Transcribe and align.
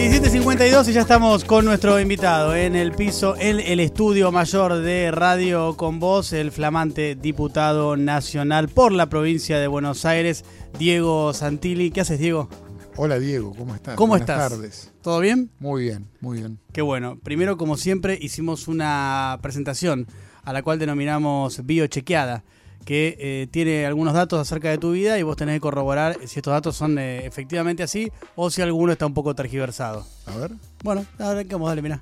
17.52 0.00 0.88
y 0.88 0.92
ya 0.94 1.02
estamos 1.02 1.44
con 1.44 1.66
nuestro 1.66 2.00
invitado 2.00 2.56
en 2.56 2.74
el 2.74 2.92
piso, 2.92 3.36
en 3.38 3.60
el 3.60 3.80
estudio 3.80 4.32
mayor 4.32 4.80
de 4.80 5.10
Radio 5.10 5.76
con 5.76 6.00
Voz, 6.00 6.32
el 6.32 6.52
flamante 6.52 7.16
diputado 7.16 7.98
nacional 7.98 8.70
por 8.70 8.92
la 8.92 9.10
provincia 9.10 9.58
de 9.58 9.66
Buenos 9.66 10.06
Aires, 10.06 10.42
Diego 10.78 11.34
Santilli. 11.34 11.90
¿Qué 11.90 12.00
haces, 12.00 12.18
Diego? 12.18 12.48
Hola, 12.96 13.18
Diego, 13.18 13.54
¿cómo 13.54 13.74
estás? 13.74 13.94
¿Cómo 13.96 14.12
Buenas 14.12 14.26
estás? 14.30 14.50
tardes. 14.50 14.92
¿Todo 15.02 15.20
bien? 15.20 15.50
Muy 15.58 15.82
bien, 15.82 16.08
muy 16.22 16.38
bien. 16.38 16.58
Qué 16.72 16.80
bueno. 16.80 17.18
Primero, 17.22 17.58
como 17.58 17.76
siempre, 17.76 18.18
hicimos 18.18 18.68
una 18.68 19.38
presentación 19.42 20.06
a 20.44 20.54
la 20.54 20.62
cual 20.62 20.78
denominamos 20.78 21.66
biochequeada, 21.66 22.42
que 22.84 23.16
eh, 23.18 23.46
tiene 23.50 23.86
algunos 23.86 24.14
datos 24.14 24.40
acerca 24.40 24.70
de 24.70 24.78
tu 24.78 24.92
vida 24.92 25.18
y 25.18 25.22
vos 25.22 25.36
tenés 25.36 25.56
que 25.56 25.60
corroborar 25.60 26.16
si 26.26 26.38
estos 26.38 26.52
datos 26.52 26.76
son 26.76 26.98
eh, 26.98 27.26
efectivamente 27.26 27.82
así 27.82 28.10
o 28.36 28.50
si 28.50 28.62
alguno 28.62 28.92
está 28.92 29.06
un 29.06 29.14
poco 29.14 29.34
tergiversado. 29.34 30.06
A 30.26 30.36
ver. 30.36 30.52
Bueno, 30.82 31.04
arranquemos, 31.18 31.68
dale, 31.68 31.82
mirá. 31.82 32.00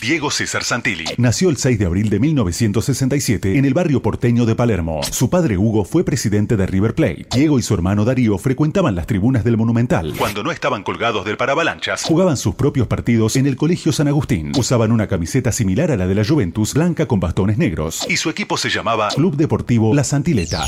Diego 0.00 0.30
César 0.30 0.62
Santilli 0.62 1.04
nació 1.16 1.48
el 1.50 1.56
6 1.56 1.78
de 1.78 1.86
abril 1.86 2.10
de 2.10 2.20
1967 2.20 3.58
en 3.58 3.64
el 3.64 3.74
barrio 3.74 4.02
porteño 4.02 4.46
de 4.46 4.54
Palermo. 4.54 5.00
Su 5.10 5.30
padre 5.30 5.58
Hugo 5.58 5.84
fue 5.84 6.04
presidente 6.04 6.56
de 6.56 6.66
River 6.66 6.94
Plate. 6.94 7.26
Diego 7.32 7.58
y 7.58 7.62
su 7.62 7.74
hermano 7.74 8.04
Darío 8.04 8.38
frecuentaban 8.38 8.94
las 8.94 9.06
tribunas 9.06 9.42
del 9.42 9.56
Monumental. 9.56 10.14
Cuando 10.16 10.42
no 10.42 10.52
estaban 10.52 10.82
colgados 10.82 11.24
del 11.24 11.36
paravalanchas, 11.36 12.04
jugaban 12.04 12.36
sus 12.36 12.54
propios 12.54 12.86
partidos 12.86 13.36
en 13.36 13.46
el 13.46 13.56
Colegio 13.56 13.92
San 13.92 14.06
Agustín. 14.06 14.52
Usaban 14.56 14.92
una 14.92 15.08
camiseta 15.08 15.50
similar 15.50 15.90
a 15.90 15.96
la 15.96 16.06
de 16.06 16.14
la 16.14 16.24
Juventus, 16.24 16.74
blanca 16.74 17.06
con 17.06 17.18
bastones 17.18 17.58
negros. 17.58 18.06
Y 18.08 18.16
su 18.16 18.30
equipo 18.30 18.56
se 18.56 18.70
llamaba 18.70 19.08
Club 19.08 19.36
Deportivo 19.36 19.94
La 19.94 20.04
Santileta. 20.04 20.66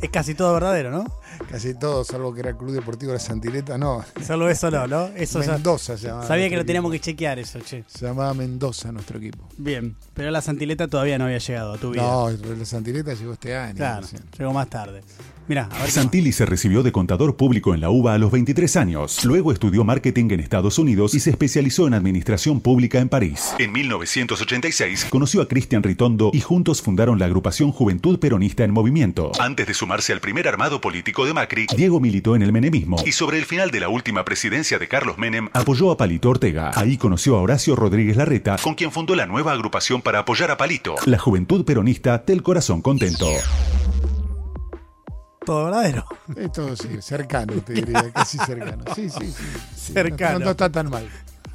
Es 0.00 0.10
casi 0.10 0.34
todo 0.34 0.52
verdadero, 0.54 0.90
¿no? 0.90 1.04
Casi 1.50 1.74
todo, 1.78 2.04
salvo 2.04 2.32
que 2.34 2.40
era 2.40 2.56
Club 2.56 2.72
Deportivo 2.72 3.12
de 3.12 3.18
la 3.18 3.24
Santileta, 3.24 3.78
no. 3.78 4.04
Solo 4.26 4.48
eso 4.48 4.70
no, 4.70 4.86
¿no? 4.86 5.06
Eso 5.16 5.42
ya- 5.42 5.52
Mendoza 5.52 5.96
se 5.98 6.06
llamaba. 6.08 6.26
Sabía 6.26 6.48
que 6.48 6.56
lo 6.56 6.64
teníamos 6.64 6.90
que 6.92 7.00
chequear 7.00 7.38
eso, 7.38 7.58
che. 7.60 7.84
Se 7.86 8.06
llamaba 8.06 8.32
Mendoza 8.34 8.90
nuestro 8.92 9.18
equipo. 9.18 9.48
Bien, 9.56 9.96
pero 10.14 10.30
la 10.30 10.40
Santileta 10.40 10.88
todavía 10.88 11.18
no 11.18 11.24
había 11.24 11.38
llegado 11.38 11.74
a 11.74 11.78
tu 11.78 11.90
vida. 11.90 12.02
No, 12.02 12.30
la 12.30 12.64
Santileta 12.64 13.14
llegó 13.14 13.32
este 13.34 13.56
año. 13.56 13.74
claro, 13.76 14.02
recién. 14.02 14.22
llegó 14.38 14.52
más 14.52 14.68
tarde. 14.68 15.02
Mirá, 15.48 15.64
a 15.64 15.68
ver 15.70 15.80
más. 15.80 15.90
Santilli 15.92 16.30
se 16.32 16.46
recibió 16.46 16.84
de 16.84 16.92
contador 16.92 17.36
público 17.36 17.74
en 17.74 17.80
la 17.80 17.90
UBA 17.90 18.14
a 18.14 18.18
los 18.18 18.30
23 18.30 18.76
años. 18.76 19.24
Luego 19.24 19.50
estudió 19.52 19.82
marketing 19.82 20.30
en 20.30 20.40
Estados 20.40 20.78
Unidos 20.78 21.14
y 21.14 21.20
se 21.20 21.30
especializó 21.30 21.88
en 21.88 21.94
administración 21.94 22.60
pública 22.60 23.00
en 23.00 23.08
París. 23.08 23.52
En 23.58 23.72
1986 23.72 25.06
conoció 25.10 25.42
a 25.42 25.48
Cristian 25.48 25.82
Ritondo 25.82 26.30
y 26.32 26.40
juntos 26.40 26.80
fundaron 26.80 27.18
la 27.18 27.26
agrupación 27.26 27.72
Juventud 27.72 28.18
Peronista 28.20 28.62
en 28.64 28.70
Movimiento. 28.72 29.32
Antes 29.40 29.66
de 29.66 29.74
sumarse 29.74 30.12
al 30.12 30.20
primer 30.20 30.46
armado 30.46 30.80
político 30.80 31.26
de 31.26 31.31
Macri, 31.34 31.66
Diego 31.76 32.00
militó 32.00 32.36
en 32.36 32.42
el 32.42 32.52
menemismo 32.52 32.96
y 33.04 33.12
sobre 33.12 33.38
el 33.38 33.44
final 33.44 33.70
de 33.70 33.80
la 33.80 33.88
última 33.88 34.24
presidencia 34.24 34.78
de 34.78 34.88
Carlos 34.88 35.18
Menem 35.18 35.48
apoyó 35.52 35.90
a 35.90 35.96
Palito 35.96 36.30
Ortega. 36.30 36.72
Ahí 36.74 36.96
conoció 36.96 37.36
a 37.36 37.42
Horacio 37.42 37.76
Rodríguez 37.76 38.16
Larreta, 38.16 38.56
con 38.62 38.74
quien 38.74 38.92
fundó 38.92 39.14
la 39.14 39.26
nueva 39.26 39.52
agrupación 39.52 40.02
para 40.02 40.20
apoyar 40.20 40.50
a 40.50 40.56
Palito, 40.56 40.96
la 41.06 41.18
Juventud 41.18 41.64
Peronista 41.64 42.18
del 42.18 42.42
Corazón 42.42 42.82
Contento. 42.82 43.28
Todo 45.44 45.64
verdadero. 45.64 46.04
Esto 46.36 46.76
sí, 46.76 46.88
cercano, 47.00 47.54
te 47.54 47.72
diría, 47.72 48.12
casi 48.12 48.38
cercano. 48.38 48.84
Sí, 48.94 49.10
sí, 49.10 49.26
sí. 49.26 49.44
sí. 49.74 49.92
Cercano. 49.92 50.38
No, 50.38 50.44
no 50.44 50.50
está 50.52 50.70
tan 50.70 50.88
mal. 50.88 51.08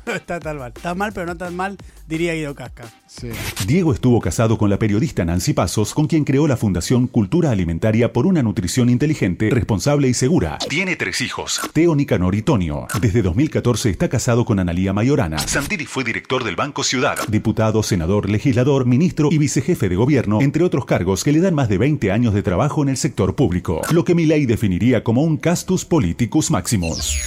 No 0.07 0.13
está 0.15 0.39
tan 0.39 0.57
mal. 0.57 0.73
Está 0.75 0.95
mal, 0.95 1.11
pero 1.13 1.25
no 1.27 1.35
tan 1.35 1.55
mal, 1.55 1.77
diría 2.07 2.33
Guido 2.33 2.55
Casca. 2.55 2.85
Sí. 3.07 3.29
Diego 3.65 3.93
estuvo 3.93 4.19
casado 4.21 4.57
con 4.57 4.69
la 4.69 4.79
periodista 4.79 5.25
Nancy 5.25 5.53
Pasos, 5.53 5.93
con 5.93 6.07
quien 6.07 6.23
creó 6.23 6.47
la 6.47 6.57
Fundación 6.57 7.07
Cultura 7.07 7.51
Alimentaria 7.51 8.13
por 8.13 8.25
una 8.25 8.41
nutrición 8.41 8.89
inteligente, 8.89 9.49
responsable 9.49 10.07
y 10.07 10.13
segura. 10.13 10.57
Tiene 10.69 10.95
tres 10.95 11.21
hijos, 11.21 11.61
Teo, 11.73 11.95
Nicanor 11.95 12.35
y 12.35 12.41
Tonio. 12.41 12.87
Desde 13.01 13.21
2014 13.21 13.89
está 13.89 14.09
casado 14.09 14.45
con 14.45 14.59
Analía 14.59 14.93
Mayorana. 14.93 15.39
Santilli 15.39 15.85
fue 15.85 16.03
director 16.03 16.43
del 16.43 16.55
Banco 16.55 16.83
Ciudad, 16.83 17.17
diputado, 17.27 17.83
senador, 17.83 18.29
legislador, 18.29 18.85
ministro 18.85 19.29
y 19.31 19.37
vicejefe 19.37 19.89
de 19.89 19.95
gobierno, 19.95 20.41
entre 20.41 20.63
otros 20.63 20.85
cargos 20.85 21.23
que 21.23 21.31
le 21.31 21.41
dan 21.41 21.55
más 21.55 21.69
de 21.69 21.77
20 21.77 22.11
años 22.11 22.33
de 22.33 22.43
trabajo 22.43 22.83
en 22.83 22.89
el 22.89 22.97
sector 22.97 23.35
público, 23.35 23.81
lo 23.91 24.03
que 24.03 24.15
Milei 24.15 24.45
definiría 24.45 25.03
como 25.03 25.23
un 25.23 25.37
castus 25.37 25.85
politicus 25.85 26.51
maximus. 26.51 27.17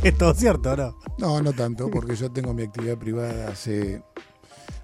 Es 0.04 0.16
todo 0.16 0.32
cierto, 0.34 0.76
¿no? 0.76 0.96
No, 1.18 1.42
no 1.42 1.52
tanto, 1.52 1.90
porque 1.90 2.16
yo 2.16 2.30
tengo 2.30 2.54
mi 2.54 2.62
actividad 2.62 2.96
privada 2.96 3.48
hace 3.48 4.02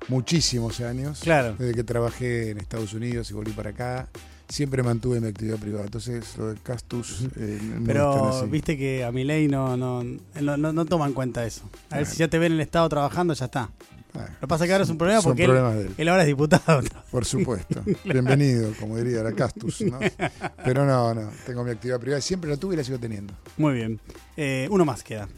muchísimos 0.09 0.81
años. 0.81 1.21
Claro. 1.21 1.54
Desde 1.59 1.75
que 1.75 1.84
trabajé 1.84 2.50
en 2.50 2.59
Estados 2.59 2.93
Unidos 2.93 3.31
y 3.31 3.34
volví 3.34 3.53
para 3.53 3.71
acá, 3.71 4.09
siempre 4.49 4.82
mantuve 4.82 5.21
mi 5.21 5.28
actividad 5.28 5.56
privada. 5.56 5.84
Entonces, 5.87 6.37
lo 6.37 6.49
del 6.49 6.60
Castus. 6.60 7.25
eh, 7.37 7.59
Pero 7.87 8.47
viste 8.49 8.76
que 8.76 9.05
a 9.05 9.10
mi 9.12 9.25
ley 9.25 9.49
no, 9.49 9.76
no, 9.76 10.03
no, 10.05 10.56
no, 10.56 10.72
no 10.72 10.84
toma 10.84 11.06
en 11.06 11.15
cuenta 11.15 11.47
eso. 11.47 11.62
A 11.91 11.97
ver 11.97 12.06
si 12.06 12.19
ya 12.19 12.28
te 12.28 12.38
ven 12.38 12.53
en 12.53 12.59
el 12.59 12.62
Estado 12.62 12.88
trabajando, 12.88 13.32
ya 13.32 13.47
está. 13.47 13.71
Bueno, 14.16 14.31
Lo 14.34 14.41
que 14.41 14.47
pasa 14.47 14.65
es 14.65 14.69
que 14.69 14.72
ahora 14.72 14.84
es 14.84 14.91
un 14.91 14.99
problema 14.99 15.22
porque 15.22 15.44
él 15.44 16.09
ahora 16.09 16.22
es 16.22 16.27
diputado. 16.27 16.81
Por 17.10 17.25
supuesto. 17.25 17.82
Bienvenido, 18.04 18.72
como 18.81 18.97
diría 18.97 19.22
la 19.22 19.32
Castus. 19.32 19.82
¿no? 19.82 19.99
Pero 20.65 20.87
no, 20.87 21.15
no. 21.15 21.31
Tengo 21.44 21.65
mi 21.65 21.71
actividad 21.71 22.00
privada. 22.00 22.21
Siempre 22.21 22.50
la 22.50 22.56
tuve 22.56 22.75
y 22.75 22.76
la 22.78 22.84
sigo 22.84 22.99
teniendo. 22.99 23.34
Muy 23.56 23.75
bien. 23.75 24.00
Eh, 24.37 24.69
uno 24.71 24.84
más 24.84 25.03
queda. 25.03 25.28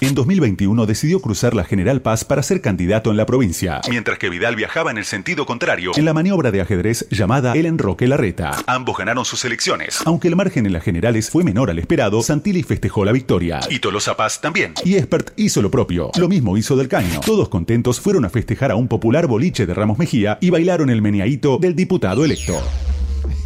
En 0.00 0.14
2021 0.14 0.86
decidió 0.86 1.20
cruzar 1.20 1.54
la 1.54 1.64
General 1.64 2.00
Paz 2.02 2.24
para 2.24 2.42
ser 2.42 2.60
candidato 2.60 3.10
en 3.10 3.16
la 3.16 3.26
provincia, 3.26 3.80
mientras 3.88 4.18
que 4.18 4.30
Vidal 4.30 4.56
viajaba 4.56 4.90
en 4.90 4.98
el 4.98 5.04
sentido 5.04 5.46
contrario 5.46 5.92
en 5.96 6.04
la 6.04 6.14
maniobra 6.14 6.50
de 6.50 6.60
ajedrez 6.60 7.06
llamada 7.10 7.52
El 7.54 7.66
Enroque 7.66 8.06
Larreta. 8.06 8.56
Ambos 8.66 8.96
ganaron 8.96 9.24
sus 9.24 9.44
elecciones. 9.44 10.00
Aunque 10.04 10.28
el 10.28 10.36
margen 10.36 10.66
en 10.66 10.72
las 10.72 10.82
generales 10.82 11.30
fue 11.30 11.44
menor 11.44 11.70
al 11.70 11.78
esperado, 11.78 12.22
Santilli 12.22 12.62
festejó 12.62 13.04
la 13.04 13.12
victoria. 13.12 13.60
Y 13.68 13.80
Tolosa 13.80 14.16
Paz 14.16 14.40
también. 14.40 14.74
Y 14.84 14.96
Expert 14.96 15.32
hizo 15.36 15.62
lo 15.62 15.70
propio. 15.70 16.10
Lo 16.16 16.28
mismo 16.28 16.56
hizo 16.56 16.76
Del 16.76 16.88
Caño. 16.88 17.20
Todos 17.20 17.48
contentos 17.48 18.00
fueron 18.00 18.24
a 18.24 18.30
festejar 18.30 18.70
a 18.70 18.76
un 18.76 18.88
popular 18.88 19.26
boliche 19.26 19.66
de 19.66 19.74
Ramos 19.74 19.98
Mejía 19.98 20.38
y 20.40 20.50
bailaron 20.50 20.90
el 20.90 21.02
meneadito 21.02 21.58
del 21.58 21.74
diputado 21.74 22.24
electo. 22.24 22.60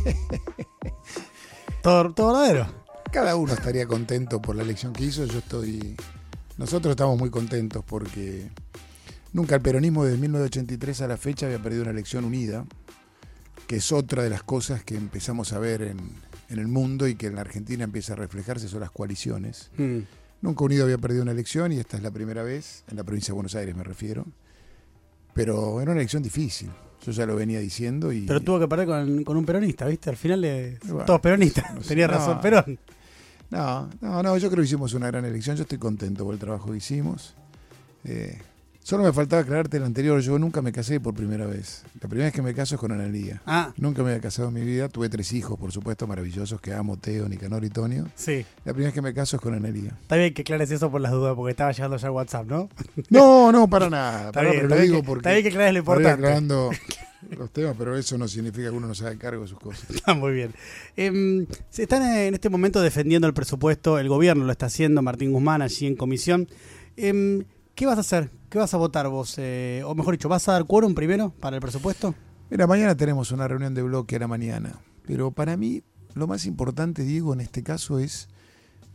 Todo, 1.82 2.12
todo 2.12 2.38
verdadero. 2.38 2.66
Cada 3.10 3.34
uno 3.34 3.54
estaría 3.54 3.86
contento 3.86 4.40
por 4.40 4.54
la 4.54 4.62
elección 4.62 4.92
que 4.92 5.04
hizo. 5.04 5.24
Yo 5.26 5.40
estoy. 5.40 5.96
Nosotros 6.58 6.92
estamos 6.92 7.18
muy 7.18 7.30
contentos 7.30 7.84
porque 7.86 8.50
nunca 9.32 9.54
el 9.56 9.62
peronismo 9.62 10.04
desde 10.04 10.18
1983 10.18 11.00
a 11.02 11.08
la 11.08 11.16
fecha 11.16 11.46
había 11.46 11.58
perdido 11.62 11.82
una 11.82 11.90
elección 11.92 12.24
unida, 12.24 12.64
que 13.66 13.76
es 13.76 13.90
otra 13.92 14.22
de 14.22 14.30
las 14.30 14.42
cosas 14.42 14.84
que 14.84 14.96
empezamos 14.96 15.52
a 15.52 15.58
ver 15.58 15.82
en, 15.82 15.98
en 16.50 16.58
el 16.58 16.68
mundo 16.68 17.08
y 17.08 17.14
que 17.14 17.26
en 17.28 17.34
la 17.36 17.40
Argentina 17.40 17.84
empieza 17.84 18.12
a 18.12 18.16
reflejarse, 18.16 18.68
son 18.68 18.80
las 18.80 18.90
coaliciones. 18.90 19.70
Mm. 19.78 19.98
Nunca 20.42 20.64
Unido 20.64 20.84
había 20.84 20.98
perdido 20.98 21.22
una 21.22 21.30
elección 21.32 21.72
y 21.72 21.78
esta 21.78 21.96
es 21.96 22.02
la 22.02 22.10
primera 22.10 22.42
vez, 22.42 22.84
en 22.88 22.96
la 22.96 23.04
provincia 23.04 23.28
de 23.32 23.34
Buenos 23.34 23.54
Aires 23.54 23.74
me 23.76 23.84
refiero. 23.84 24.26
Pero 25.34 25.80
era 25.80 25.92
una 25.92 26.00
elección 26.00 26.22
difícil, 26.22 26.68
yo 27.06 27.12
ya 27.12 27.24
lo 27.26 27.36
venía 27.36 27.60
diciendo 27.60 28.12
y... 28.12 28.26
Pero 28.26 28.40
tuvo 28.40 28.58
que 28.60 28.68
perder 28.68 28.86
con, 28.86 29.24
con 29.24 29.36
un 29.36 29.46
peronista, 29.46 29.86
¿viste? 29.86 30.10
Al 30.10 30.16
final 30.16 30.40
le, 30.42 30.78
Bueno, 30.84 31.04
todos 31.06 31.20
peronistas. 31.20 31.72
no 31.74 31.80
sé. 31.82 31.88
Tenía 31.88 32.06
No. 32.08 32.14
razón 32.14 32.40
Perón. 32.40 32.78
No, 33.52 33.88
no, 34.00 34.22
no, 34.22 34.36
yo 34.38 34.48
creo 34.50 34.62
que 34.62 34.66
hicimos 34.66 34.94
una 34.94 35.08
gran 35.08 35.24
elección, 35.24 35.56
yo 35.56 35.62
estoy 35.62 35.78
contento 35.78 36.24
por 36.24 36.32
el 36.34 36.40
trabajo 36.40 36.70
que 36.70 36.78
hicimos. 36.78 37.34
Eh, 38.04 38.38
solo 38.82 39.04
me 39.04 39.12
faltaba 39.12 39.42
aclararte 39.42 39.76
el 39.76 39.84
anterior, 39.84 40.18
yo 40.20 40.38
nunca 40.38 40.62
me 40.62 40.72
casé 40.72 41.00
por 41.00 41.12
primera 41.14 41.44
vez. 41.46 41.84
La 42.00 42.08
primera 42.08 42.28
vez 42.28 42.34
que 42.34 42.40
me 42.40 42.54
caso 42.54 42.76
es 42.76 42.80
con 42.80 42.92
Analía. 42.92 43.42
Ah, 43.46 43.72
Nunca 43.76 44.02
me 44.02 44.08
había 44.10 44.22
casado 44.22 44.48
en 44.48 44.54
mi 44.54 44.62
vida, 44.62 44.88
tuve 44.88 45.08
tres 45.10 45.32
hijos, 45.34 45.58
por 45.58 45.70
supuesto, 45.70 46.06
maravillosos, 46.06 46.60
que 46.62 46.72
amo, 46.72 46.96
Teo, 46.96 47.28
Nicanor 47.28 47.62
y 47.64 47.68
Tonio. 47.68 48.08
sí. 48.14 48.44
La 48.64 48.72
primera 48.72 48.88
vez 48.88 48.94
que 48.94 49.02
me 49.02 49.12
caso 49.12 49.36
es 49.36 49.42
con 49.42 49.52
Analía. 49.54 49.98
Está 50.00 50.16
bien 50.16 50.32
que 50.32 50.40
aclares 50.42 50.70
eso 50.70 50.90
por 50.90 51.02
las 51.02 51.12
dudas, 51.12 51.34
porque 51.36 51.50
estaba 51.50 51.72
llegando 51.72 51.98
ya 51.98 52.10
WhatsApp, 52.10 52.46
¿no? 52.46 52.68
No, 53.10 53.52
no, 53.52 53.68
para 53.68 53.90
nada. 53.90 54.18
Está 54.28 54.32
para, 54.32 54.50
bien, 54.50 54.62
pero 54.62 54.66
está 54.68 54.74
lo 54.76 54.80
bien 54.80 54.90
digo 54.92 55.02
que- 55.02 55.06
porque... 55.06 55.18
está 55.20 55.30
bien 55.32 55.42
que 55.42 55.48
aclares 55.50 55.72
lo 55.74 55.78
importante. 55.80 56.10
aclarando 56.10 56.70
los 57.30 57.50
temas, 57.50 57.74
pero 57.78 57.96
eso 57.96 58.18
no 58.18 58.28
significa 58.28 58.70
que 58.70 58.76
uno 58.76 58.86
no 58.86 58.94
se 58.94 59.06
haga 59.06 59.16
cargo 59.16 59.42
de 59.42 59.48
sus 59.48 59.58
cosas. 59.58 59.88
Está 59.90 60.14
muy 60.14 60.32
bien. 60.32 60.52
Em, 60.96 61.46
se 61.70 61.82
están 61.84 62.02
en 62.02 62.34
este 62.34 62.48
momento 62.48 62.80
defendiendo 62.80 63.26
el 63.26 63.34
presupuesto, 63.34 63.98
el 63.98 64.08
gobierno 64.08 64.44
lo 64.44 64.52
está 64.52 64.66
haciendo, 64.66 65.02
Martín 65.02 65.32
Guzmán 65.32 65.62
allí 65.62 65.86
en 65.86 65.96
comisión. 65.96 66.48
Em, 66.96 67.44
¿Qué 67.74 67.86
vas 67.86 67.96
a 67.96 68.02
hacer? 68.02 68.30
¿Qué 68.50 68.58
vas 68.58 68.74
a 68.74 68.76
votar 68.76 69.08
vos? 69.08 69.34
Eh, 69.38 69.82
o 69.86 69.94
mejor 69.94 70.14
dicho, 70.14 70.28
¿vas 70.28 70.46
a 70.48 70.52
dar 70.52 70.66
quórum 70.66 70.94
primero 70.94 71.30
para 71.40 71.56
el 71.56 71.62
presupuesto? 71.62 72.14
Mira, 72.50 72.66
mañana 72.66 72.94
tenemos 72.94 73.32
una 73.32 73.48
reunión 73.48 73.72
de 73.72 73.82
bloque 73.82 74.16
a 74.16 74.18
la 74.18 74.28
mañana, 74.28 74.78
pero 75.06 75.30
para 75.30 75.56
mí 75.56 75.82
lo 76.14 76.26
más 76.26 76.44
importante, 76.44 77.02
Diego, 77.02 77.32
en 77.32 77.40
este 77.40 77.62
caso 77.62 77.98
es, 77.98 78.28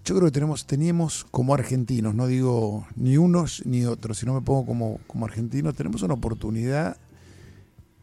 yo 0.06 0.16
creo 0.16 0.28
que 0.28 0.34
tenemos, 0.34 0.68
teníamos 0.68 1.26
como 1.32 1.56
argentinos, 1.56 2.14
no 2.14 2.28
digo 2.28 2.86
ni 2.96 3.18
unos 3.18 3.66
ni 3.66 3.86
otros, 3.86 4.20
sino 4.20 4.36
me 4.36 4.42
pongo 4.42 4.66
como, 4.68 5.00
como 5.08 5.26
argentinos, 5.26 5.74
tenemos 5.74 6.04
una 6.04 6.14
oportunidad 6.14 6.98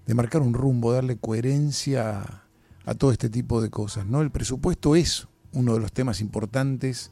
de 0.06 0.14
marcar 0.14 0.42
un 0.42 0.54
rumbo, 0.54 0.92
darle 0.92 1.16
coherencia 1.16 2.42
a, 2.84 2.94
todo 2.94 3.12
este 3.12 3.30
tipo 3.30 3.62
de 3.62 3.70
cosas, 3.70 4.06
¿no? 4.06 4.20
El 4.20 4.30
presupuesto 4.30 4.94
es 4.94 5.26
uno 5.52 5.74
de 5.74 5.80
los 5.80 5.92
temas 5.92 6.20
importantes, 6.20 7.10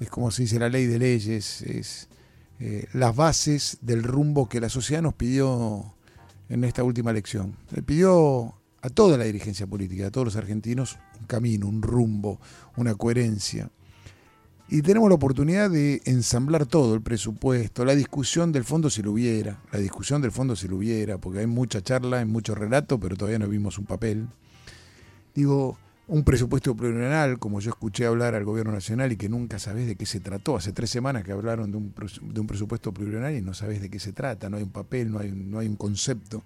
es 0.00 0.10
como 0.10 0.30
se 0.30 0.42
dice 0.42 0.58
la 0.58 0.68
ley 0.68 0.86
de 0.86 0.98
leyes, 0.98 1.62
es 1.62 2.08
eh, 2.60 2.86
las 2.92 3.16
bases 3.16 3.78
del 3.80 4.02
rumbo 4.02 4.48
que 4.48 4.60
la 4.60 4.68
sociedad 4.68 5.02
nos 5.02 5.14
pidió 5.14 5.94
en 6.48 6.64
esta 6.64 6.84
última 6.84 7.10
elección. 7.10 7.56
Le 7.70 7.82
pidió 7.82 8.54
a 8.82 8.90
toda 8.90 9.16
la 9.16 9.24
dirigencia 9.24 9.66
política, 9.66 10.08
a 10.08 10.10
todos 10.10 10.26
los 10.26 10.36
argentinos, 10.36 10.98
un 11.18 11.26
camino, 11.26 11.66
un 11.66 11.80
rumbo, 11.80 12.38
una 12.76 12.94
coherencia. 12.94 13.70
Y 14.74 14.82
tenemos 14.82 15.08
la 15.08 15.14
oportunidad 15.14 15.70
de 15.70 16.02
ensamblar 16.04 16.66
todo, 16.66 16.96
el 16.96 17.00
presupuesto, 17.00 17.84
la 17.84 17.94
discusión 17.94 18.50
del 18.50 18.64
fondo 18.64 18.90
si 18.90 19.02
lo 19.02 19.12
hubiera, 19.12 19.60
la 19.70 19.78
discusión 19.78 20.20
del 20.20 20.32
fondo 20.32 20.56
si 20.56 20.66
lo 20.66 20.78
hubiera, 20.78 21.16
porque 21.16 21.38
hay 21.38 21.46
mucha 21.46 21.80
charla, 21.80 22.18
hay 22.18 22.24
mucho 22.24 22.56
relato, 22.56 22.98
pero 22.98 23.14
todavía 23.16 23.38
no 23.38 23.46
vimos 23.46 23.78
un 23.78 23.84
papel. 23.84 24.26
Digo, 25.32 25.78
un 26.08 26.24
presupuesto 26.24 26.74
plurianual, 26.74 27.38
como 27.38 27.60
yo 27.60 27.70
escuché 27.70 28.04
hablar 28.04 28.34
al 28.34 28.42
gobierno 28.42 28.72
nacional 28.72 29.12
y 29.12 29.16
que 29.16 29.28
nunca 29.28 29.60
sabés 29.60 29.86
de 29.86 29.94
qué 29.94 30.06
se 30.06 30.18
trató. 30.18 30.56
Hace 30.56 30.72
tres 30.72 30.90
semanas 30.90 31.22
que 31.22 31.30
hablaron 31.30 31.70
de 31.70 31.76
un, 31.76 31.94
de 32.32 32.40
un 32.40 32.46
presupuesto 32.48 32.90
plurianual 32.90 33.36
y 33.36 33.42
no 33.42 33.54
sabés 33.54 33.80
de 33.80 33.88
qué 33.88 34.00
se 34.00 34.12
trata, 34.12 34.50
no 34.50 34.56
hay 34.56 34.64
un 34.64 34.72
papel, 34.72 35.12
no 35.12 35.20
hay, 35.20 35.30
no 35.30 35.60
hay 35.60 35.68
un 35.68 35.76
concepto. 35.76 36.42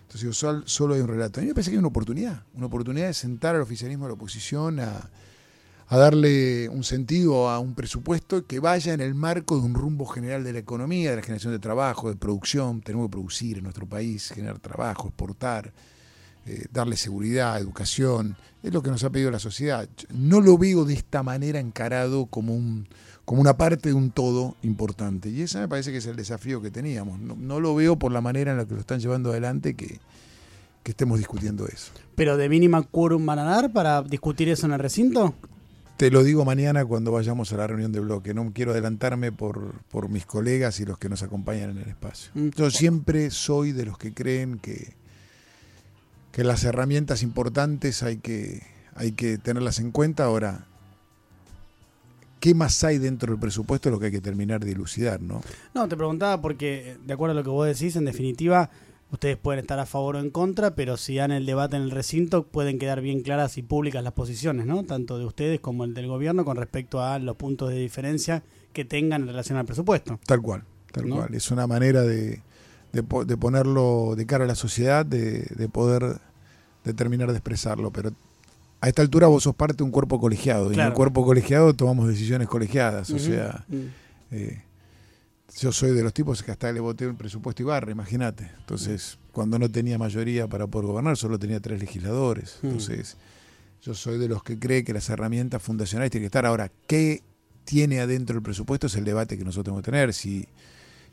Entonces 0.00 0.34
solo, 0.34 0.62
solo 0.64 0.94
hay 0.94 1.02
un 1.02 1.08
relato. 1.08 1.40
A 1.40 1.42
mí 1.42 1.48
me 1.48 1.52
parece 1.52 1.72
que 1.72 1.74
hay 1.74 1.80
una 1.80 1.88
oportunidad, 1.88 2.42
una 2.54 2.68
oportunidad 2.68 3.08
de 3.08 3.12
sentar 3.12 3.54
al 3.54 3.60
oficialismo 3.60 4.06
a 4.06 4.08
la 4.08 4.14
oposición 4.14 4.80
a 4.80 5.10
a 5.88 5.98
darle 5.98 6.68
un 6.68 6.82
sentido 6.82 7.48
a 7.48 7.60
un 7.60 7.74
presupuesto 7.74 8.44
que 8.44 8.58
vaya 8.58 8.92
en 8.92 9.00
el 9.00 9.14
marco 9.14 9.58
de 9.58 9.66
un 9.66 9.74
rumbo 9.74 10.04
general 10.06 10.42
de 10.42 10.52
la 10.52 10.58
economía, 10.58 11.10
de 11.10 11.16
la 11.16 11.22
generación 11.22 11.52
de 11.52 11.60
trabajo, 11.60 12.08
de 12.08 12.16
producción. 12.16 12.80
Tenemos 12.80 13.06
que 13.06 13.12
producir 13.12 13.58
en 13.58 13.64
nuestro 13.64 13.86
país, 13.86 14.32
generar 14.34 14.58
trabajo, 14.58 15.06
exportar, 15.06 15.72
eh, 16.46 16.66
darle 16.72 16.96
seguridad, 16.96 17.60
educación. 17.60 18.36
Es 18.64 18.72
lo 18.72 18.82
que 18.82 18.90
nos 18.90 19.04
ha 19.04 19.10
pedido 19.10 19.30
la 19.30 19.38
sociedad. 19.38 19.88
No 20.12 20.40
lo 20.40 20.58
veo 20.58 20.84
de 20.84 20.94
esta 20.94 21.22
manera 21.22 21.60
encarado 21.60 22.26
como, 22.26 22.56
un, 22.56 22.88
como 23.24 23.40
una 23.40 23.56
parte 23.56 23.90
de 23.90 23.94
un 23.94 24.10
todo 24.10 24.56
importante. 24.62 25.28
Y 25.28 25.42
ese 25.42 25.60
me 25.60 25.68
parece 25.68 25.92
que 25.92 25.98
es 25.98 26.06
el 26.06 26.16
desafío 26.16 26.60
que 26.60 26.72
teníamos. 26.72 27.20
No, 27.20 27.60
lo 27.60 27.76
veo 27.76 27.96
por 27.96 28.10
la 28.10 28.20
manera 28.20 28.50
en 28.50 28.58
la 28.58 28.66
que 28.66 28.74
lo 28.74 28.80
están 28.80 28.98
llevando 28.98 29.30
adelante 29.30 29.76
que, 29.76 30.00
que 30.82 30.90
estemos 30.90 31.18
discutiendo 31.18 31.64
eso. 31.68 31.92
¿Pero 32.16 32.36
de 32.36 32.48
mínima 32.48 32.82
quórum 32.82 33.24
van 33.24 33.38
a 33.38 33.44
dar 33.44 33.72
para 33.72 34.02
discutir 34.02 34.48
eso 34.48 34.66
en 34.66 34.72
el 34.72 34.80
recinto? 34.80 35.32
Te 35.96 36.10
lo 36.10 36.22
digo 36.22 36.44
mañana 36.44 36.84
cuando 36.84 37.10
vayamos 37.10 37.52
a 37.54 37.56
la 37.56 37.66
reunión 37.66 37.90
de 37.90 38.00
bloque. 38.00 38.34
No 38.34 38.52
quiero 38.52 38.72
adelantarme 38.72 39.32
por, 39.32 39.80
por 39.84 40.10
mis 40.10 40.26
colegas 40.26 40.78
y 40.80 40.84
los 40.84 40.98
que 40.98 41.08
nos 41.08 41.22
acompañan 41.22 41.70
en 41.70 41.78
el 41.78 41.88
espacio. 41.88 42.30
Mm. 42.34 42.48
Yo 42.50 42.70
siempre 42.70 43.30
soy 43.30 43.72
de 43.72 43.86
los 43.86 43.96
que 43.96 44.12
creen 44.12 44.58
que, 44.58 44.92
que 46.32 46.44
las 46.44 46.64
herramientas 46.64 47.22
importantes 47.22 48.02
hay 48.02 48.18
que, 48.18 48.62
hay 48.94 49.12
que 49.12 49.38
tenerlas 49.38 49.78
en 49.78 49.90
cuenta. 49.90 50.24
Ahora, 50.24 50.66
¿qué 52.40 52.54
más 52.54 52.84
hay 52.84 52.98
dentro 52.98 53.32
del 53.32 53.40
presupuesto? 53.40 53.88
Es 53.88 53.92
lo 53.94 53.98
que 53.98 54.06
hay 54.06 54.12
que 54.12 54.20
terminar 54.20 54.60
de 54.60 54.66
dilucidar, 54.66 55.22
¿no? 55.22 55.40
No, 55.74 55.88
te 55.88 55.96
preguntaba 55.96 56.42
porque, 56.42 56.98
de 57.06 57.14
acuerdo 57.14 57.32
a 57.32 57.36
lo 57.36 57.42
que 57.42 57.48
vos 57.48 57.66
decís, 57.66 57.96
en 57.96 58.04
definitiva, 58.04 58.68
Ustedes 59.12 59.36
pueden 59.36 59.60
estar 59.60 59.78
a 59.78 59.86
favor 59.86 60.16
o 60.16 60.20
en 60.20 60.30
contra, 60.30 60.74
pero 60.74 60.96
si 60.96 61.16
dan 61.16 61.30
el 61.30 61.46
debate 61.46 61.76
en 61.76 61.82
el 61.82 61.90
recinto 61.92 62.44
pueden 62.44 62.78
quedar 62.78 63.00
bien 63.00 63.22
claras 63.22 63.56
y 63.56 63.62
públicas 63.62 64.02
las 64.02 64.12
posiciones, 64.12 64.66
¿no? 64.66 64.82
Tanto 64.82 65.18
de 65.18 65.24
ustedes 65.24 65.60
como 65.60 65.84
el 65.84 65.94
del 65.94 66.08
gobierno 66.08 66.44
con 66.44 66.56
respecto 66.56 67.00
a 67.00 67.18
los 67.18 67.36
puntos 67.36 67.70
de 67.70 67.76
diferencia 67.76 68.42
que 68.72 68.84
tengan 68.84 69.22
en 69.22 69.28
relación 69.28 69.58
al 69.58 69.64
presupuesto. 69.64 70.18
Tal 70.26 70.42
cual, 70.42 70.64
tal 70.92 71.08
cual. 71.08 71.34
Es 71.34 71.52
una 71.52 71.68
manera 71.68 72.02
de, 72.02 72.42
de, 72.92 73.02
ponerlo 73.36 74.14
de 74.16 74.26
cara 74.26 74.44
a 74.44 74.48
la 74.48 74.56
sociedad, 74.56 75.06
de, 75.06 75.46
de 75.56 75.68
poder 75.68 76.18
determinar 76.84 77.30
de 77.30 77.36
expresarlo, 77.36 77.92
pero 77.92 78.10
a 78.80 78.88
esta 78.88 79.02
altura 79.02 79.26
vos 79.26 79.42
sos 79.42 79.54
parte 79.54 79.78
de 79.78 79.84
un 79.84 79.90
cuerpo 79.90 80.20
colegiado 80.20 80.70
y 80.72 80.74
en 80.74 80.86
un 80.86 80.92
cuerpo 80.92 81.24
colegiado 81.24 81.74
tomamos 81.74 82.08
decisiones 82.08 82.48
colegiadas, 82.48 83.10
o 83.10 83.18
sea, 83.18 83.64
mm. 83.68 83.76
eh, 84.32 84.62
yo 85.58 85.72
soy 85.72 85.92
de 85.92 86.02
los 86.02 86.12
tipos 86.12 86.42
que 86.42 86.50
hasta 86.50 86.70
le 86.72 86.80
voté 86.80 87.06
un 87.06 87.16
presupuesto 87.16 87.62
Ibarra, 87.62 87.90
imagínate. 87.90 88.50
Entonces, 88.58 89.18
cuando 89.32 89.58
no 89.58 89.70
tenía 89.70 89.98
mayoría 89.98 90.46
para 90.48 90.66
poder 90.66 90.86
gobernar, 90.86 91.16
solo 91.16 91.38
tenía 91.38 91.60
tres 91.60 91.80
legisladores. 91.80 92.58
Hmm. 92.62 92.66
Entonces, 92.66 93.16
yo 93.82 93.94
soy 93.94 94.18
de 94.18 94.28
los 94.28 94.42
que 94.42 94.58
cree 94.58 94.84
que 94.84 94.92
las 94.92 95.08
herramientas 95.08 95.62
fundacionales 95.62 96.10
tienen 96.10 96.24
que 96.24 96.26
estar. 96.26 96.44
Ahora, 96.44 96.70
¿qué 96.86 97.22
tiene 97.64 98.00
adentro 98.00 98.36
el 98.36 98.42
presupuesto? 98.42 98.86
Es 98.86 98.96
el 98.96 99.04
debate 99.04 99.38
que 99.38 99.44
nosotros 99.44 99.64
tenemos 99.64 99.82
que 99.82 99.90
tener. 99.90 100.12
Si, 100.12 100.46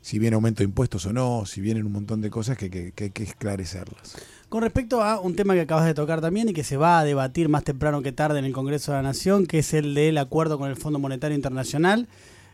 si 0.02 0.18
viene 0.18 0.34
aumento 0.34 0.58
de 0.58 0.64
impuestos 0.64 1.06
o 1.06 1.12
no, 1.12 1.46
si 1.46 1.62
vienen 1.62 1.86
un 1.86 1.92
montón 1.92 2.20
de 2.20 2.28
cosas 2.28 2.58
que, 2.58 2.70
que, 2.70 2.92
que 2.92 3.04
hay 3.04 3.10
que 3.10 3.22
esclarecerlas. 3.22 4.16
Con 4.50 4.62
respecto 4.62 5.02
a 5.02 5.20
un 5.20 5.34
tema 5.34 5.54
que 5.54 5.62
acabas 5.62 5.86
de 5.86 5.94
tocar 5.94 6.20
también 6.20 6.50
y 6.50 6.52
que 6.52 6.64
se 6.64 6.76
va 6.76 6.98
a 6.98 7.04
debatir 7.04 7.48
más 7.48 7.64
temprano 7.64 8.02
que 8.02 8.12
tarde 8.12 8.40
en 8.40 8.44
el 8.44 8.52
Congreso 8.52 8.92
de 8.92 8.98
la 8.98 9.02
Nación, 9.02 9.46
que 9.46 9.60
es 9.60 9.72
el 9.72 9.94
del 9.94 10.18
acuerdo 10.18 10.58
con 10.58 10.68
el 10.68 10.76
Fondo 10.76 10.98
Monetario 10.98 11.34
Internacional, 11.34 12.08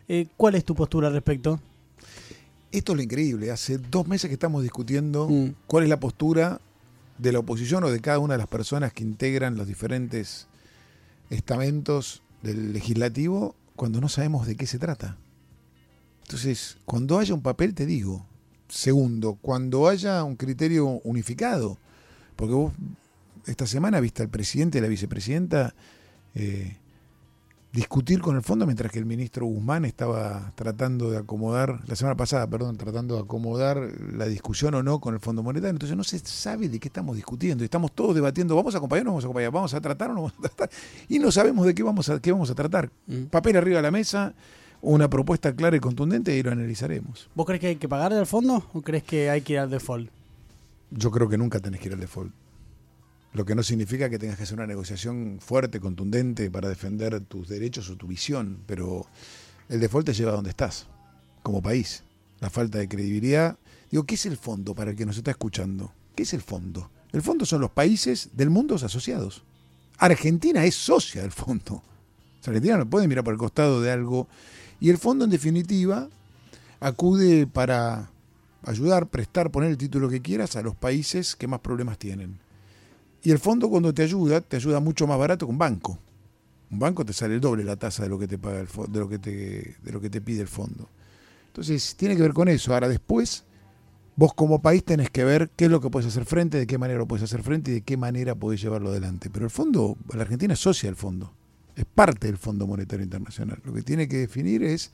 eh, 0.07 0.27
¿cuál 0.37 0.55
es 0.55 0.63
tu 0.63 0.73
postura 0.73 1.09
al 1.09 1.13
respecto? 1.13 1.59
Esto 2.71 2.93
es 2.93 2.95
lo 2.95 3.03
increíble. 3.03 3.51
Hace 3.51 3.77
dos 3.77 4.07
meses 4.07 4.29
que 4.29 4.33
estamos 4.33 4.63
discutiendo 4.63 5.27
mm. 5.27 5.55
cuál 5.67 5.83
es 5.83 5.89
la 5.89 5.99
postura 5.99 6.61
de 7.17 7.31
la 7.31 7.39
oposición 7.39 7.83
o 7.83 7.89
de 7.91 7.99
cada 7.99 8.19
una 8.19 8.35
de 8.35 8.39
las 8.39 8.47
personas 8.47 8.93
que 8.93 9.03
integran 9.03 9.55
los 9.55 9.67
diferentes 9.67 10.47
estamentos 11.29 12.23
del 12.41 12.73
legislativo 12.73 13.55
cuando 13.75 14.01
no 14.01 14.09
sabemos 14.09 14.47
de 14.47 14.55
qué 14.55 14.65
se 14.65 14.79
trata. 14.79 15.17
Entonces, 16.23 16.77
cuando 16.85 17.19
haya 17.19 17.33
un 17.33 17.41
papel, 17.41 17.73
te 17.73 17.85
digo. 17.85 18.25
Segundo, 18.69 19.37
cuando 19.41 19.89
haya 19.89 20.23
un 20.23 20.35
criterio 20.35 20.85
unificado. 21.03 21.77
Porque 22.35 22.53
vos 22.53 22.73
esta 23.45 23.67
semana 23.67 23.99
viste 23.99 24.23
al 24.23 24.29
presidente 24.29 24.77
y 24.77 24.81
la 24.81 24.87
vicepresidenta 24.87 25.73
eh, 26.35 26.77
discutir 27.73 28.19
con 28.19 28.35
el 28.35 28.41
fondo 28.41 28.65
mientras 28.65 28.91
que 28.91 28.99
el 28.99 29.05
ministro 29.05 29.45
Guzmán 29.45 29.85
estaba 29.85 30.51
tratando 30.55 31.09
de 31.09 31.17
acomodar, 31.17 31.79
la 31.87 31.95
semana 31.95 32.17
pasada, 32.17 32.47
perdón, 32.47 32.77
tratando 32.77 33.15
de 33.15 33.21
acomodar 33.21 33.77
la 34.13 34.25
discusión 34.25 34.73
o 34.75 34.83
no 34.83 34.99
con 34.99 35.13
el 35.13 35.19
Fondo 35.19 35.41
Monetario. 35.41 35.71
Entonces 35.71 35.95
no 35.95 36.03
se 36.03 36.19
sabe 36.19 36.67
de 36.67 36.79
qué 36.79 36.89
estamos 36.89 37.15
discutiendo. 37.15 37.63
Estamos 37.63 37.93
todos 37.93 38.15
debatiendo, 38.15 38.55
¿vamos 38.55 38.75
a 38.75 38.79
acompañar 38.79 39.03
o 39.03 39.05
no 39.05 39.11
vamos 39.11 39.23
a 39.23 39.27
acompañar? 39.27 39.51
¿Vamos 39.51 39.73
a 39.73 39.81
tratar 39.81 40.11
o 40.11 40.13
no 40.13 40.21
vamos 40.23 40.37
a 40.39 40.41
tratar? 40.41 40.69
Y 41.07 41.19
no 41.19 41.31
sabemos 41.31 41.65
de 41.65 41.73
qué 41.73 41.83
vamos 41.83 42.09
a, 42.09 42.19
qué 42.19 42.31
vamos 42.31 42.49
a 42.49 42.55
tratar. 42.55 42.91
Mm. 43.07 43.23
Papel 43.25 43.55
arriba 43.55 43.77
de 43.77 43.83
la 43.83 43.91
mesa, 43.91 44.33
una 44.81 45.09
propuesta 45.09 45.55
clara 45.55 45.77
y 45.77 45.79
contundente 45.79 46.35
y 46.35 46.43
lo 46.43 46.51
analizaremos. 46.51 47.29
¿Vos 47.35 47.45
crees 47.45 47.61
que 47.61 47.67
hay 47.67 47.75
que 47.77 47.87
pagarle 47.87 48.17
al 48.17 48.27
fondo 48.27 48.65
o 48.73 48.81
crees 48.81 49.03
que 49.03 49.29
hay 49.29 49.41
que 49.41 49.53
ir 49.53 49.59
al 49.59 49.69
default? 49.69 50.09
Yo 50.89 51.09
creo 51.09 51.29
que 51.29 51.37
nunca 51.37 51.61
tenés 51.61 51.79
que 51.79 51.87
ir 51.87 51.93
al 51.93 52.01
default 52.01 52.33
lo 53.33 53.45
que 53.45 53.55
no 53.55 53.63
significa 53.63 54.09
que 54.09 54.19
tengas 54.19 54.37
que 54.37 54.43
hacer 54.43 54.57
una 54.57 54.67
negociación 54.67 55.39
fuerte, 55.39 55.79
contundente 55.79 56.51
para 56.51 56.67
defender 56.67 57.19
tus 57.21 57.47
derechos 57.47 57.89
o 57.89 57.95
tu 57.95 58.07
visión, 58.07 58.59
pero 58.65 59.05
el 59.69 59.79
default 59.79 60.07
te 60.07 60.13
lleva 60.13 60.31
a 60.31 60.35
donde 60.35 60.49
estás, 60.49 60.87
como 61.43 61.61
país. 61.61 62.03
La 62.39 62.49
falta 62.49 62.79
de 62.79 62.89
credibilidad. 62.89 63.57
Digo, 63.89 64.03
¿qué 64.03 64.15
es 64.15 64.25
el 64.25 64.35
fondo 64.35 64.73
para 64.73 64.91
el 64.91 64.97
que 64.97 65.05
nos 65.05 65.17
está 65.17 65.31
escuchando? 65.31 65.93
¿Qué 66.15 66.23
es 66.23 66.33
el 66.33 66.41
fondo? 66.41 66.89
El 67.11 67.21
fondo 67.21 67.45
son 67.45 67.61
los 67.61 67.71
países 67.71 68.29
del 68.33 68.49
mundo 68.49 68.75
asociados. 68.75 69.43
Argentina 69.97 70.65
es 70.65 70.75
socia 70.75 71.21
del 71.21 71.31
fondo. 71.31 71.83
Argentina 72.45 72.77
no 72.77 72.89
puede 72.89 73.07
mirar 73.07 73.23
por 73.23 73.33
el 73.33 73.39
costado 73.39 73.81
de 73.81 73.91
algo. 73.91 74.27
Y 74.79 74.89
el 74.89 74.97
fondo, 74.97 75.25
en 75.25 75.31
definitiva, 75.31 76.09
acude 76.79 77.45
para 77.45 78.09
ayudar, 78.63 79.07
prestar, 79.07 79.51
poner 79.51 79.69
el 79.69 79.77
título 79.77 80.09
que 80.09 80.21
quieras 80.21 80.55
a 80.55 80.63
los 80.63 80.75
países 80.75 81.35
que 81.35 81.47
más 81.47 81.59
problemas 81.59 81.97
tienen. 81.97 82.39
Y 83.23 83.31
el 83.31 83.39
fondo 83.39 83.69
cuando 83.69 83.93
te 83.93 84.03
ayuda, 84.03 84.41
te 84.41 84.55
ayuda 84.55 84.79
mucho 84.79 85.05
más 85.07 85.17
barato 85.17 85.45
que 85.45 85.51
un 85.51 85.57
banco. 85.57 85.99
Un 86.71 86.79
banco 86.79 87.05
te 87.05 87.13
sale 87.13 87.35
el 87.35 87.41
doble 87.41 87.63
la 87.63 87.75
tasa 87.75 88.03
de 88.03 88.09
lo 88.09 88.17
que 88.17 88.27
te 88.27 88.37
paga 88.37 88.61
el 88.61 88.67
de 88.67 88.99
lo 88.99 89.09
que 89.09 89.19
te, 89.19 89.75
de 89.81 89.91
lo 89.91 89.99
que 89.99 90.09
te 90.09 90.21
pide 90.21 90.41
el 90.41 90.47
fondo. 90.47 90.89
Entonces, 91.47 91.95
tiene 91.97 92.15
que 92.15 92.21
ver 92.21 92.33
con 92.33 92.47
eso. 92.47 92.73
Ahora 92.73 92.87
después, 92.87 93.43
vos 94.15 94.33
como 94.33 94.61
país 94.61 94.83
tenés 94.83 95.09
que 95.09 95.23
ver 95.25 95.49
qué 95.55 95.65
es 95.65 95.71
lo 95.71 95.81
que 95.81 95.89
puedes 95.89 96.07
hacer 96.07 96.25
frente, 96.25 96.57
de 96.57 96.65
qué 96.65 96.77
manera 96.77 96.99
lo 96.99 97.07
puedes 97.07 97.23
hacer 97.23 97.43
frente 97.43 97.71
y 97.71 97.73
de 97.75 97.81
qué 97.81 97.97
manera 97.97 98.35
podés 98.35 98.61
llevarlo 98.61 98.89
adelante. 98.89 99.29
Pero 99.29 99.45
el 99.45 99.51
fondo, 99.51 99.97
la 100.13 100.21
Argentina 100.21 100.53
es 100.53 100.59
socia 100.59 100.87
del 100.87 100.95
fondo. 100.95 101.33
Es 101.75 101.85
parte 101.85 102.27
del 102.27 102.37
Fondo 102.37 102.67
Monetario 102.67 103.03
Internacional. 103.03 103.59
Lo 103.63 103.73
que 103.73 103.81
tiene 103.81 104.07
que 104.07 104.17
definir 104.17 104.63
es 104.63 104.91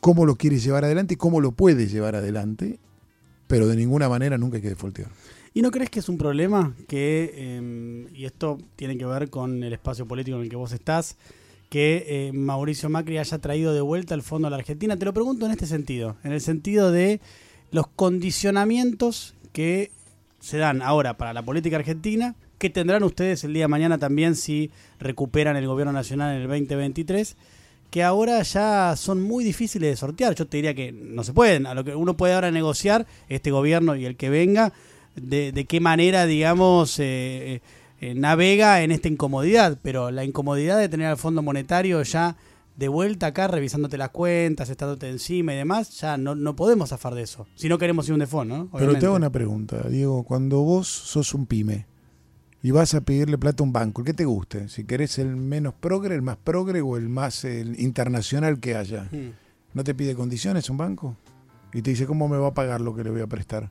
cómo 0.00 0.24
lo 0.24 0.36
quieres 0.36 0.64
llevar 0.64 0.84
adelante 0.84 1.14
y 1.14 1.16
cómo 1.16 1.40
lo 1.40 1.52
puedes 1.52 1.92
llevar 1.92 2.16
adelante, 2.16 2.78
pero 3.46 3.66
de 3.66 3.76
ninguna 3.76 4.08
manera 4.08 4.38
nunca 4.38 4.56
hay 4.56 4.62
que 4.62 4.70
defoltear. 4.70 5.10
¿Y 5.52 5.62
no 5.62 5.70
crees 5.72 5.90
que 5.90 5.98
es 5.98 6.08
un 6.08 6.16
problema 6.16 6.74
que, 6.86 7.34
em, 7.36 8.06
y 8.14 8.24
esto 8.24 8.58
tiene 8.76 8.96
que 8.96 9.04
ver 9.04 9.30
con 9.30 9.64
el 9.64 9.72
espacio 9.72 10.06
político 10.06 10.36
en 10.36 10.44
el 10.44 10.48
que 10.48 10.56
vos 10.56 10.72
estás, 10.72 11.16
que 11.68 12.04
eh, 12.06 12.32
Mauricio 12.32 12.88
Macri 12.88 13.18
haya 13.18 13.38
traído 13.38 13.74
de 13.74 13.80
vuelta 13.80 14.14
el 14.14 14.22
fondo 14.22 14.46
a 14.46 14.50
la 14.50 14.56
Argentina? 14.56 14.96
Te 14.96 15.04
lo 15.04 15.12
pregunto 15.12 15.46
en 15.46 15.52
este 15.52 15.66
sentido, 15.66 16.16
en 16.22 16.32
el 16.32 16.40
sentido 16.40 16.92
de 16.92 17.20
los 17.72 17.88
condicionamientos 17.88 19.34
que 19.52 19.90
se 20.38 20.58
dan 20.58 20.82
ahora 20.82 21.16
para 21.16 21.32
la 21.32 21.44
política 21.44 21.76
argentina, 21.76 22.36
que 22.58 22.70
tendrán 22.70 23.02
ustedes 23.02 23.42
el 23.42 23.52
día 23.52 23.64
de 23.64 23.68
mañana 23.68 23.98
también 23.98 24.36
si 24.36 24.70
recuperan 25.00 25.56
el 25.56 25.66
gobierno 25.66 25.92
nacional 25.92 26.36
en 26.36 26.42
el 26.42 26.48
2023 26.48 27.36
que 27.90 28.04
ahora 28.04 28.40
ya 28.42 28.94
son 28.96 29.20
muy 29.20 29.42
difíciles 29.42 29.90
de 29.90 29.96
sortear. 29.96 30.34
Yo 30.36 30.46
te 30.46 30.58
diría 30.58 30.74
que 30.74 30.92
no 30.92 31.24
se 31.24 31.32
pueden. 31.32 31.66
A 31.66 31.74
lo 31.74 31.84
que 31.84 31.94
uno 31.94 32.16
puede 32.16 32.34
ahora 32.34 32.52
negociar, 32.52 33.06
este 33.28 33.50
gobierno 33.50 33.96
y 33.96 34.06
el 34.06 34.16
que 34.16 34.30
venga, 34.30 34.72
de, 35.16 35.66
qué 35.68 35.80
manera, 35.80 36.26
digamos, 36.26 36.98
eh, 36.98 37.60
eh, 38.00 38.14
navega 38.14 38.82
en 38.82 38.90
esta 38.92 39.08
incomodidad, 39.08 39.78
pero 39.82 40.10
la 40.10 40.24
incomodidad 40.24 40.78
de 40.78 40.88
tener 40.88 41.06
al 41.06 41.16
Fondo 41.16 41.42
Monetario 41.42 42.02
ya 42.02 42.36
de 42.76 42.88
vuelta 42.88 43.26
acá, 43.26 43.46
revisándote 43.46 43.98
las 43.98 44.08
cuentas, 44.08 44.70
estándote 44.70 45.10
encima 45.10 45.52
y 45.52 45.56
demás, 45.56 46.00
ya 46.00 46.16
no, 46.16 46.34
no 46.34 46.56
podemos 46.56 46.88
zafar 46.88 47.14
de 47.14 47.22
eso. 47.22 47.46
Si 47.54 47.68
no 47.68 47.76
queremos 47.76 48.06
ir 48.08 48.14
un 48.14 48.20
default, 48.20 48.48
¿no? 48.48 48.70
Pero 48.76 48.96
te 48.98 49.04
hago 49.04 49.16
una 49.16 49.30
pregunta, 49.30 49.86
Diego. 49.88 50.22
Cuando 50.22 50.60
vos 50.60 50.88
sos 50.88 51.34
un 51.34 51.44
pyme 51.44 51.86
y 52.62 52.70
vas 52.70 52.94
a 52.94 53.02
pedirle 53.02 53.36
plata 53.36 53.62
a 53.62 53.66
un 53.66 53.72
banco, 53.74 54.00
el 54.00 54.06
que 54.06 54.14
te 54.14 54.24
guste, 54.24 54.70
si 54.70 54.84
querés 54.84 55.18
el 55.18 55.36
menos 55.36 55.74
progre, 55.74 56.14
el 56.14 56.22
más 56.22 56.38
progre 56.38 56.80
o 56.80 56.96
el 56.96 57.10
más 57.10 57.44
el 57.44 57.78
internacional 57.80 58.60
que 58.60 58.76
haya, 58.76 59.08
Mm. 59.12 59.32
¿no 59.74 59.84
te 59.84 59.94
pide 59.94 60.14
condiciones 60.14 60.70
un 60.70 60.78
banco? 60.78 61.16
Y 61.74 61.82
te 61.82 61.90
dice, 61.90 62.06
¿cómo 62.06 62.28
me 62.28 62.38
va 62.38 62.48
a 62.48 62.54
pagar 62.54 62.80
lo 62.80 62.94
que 62.94 63.04
le 63.04 63.10
voy 63.10 63.20
a 63.20 63.26
prestar? 63.26 63.70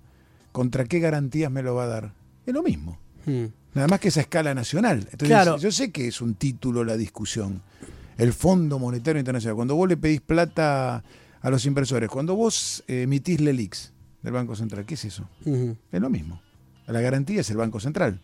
¿Contra 0.52 0.86
qué 0.86 1.00
garantías 1.00 1.52
me 1.52 1.62
lo 1.64 1.76
va 1.76 1.84
a 1.84 1.88
dar? 1.88 2.14
Es 2.46 2.54
lo 2.54 2.64
mismo. 2.64 2.98
Mm. 3.26 3.46
Nada 3.76 3.88
más 3.88 4.00
que 4.00 4.08
esa 4.08 4.22
escala 4.22 4.54
nacional. 4.56 5.00
Entonces, 5.12 5.28
Claro. 5.28 5.58
yo 5.58 5.72
sé 5.72 5.92
que 5.92 6.08
es 6.08 6.22
un 6.22 6.34
título 6.34 6.84
la 6.84 6.98
discusión. 6.98 7.62
El 8.18 8.34
Fondo 8.34 8.80
Monetario 8.80 9.20
Internacional. 9.20 9.56
Cuando 9.56 9.76
vos 9.76 9.88
le 9.88 9.96
pedís 9.98 10.22
plata 10.22 11.04
a 11.42 11.50
los 11.50 11.66
inversores, 11.66 12.10
cuando 12.10 12.36
vos 12.36 12.84
emitís 12.88 13.40
LELIX 13.40 13.94
del 14.24 14.34
Banco 14.34 14.56
Central, 14.56 14.86
¿qué 14.86 14.96
es 14.96 15.06
eso? 15.06 15.30
Ujú. 15.46 15.78
Es 15.92 16.02
lo 16.02 16.10
mismo. 16.10 16.42
La 16.88 17.00
garantía 17.02 17.42
es 17.42 17.50
el 17.52 17.58
Banco 17.58 17.80
Central. 17.80 18.20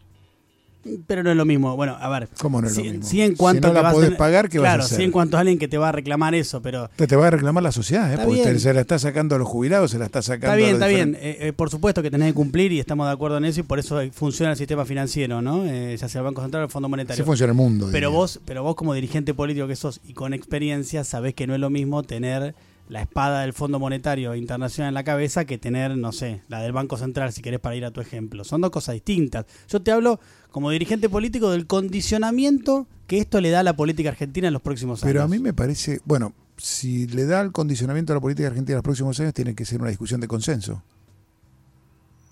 Pero 1.08 1.24
no 1.24 1.32
es 1.32 1.36
lo 1.38 1.46
mismo. 1.46 1.76
Bueno, 1.76 1.98
a 2.00 2.08
ver. 2.10 2.30
¿Cómo 2.40 2.62
no 2.62 2.68
es 2.68 2.76
sí, 2.76 2.84
lo 2.84 2.92
mismo? 2.92 3.06
sí 3.08 3.22
en 3.22 3.36
cuanto 3.36 3.70
si 3.70 3.74
no 3.74 3.82
la 3.82 3.90
a 3.90 3.92
podés 3.92 4.12
pagar, 4.12 4.50
¿qué 4.50 4.60
claro, 4.60 4.78
vas 4.78 4.84
a 4.84 4.86
hacer? 4.86 4.98
sí 5.00 5.04
en 5.04 5.12
cuanto 5.12 5.36
a 5.38 5.40
alguien 5.40 5.58
que 5.58 5.68
te 5.68 5.78
va 5.80 5.90
a 5.90 5.92
reclamar 5.92 6.36
eso, 6.36 6.62
pero 6.62 6.90
Te- 6.96 7.08
Te 7.08 7.16
va 7.16 7.28
a 7.28 7.32
reclamar 7.32 7.64
la 7.64 7.72
sociedad, 7.72 8.14
¿eh? 8.14 8.20
Porque 8.24 8.44
te- 8.44 8.60
se 8.60 8.74
la 8.74 8.82
está 8.82 9.00
sacando 9.00 9.36
a 9.36 9.40
los 9.40 9.48
jubilados, 9.48 9.90
se 9.92 9.98
la 9.98 10.06
está 10.06 10.22
sacando 10.22 10.46
Está 10.48 10.56
bien, 10.58 10.70
a 10.70 10.72
los 10.74 10.82
está 10.82 10.88
bien. 10.88 11.16
Eh, 11.20 11.38
eh, 11.48 11.54
por 11.54 11.70
supuesto 11.72 12.04
que 12.04 12.12
tenés 12.12 12.28
que 12.30 12.34
cumplir 12.36 12.72
y 12.72 12.80
estamos 12.80 13.08
de 13.08 13.14
acuerdo 13.14 13.38
en 13.38 13.46
eso 13.46 13.62
y 13.62 13.64
por 13.64 13.80
eso 13.80 14.00
funciona 14.12 14.52
el 14.52 14.58
sistema 14.58 14.86
financiero, 14.86 15.42
¿no? 15.42 15.66
Eh, 15.66 15.98
ya 16.00 16.08
sea 16.08 16.20
el 16.22 16.26
Banco 16.26 16.42
Central 16.44 16.62
o 16.62 16.66
el 16.66 16.72
Fondo 16.72 16.86
Así 16.86 16.92
Monetario. 16.92 17.26
funciona 17.26 17.52
el 17.52 17.58
mundo. 17.58 17.88
pero 17.92 18.10
diría. 18.10 18.20
vos, 18.20 18.40
pero 18.46 18.62
vos 18.64 18.76
como 18.76 18.94
dirigente 18.94 19.34
político 19.34 19.68
que 19.68 19.76
sos 19.76 20.02
y 20.08 20.14
con 20.14 20.34
experiencia 20.34 21.04
sabés 21.04 21.34
que 21.34 21.48
no 21.48 21.56
es 21.56 21.60
lo 21.60 21.70
mismo 21.72 22.04
tener 22.04 22.54
la 22.88 23.02
espada 23.02 23.42
del 23.42 23.54
Fondo 23.54 23.80
Monetario 23.80 24.36
Internacional 24.36 24.90
en 24.90 24.94
la 24.94 25.04
cabeza 25.04 25.46
que 25.46 25.58
tener, 25.58 25.98
no 25.98 26.12
sé, 26.12 26.42
la 26.48 26.62
del 26.62 26.72
Banco 26.72 26.98
Central, 26.98 27.34
si 27.34 27.42
querés 27.42 27.60
para 27.60 27.76
ir 27.76 27.86
a 27.86 27.92
tu 27.92 28.02
ejemplo. 28.02 28.44
Son 28.44 28.62
dos 28.62 28.72
cosas 28.72 28.94
distintas. 28.94 29.46
Yo 29.68 29.82
te 29.82 29.92
hablo 29.92 30.20
como 30.52 30.70
dirigente 30.70 31.10
político 31.10 31.50
del 31.52 31.68
condicionamiento 31.68 32.88
que 33.08 33.20
esto 33.20 33.42
le 33.42 33.50
da 33.50 33.62
a 33.62 33.64
la 33.64 33.76
política 33.76 34.10
argentina 34.10 34.48
en 34.48 34.54
los 34.54 34.62
próximos 34.62 35.04
años. 35.04 35.12
Pero 35.12 35.24
a 35.24 35.28
mí 35.28 35.40
me 35.40 35.54
parece, 35.54 36.00
bueno, 36.06 36.34
si 36.58 37.08
le 37.08 37.26
da 37.26 37.42
el 37.42 37.52
condicionamiento 37.52 38.14
a 38.14 38.16
la 38.16 38.22
política 38.22 38.48
argentina 38.48 38.74
en 38.74 38.78
los 38.78 38.84
próximos 38.84 39.20
años, 39.20 39.34
tiene 39.34 39.56
que 39.56 39.66
ser 39.66 39.82
una 39.82 39.90
discusión 39.90 40.22
de 40.22 40.28
consenso. 40.28 40.84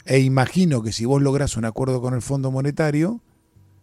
E 0.05 0.19
imagino 0.19 0.83
que 0.83 0.91
si 0.91 1.05
vos 1.05 1.21
lográs 1.21 1.57
un 1.57 1.65
acuerdo 1.65 2.01
con 2.01 2.13
el 2.13 2.21
Fondo 2.21 2.51
Monetario, 2.51 3.21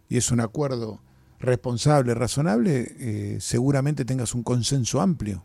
y 0.07 0.17
es 0.17 0.29
un 0.31 0.41
acuerdo 0.41 0.99
responsable, 1.39 2.13
razonable, 2.13 2.95
eh, 2.99 3.37
seguramente 3.39 4.05
tengas 4.05 4.35
un 4.35 4.43
consenso 4.43 5.01
amplio. 5.01 5.43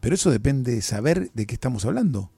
Pero 0.00 0.14
eso 0.14 0.30
depende 0.30 0.72
de 0.74 0.82
saber 0.82 1.30
de 1.34 1.46
qué 1.46 1.54
estamos 1.54 1.84
hablando 1.84 2.30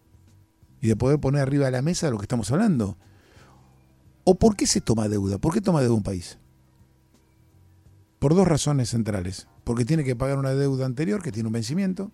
y 0.81 0.89
de 0.89 0.97
poder 0.97 1.21
poner 1.21 1.43
arriba 1.43 1.67
de 1.67 1.71
la 1.71 1.83
mesa 1.83 2.11
lo 2.11 2.19
que 2.19 2.25
estamos 2.25 2.51
hablando. 2.51 2.97
¿O 4.25 4.35
por 4.37 4.57
qué 4.57 4.67
se 4.67 4.81
toma 4.81 5.09
deuda? 5.09 5.39
¿Por 5.39 5.53
qué 5.55 5.61
toma 5.61 5.81
deuda 5.81 5.95
un 5.95 6.03
país? 6.03 6.39
Por 8.19 8.35
dos 8.35 8.47
razones 8.47 8.91
centrales. 8.91 9.47
Porque 9.65 9.85
tiene 9.85 10.03
que 10.05 10.17
pagar 10.17 10.39
una 10.39 10.51
deuda 10.51 10.87
anterior 10.87 11.23
que 11.23 11.31
tiene 11.33 11.49
un 11.49 11.53
vencimiento. 11.53 12.11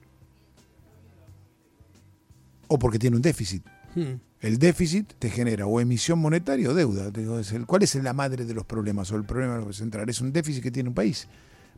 O 2.69 2.79
porque 2.79 2.99
tiene 2.99 3.17
un 3.17 3.23
déficit. 3.23 3.65
Hmm. 3.95 4.21
El 4.41 4.59
déficit 4.59 5.15
te 5.19 5.31
genera 5.31 5.67
o 5.67 5.81
emisión 5.81 6.19
monetaria 6.19 6.71
o 6.71 6.75
deuda. 6.75 7.11
Digo, 7.11 7.39
es 7.39 7.53
el- 7.53 7.67
¿Cuál 7.67 7.83
es 7.83 7.95
la 7.97 8.13
madre 8.13 8.45
de 8.45 8.55
los 8.55 8.65
problemas 8.67 9.11
o 9.11 9.17
el 9.17 9.25
problema 9.25 9.73
central? 9.73 10.09
Es 10.09 10.21
un 10.21 10.33
déficit 10.33 10.63
que 10.63 10.71
tiene 10.71 10.91
un 10.91 10.95
país. 10.95 11.27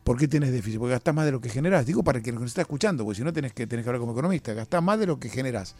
¿Por 0.03 0.17
qué 0.17 0.27
tienes 0.27 0.51
déficit? 0.51 0.79
Porque 0.79 0.93
gastás 0.93 1.13
más 1.13 1.25
de 1.25 1.31
lo 1.31 1.39
que 1.41 1.49
generás. 1.49 1.85
Digo 1.85 2.03
para 2.03 2.17
el 2.17 2.23
que 2.23 2.31
nos 2.31 2.43
está 2.43 2.61
escuchando, 2.61 3.03
porque 3.03 3.17
si 3.17 3.23
no 3.23 3.31
tenés 3.31 3.53
que, 3.53 3.67
tenés 3.67 3.83
que 3.83 3.89
hablar 3.89 3.99
como 3.99 4.13
economista. 4.13 4.53
Gastás 4.53 4.81
más 4.81 4.99
de 4.99 5.05
lo 5.07 5.19
que 5.19 5.29
generás. 5.29 5.75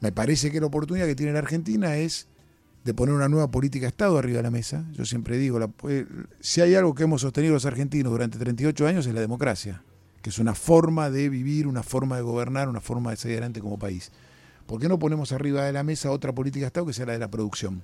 Me 0.00 0.12
parece 0.12 0.50
que 0.50 0.60
la 0.60 0.66
oportunidad 0.66 1.06
que 1.06 1.14
tiene 1.14 1.32
la 1.32 1.40
Argentina 1.40 1.96
es 1.96 2.26
de 2.84 2.94
poner 2.94 3.14
una 3.14 3.28
nueva 3.28 3.50
política 3.50 3.84
de 3.84 3.88
Estado 3.90 4.16
arriba 4.18 4.38
de 4.38 4.42
la 4.44 4.50
mesa. 4.50 4.84
Yo 4.92 5.04
siempre 5.04 5.36
digo, 5.36 5.58
la- 5.58 5.70
eh, 5.88 6.06
si 6.40 6.62
hay 6.62 6.74
algo 6.74 6.94
que 6.94 7.02
hemos 7.02 7.20
sostenido 7.20 7.52
los 7.52 7.66
argentinos 7.66 8.10
durante 8.10 8.38
38 8.38 8.86
años 8.86 9.06
es 9.06 9.12
la 9.14 9.20
democracia, 9.20 9.82
que 10.22 10.30
es 10.30 10.38
una 10.38 10.54
forma 10.54 11.10
de 11.10 11.28
vivir, 11.28 11.66
una 11.66 11.82
forma 11.82 12.16
de 12.16 12.22
gobernar, 12.22 12.68
una 12.70 12.80
forma 12.80 13.10
de 13.10 13.16
salir 13.16 13.36
adelante 13.36 13.60
como 13.60 13.78
país. 13.78 14.10
¿Por 14.66 14.80
qué 14.80 14.88
no 14.88 14.98
ponemos 14.98 15.32
arriba 15.32 15.64
de 15.64 15.72
la 15.72 15.82
mesa 15.82 16.10
otra 16.10 16.32
política 16.34 16.62
de 16.62 16.66
Estado 16.68 16.86
que 16.86 16.92
sea 16.94 17.04
la 17.06 17.12
de 17.12 17.18
la 17.18 17.30
producción? 17.30 17.82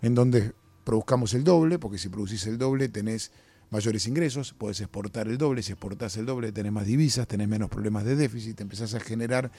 En 0.00 0.14
donde 0.14 0.52
produzcamos 0.84 1.34
el 1.34 1.44
doble, 1.44 1.78
porque 1.78 1.98
si 1.98 2.08
producís 2.08 2.46
el 2.46 2.56
doble 2.56 2.88
tenés 2.88 3.32
mayores 3.74 4.06
ingresos, 4.06 4.54
podés 4.54 4.80
exportar 4.80 5.26
el 5.28 5.36
doble, 5.36 5.62
si 5.62 5.72
exportás 5.72 6.16
el 6.16 6.26
doble 6.26 6.52
tenés 6.52 6.72
más 6.72 6.86
divisas, 6.86 7.26
tenés 7.26 7.48
menos 7.48 7.68
problemas 7.68 8.04
de 8.04 8.14
déficit, 8.16 8.60
empezás 8.60 8.94
a 8.94 9.00
generar 9.00 9.50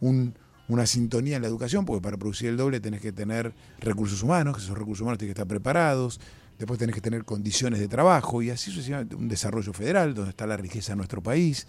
un- 0.00 0.34
una 0.68 0.86
sintonía 0.86 1.36
en 1.36 1.42
la 1.42 1.48
educación, 1.48 1.84
porque 1.84 2.00
para 2.00 2.16
producir 2.16 2.48
el 2.48 2.56
doble 2.56 2.80
tenés 2.80 3.00
que 3.02 3.12
tener 3.12 3.52
recursos 3.80 4.22
humanos, 4.22 4.56
que 4.56 4.62
esos 4.62 4.78
recursos 4.78 5.02
humanos 5.02 5.18
tienen 5.18 5.34
que 5.34 5.40
estar 5.40 5.48
preparados, 5.48 6.20
después 6.58 6.78
tenés 6.78 6.94
que 6.94 7.00
tener 7.02 7.24
condiciones 7.24 7.80
de 7.80 7.88
trabajo 7.88 8.40
y 8.40 8.50
así 8.50 8.70
sucesivamente, 8.70 9.16
un 9.16 9.28
desarrollo 9.28 9.72
federal 9.72 10.14
donde 10.14 10.30
está 10.30 10.46
la 10.46 10.56
riqueza 10.56 10.92
de 10.92 10.96
nuestro 10.96 11.20
país, 11.22 11.66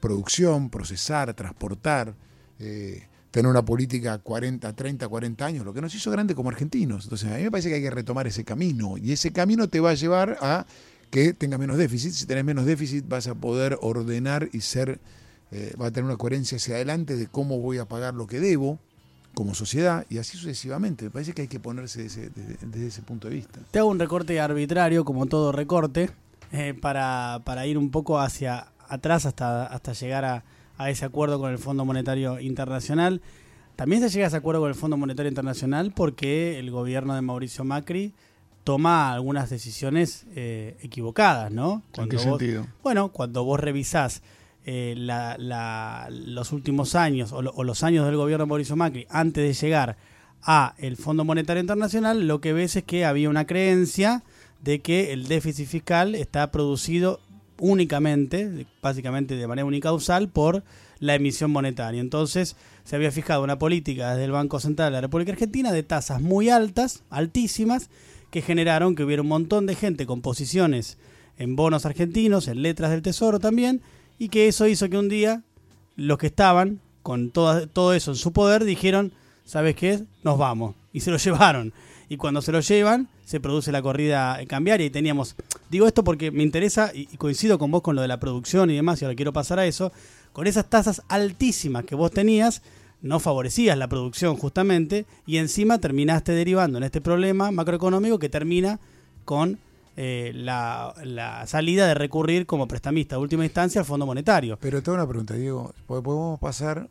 producción, 0.00 0.70
procesar, 0.70 1.34
transportar, 1.34 2.14
eh, 2.58 3.08
tener 3.30 3.50
una 3.50 3.64
política 3.64 4.18
40, 4.18 4.72
30, 4.74 5.06
40 5.08 5.44
años, 5.46 5.64
lo 5.64 5.72
que 5.74 5.80
nos 5.80 5.94
hizo 5.94 6.10
grande 6.10 6.34
como 6.34 6.48
argentinos. 6.48 7.04
Entonces, 7.04 7.30
a 7.30 7.36
mí 7.36 7.42
me 7.42 7.50
parece 7.50 7.68
que 7.68 7.74
hay 7.76 7.82
que 7.82 7.90
retomar 7.90 8.26
ese 8.26 8.44
camino 8.44 8.96
y 8.98 9.12
ese 9.12 9.32
camino 9.32 9.68
te 9.68 9.80
va 9.80 9.90
a 9.90 9.94
llevar 9.94 10.38
a 10.40 10.64
que 11.10 11.34
tengas 11.34 11.58
menos 11.60 11.76
déficit. 11.76 12.12
Si 12.12 12.26
tenés 12.26 12.44
menos 12.44 12.64
déficit, 12.64 13.06
vas 13.06 13.26
a 13.26 13.34
poder 13.34 13.78
ordenar 13.82 14.48
y 14.52 14.60
ser, 14.60 15.00
eh, 15.50 15.74
va 15.80 15.86
a 15.86 15.90
tener 15.90 16.04
una 16.04 16.16
coherencia 16.16 16.56
hacia 16.56 16.76
adelante 16.76 17.16
de 17.16 17.26
cómo 17.26 17.58
voy 17.58 17.78
a 17.78 17.86
pagar 17.86 18.14
lo 18.14 18.26
que 18.26 18.40
debo 18.40 18.78
como 19.34 19.54
sociedad 19.54 20.06
y 20.08 20.18
así 20.18 20.36
sucesivamente. 20.36 21.04
Me 21.04 21.10
parece 21.10 21.32
que 21.32 21.42
hay 21.42 21.48
que 21.48 21.60
ponerse 21.60 22.02
desde 22.02 22.86
ese 22.86 23.02
punto 23.02 23.28
de 23.28 23.34
vista. 23.34 23.60
Te 23.70 23.78
hago 23.78 23.88
un 23.88 23.98
recorte 23.98 24.40
arbitrario, 24.40 25.04
como 25.04 25.26
todo 25.26 25.52
recorte, 25.52 26.10
eh, 26.52 26.74
para, 26.74 27.40
para 27.44 27.66
ir 27.66 27.78
un 27.78 27.90
poco 27.90 28.18
hacia 28.18 28.68
atrás 28.88 29.26
hasta, 29.26 29.66
hasta 29.66 29.92
llegar 29.92 30.24
a, 30.24 30.44
a 30.78 30.90
ese 30.90 31.04
acuerdo 31.04 31.38
con 31.38 31.50
el 31.50 31.58
Fondo 31.58 31.84
Monetario 31.84 32.40
Internacional. 32.40 33.20
También 33.76 34.02
se 34.02 34.10
llega 34.10 34.26
a 34.26 34.28
ese 34.28 34.36
acuerdo 34.36 34.60
con 34.60 34.68
el 34.68 34.74
Fondo 34.74 34.96
Monetario 34.96 35.28
Internacional 35.28 35.92
porque 35.94 36.58
el 36.58 36.70
gobierno 36.70 37.14
de 37.14 37.22
Mauricio 37.22 37.64
Macri 37.64 38.14
toma 38.64 39.12
algunas 39.12 39.50
decisiones 39.50 40.26
eh, 40.34 40.76
equivocadas, 40.82 41.50
¿no? 41.50 41.82
Cuando 41.94 42.16
vos- 42.30 42.38
bueno, 42.82 43.08
cuando 43.10 43.44
vos 43.44 43.58
revisás 43.60 44.22
eh, 44.66 44.94
la- 44.96 45.36
la- 45.38 46.08
los 46.10 46.52
últimos 46.52 46.94
años 46.94 47.32
o, 47.32 47.40
lo- 47.40 47.50
o 47.52 47.64
los 47.64 47.82
años 47.82 48.04
del 48.06 48.16
gobierno 48.16 48.44
de 48.44 48.48
Mauricio 48.48 48.76
Macri 48.76 49.06
antes 49.08 49.42
de 49.60 49.66
llegar 49.66 49.96
a 50.42 50.74
el 50.78 50.96
Fondo 50.98 51.24
Monetario 51.24 51.60
Internacional, 51.62 52.26
lo 52.28 52.40
que 52.42 52.52
ves 52.52 52.76
es 52.76 52.84
que 52.84 53.04
había 53.06 53.30
una 53.30 53.46
creencia 53.46 54.22
de 54.62 54.80
que 54.80 55.12
el 55.14 55.28
déficit 55.28 55.66
fiscal 55.66 56.14
está 56.14 56.50
producido 56.50 57.20
únicamente, 57.58 58.66
básicamente 58.82 59.36
de 59.36 59.46
manera 59.46 59.64
unicausal, 59.66 60.28
por 60.28 60.62
la 60.98 61.14
emisión 61.14 61.50
monetaria. 61.50 62.00
Entonces 62.00 62.56
se 62.84 62.96
había 62.96 63.10
fijado 63.12 63.42
una 63.42 63.58
política 63.58 64.10
desde 64.10 64.24
el 64.24 64.32
Banco 64.32 64.60
Central 64.60 64.88
de 64.88 64.96
la 64.96 65.00
República 65.00 65.32
Argentina 65.32 65.72
de 65.72 65.82
tasas 65.82 66.20
muy 66.20 66.50
altas, 66.50 67.02
altísimas, 67.10 67.88
que 68.30 68.42
generaron 68.42 68.94
que 68.94 69.04
hubiera 69.04 69.22
un 69.22 69.28
montón 69.28 69.66
de 69.66 69.74
gente 69.74 70.06
con 70.06 70.22
posiciones 70.22 70.98
en 71.38 71.56
bonos 71.56 71.86
argentinos, 71.86 72.48
en 72.48 72.62
letras 72.62 72.90
del 72.90 73.02
Tesoro 73.02 73.38
también, 73.38 73.80
y 74.18 74.28
que 74.28 74.48
eso 74.48 74.66
hizo 74.66 74.88
que 74.88 74.98
un 74.98 75.08
día 75.08 75.42
los 75.96 76.18
que 76.18 76.26
estaban 76.26 76.80
con 77.02 77.30
todo, 77.30 77.66
todo 77.66 77.94
eso 77.94 78.10
en 78.10 78.16
su 78.16 78.32
poder 78.32 78.64
dijeron, 78.64 79.12
¿sabes 79.44 79.74
qué? 79.74 80.02
Nos 80.22 80.38
vamos. 80.38 80.74
Y 80.92 81.00
se 81.00 81.10
lo 81.10 81.16
llevaron. 81.16 81.72
Y 82.08 82.16
cuando 82.16 82.42
se 82.42 82.52
lo 82.52 82.60
llevan, 82.60 83.08
se 83.24 83.40
produce 83.40 83.72
la 83.72 83.82
corrida 83.82 84.38
cambiaria 84.48 84.84
y 84.84 84.90
teníamos... 84.90 85.36
Digo 85.70 85.86
esto 85.86 86.02
porque 86.02 86.30
me 86.30 86.42
interesa 86.42 86.90
y 86.92 87.06
coincido 87.16 87.58
con 87.58 87.70
vos 87.70 87.82
con 87.82 87.94
lo 87.94 88.02
de 88.02 88.08
la 88.08 88.18
producción 88.18 88.70
y 88.70 88.74
demás, 88.74 89.00
y 89.00 89.04
ahora 89.04 89.14
quiero 89.14 89.32
pasar 89.32 89.60
a 89.60 89.66
eso. 89.66 89.92
Con 90.32 90.46
esas 90.46 90.68
tasas 90.68 91.02
altísimas 91.08 91.84
que 91.84 91.94
vos 91.94 92.10
tenías, 92.10 92.62
no 93.02 93.18
favorecías 93.20 93.76
la 93.78 93.88
producción 93.88 94.36
justamente 94.36 95.06
y 95.26 95.38
encima 95.38 95.78
terminaste 95.78 96.32
derivando 96.32 96.78
en 96.78 96.84
este 96.84 97.00
problema 97.00 97.50
macroeconómico 97.50 98.18
que 98.18 98.28
termina 98.28 98.78
con 99.24 99.58
eh, 99.96 100.32
la, 100.34 100.94
la 101.04 101.46
salida 101.46 101.86
de 101.86 101.94
recurrir 101.94 102.46
como 102.46 102.66
prestamista 102.68 103.16
de 103.16 103.22
última 103.22 103.44
instancia 103.44 103.80
al 103.80 103.86
Fondo 103.86 104.06
Monetario. 104.06 104.58
Pero 104.60 104.82
tengo 104.82 104.96
una 104.96 105.06
pregunta, 105.06 105.34
Diego. 105.34 105.72
Podemos 105.86 106.38
pasar, 106.40 106.88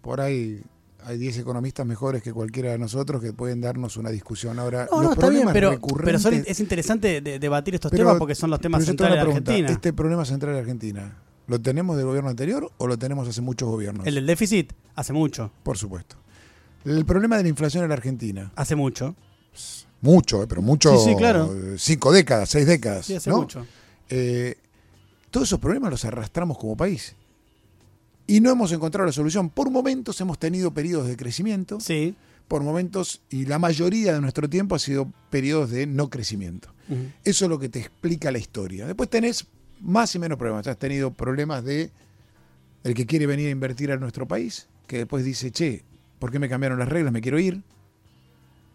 por 0.00 0.20
ahí 0.20 0.60
hay 1.04 1.18
10 1.18 1.38
economistas 1.38 1.84
mejores 1.84 2.22
que 2.22 2.32
cualquiera 2.32 2.70
de 2.70 2.78
nosotros 2.78 3.20
que 3.20 3.32
pueden 3.32 3.60
darnos 3.60 3.96
una 3.96 4.10
discusión. 4.10 4.58
Ahora, 4.60 4.86
No, 4.90 4.98
los 4.98 5.04
no, 5.06 5.12
está 5.14 5.28
bien, 5.30 5.42
problemas 5.42 5.52
pero, 5.54 5.70
recurrentes... 5.72 6.22
pero 6.22 6.36
son- 6.36 6.44
es 6.46 6.60
interesante 6.60 7.20
de- 7.20 7.38
debatir 7.40 7.74
estos 7.74 7.90
Pero- 7.90 8.04
temas 8.04 8.18
porque 8.18 8.34
son 8.36 8.50
los 8.50 8.60
temas 8.60 8.84
centrales 8.84 9.16
de. 9.16 9.20
Argentina. 9.22 9.68
¿Este 9.70 9.92
problema 9.92 10.24
central 10.24 10.54
de 10.54 10.60
Argentina 10.60 11.16
lo 11.52 11.60
tenemos 11.60 11.96
del 11.96 12.06
gobierno 12.06 12.30
anterior 12.30 12.72
o 12.78 12.86
lo 12.86 12.98
tenemos 12.98 13.28
hace 13.28 13.40
muchos 13.42 13.68
gobiernos? 13.68 14.06
El 14.06 14.14
del 14.16 14.26
déficit, 14.26 14.72
hace 14.94 15.12
mucho, 15.12 15.52
Por 15.62 15.76
supuesto. 15.78 16.16
El 16.84 17.04
problema 17.04 17.36
de 17.36 17.42
la 17.44 17.48
inflación 17.50 17.82
en 17.84 17.90
la 17.90 17.94
Argentina, 17.94 18.50
hace 18.56 18.74
mucho. 18.74 19.14
mucho, 20.00 20.42
eh, 20.42 20.46
pero 20.48 20.62
mucho, 20.62 20.96
Sí, 20.98 21.10
sí, 21.10 21.16
claro. 21.16 21.54
eh, 21.54 21.76
cinco 21.78 22.10
décadas, 22.10 22.48
seis 22.48 22.66
décadas, 22.66 23.06
Sí, 23.06 23.14
hace 23.14 23.30
¿no? 23.30 23.36
mucho. 23.38 23.64
Eh, 24.08 24.56
todos 25.30 25.48
esos 25.48 25.60
problemas 25.60 25.90
los 25.90 26.04
arrastramos 26.04 26.58
como 26.58 26.76
país. 26.76 27.14
y 28.26 28.40
no 28.40 28.50
hemos 28.50 28.72
encontrado 28.72 29.04
la 29.06 29.12
solución. 29.12 29.50
Por 29.50 29.68
momentos 29.70 30.18
hemos 30.20 30.38
tenido 30.38 30.72
periodos 30.72 31.06
de 31.08 31.16
crecimiento, 31.16 31.80
Sí. 31.80 32.14
por 32.48 32.62
momentos, 32.62 33.20
y 33.30 33.44
la 33.46 33.58
mayoría 33.58 34.14
de 34.14 34.20
nuestro 34.20 34.48
tiempo 34.48 34.74
ha 34.74 34.78
sido 34.78 35.12
periodos 35.28 35.70
de 35.70 35.86
no 35.86 36.08
crecimiento. 36.08 36.72
Eso 37.24 37.44
es 37.44 37.48
lo 37.48 37.58
que 37.58 37.68
te 37.68 37.80
explica 37.80 38.30
la 38.30 38.38
historia. 38.38 38.86
Después 38.86 39.08
tenés 39.10 39.46
más 39.82 40.14
y 40.14 40.18
menos 40.18 40.38
problemas. 40.38 40.66
Has 40.66 40.78
tenido 40.78 41.12
problemas 41.12 41.64
de 41.64 41.90
el 42.84 42.94
que 42.94 43.06
quiere 43.06 43.26
venir 43.26 43.48
a 43.48 43.50
invertir 43.50 43.92
a 43.92 43.96
nuestro 43.96 44.26
país, 44.26 44.68
que 44.86 44.98
después 44.98 45.24
dice, 45.24 45.50
che, 45.50 45.84
¿por 46.18 46.30
qué 46.30 46.38
me 46.38 46.48
cambiaron 46.48 46.78
las 46.78 46.88
reglas? 46.88 47.12
Me 47.12 47.20
quiero 47.20 47.38
ir. 47.38 47.62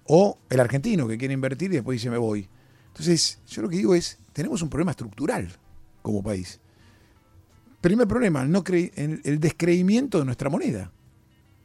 O 0.05 0.37
el 0.49 0.59
argentino 0.59 1.07
que 1.07 1.17
quiere 1.17 1.33
invertir 1.33 1.71
y 1.71 1.75
después 1.75 1.95
dice, 1.95 2.09
me 2.09 2.17
voy. 2.17 2.47
Entonces, 2.87 3.39
yo 3.47 3.61
lo 3.61 3.69
que 3.69 3.77
digo 3.77 3.95
es, 3.95 4.17
tenemos 4.33 4.61
un 4.61 4.69
problema 4.69 4.91
estructural 4.91 5.49
como 6.01 6.23
país. 6.23 6.59
Primer 7.81 8.07
problema, 8.07 8.45
no 8.45 8.63
el 8.67 9.39
descreimiento 9.39 10.19
de 10.19 10.25
nuestra 10.25 10.49
moneda. 10.49 10.91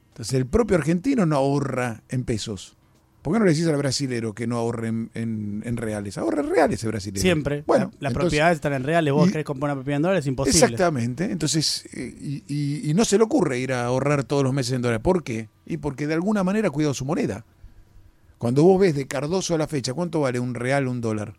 Entonces, 0.08 0.34
el 0.34 0.46
propio 0.46 0.76
argentino 0.76 1.24
no 1.24 1.36
ahorra 1.36 2.02
en 2.08 2.24
pesos. 2.24 2.76
¿Por 3.22 3.32
qué 3.32 3.38
no 3.38 3.44
le 3.44 3.52
decís 3.52 3.66
al 3.68 3.76
brasilero 3.76 4.34
que 4.34 4.48
no 4.48 4.56
ahorre 4.58 4.88
en, 4.88 5.10
en- 5.14 5.62
en 5.64 5.76
reales? 5.76 6.18
Ahorra 6.18 6.42
en 6.42 6.50
reales 6.50 6.82
el 6.82 6.90
brasilero. 6.90 7.22
Siempre. 7.22 7.62
Bueno, 7.68 7.92
las 8.00 8.12
propiedades 8.12 8.56
están 8.56 8.72
en 8.72 8.82
reales. 8.82 9.12
Vos 9.14 9.28
y- 9.28 9.32
querés 9.32 9.46
comprar 9.46 9.70
una 9.70 9.76
propiedad 9.76 9.96
en 9.98 10.02
dólares, 10.02 10.24
es 10.24 10.28
imposible. 10.28 10.58
Exactamente. 10.58 11.30
Entonces, 11.30 11.86
eh, 11.94 12.14
y, 12.20 12.42
y- 12.48 12.90
y 12.90 12.94
no 12.94 13.04
se 13.04 13.16
le 13.18 13.24
ocurre 13.24 13.58
ir 13.60 13.72
a 13.72 13.84
ahorrar 13.84 14.24
todos 14.24 14.42
los 14.42 14.52
meses 14.52 14.72
en 14.72 14.82
dólares. 14.82 15.02
¿Por 15.04 15.22
qué? 15.22 15.48
Y 15.66 15.76
porque 15.76 16.08
de 16.08 16.14
alguna 16.14 16.42
manera 16.42 16.68
ha 16.68 16.70
cuidado 16.72 16.94
su 16.94 17.04
moneda. 17.04 17.44
Cuando 18.38 18.64
vos 18.64 18.80
ves 18.80 18.96
de 18.96 19.06
Cardoso 19.06 19.54
a 19.54 19.58
la 19.58 19.68
fecha, 19.68 19.94
¿cuánto 19.94 20.20
vale 20.20 20.40
un 20.40 20.54
real 20.54 20.88
un 20.88 21.00
dólar? 21.00 21.34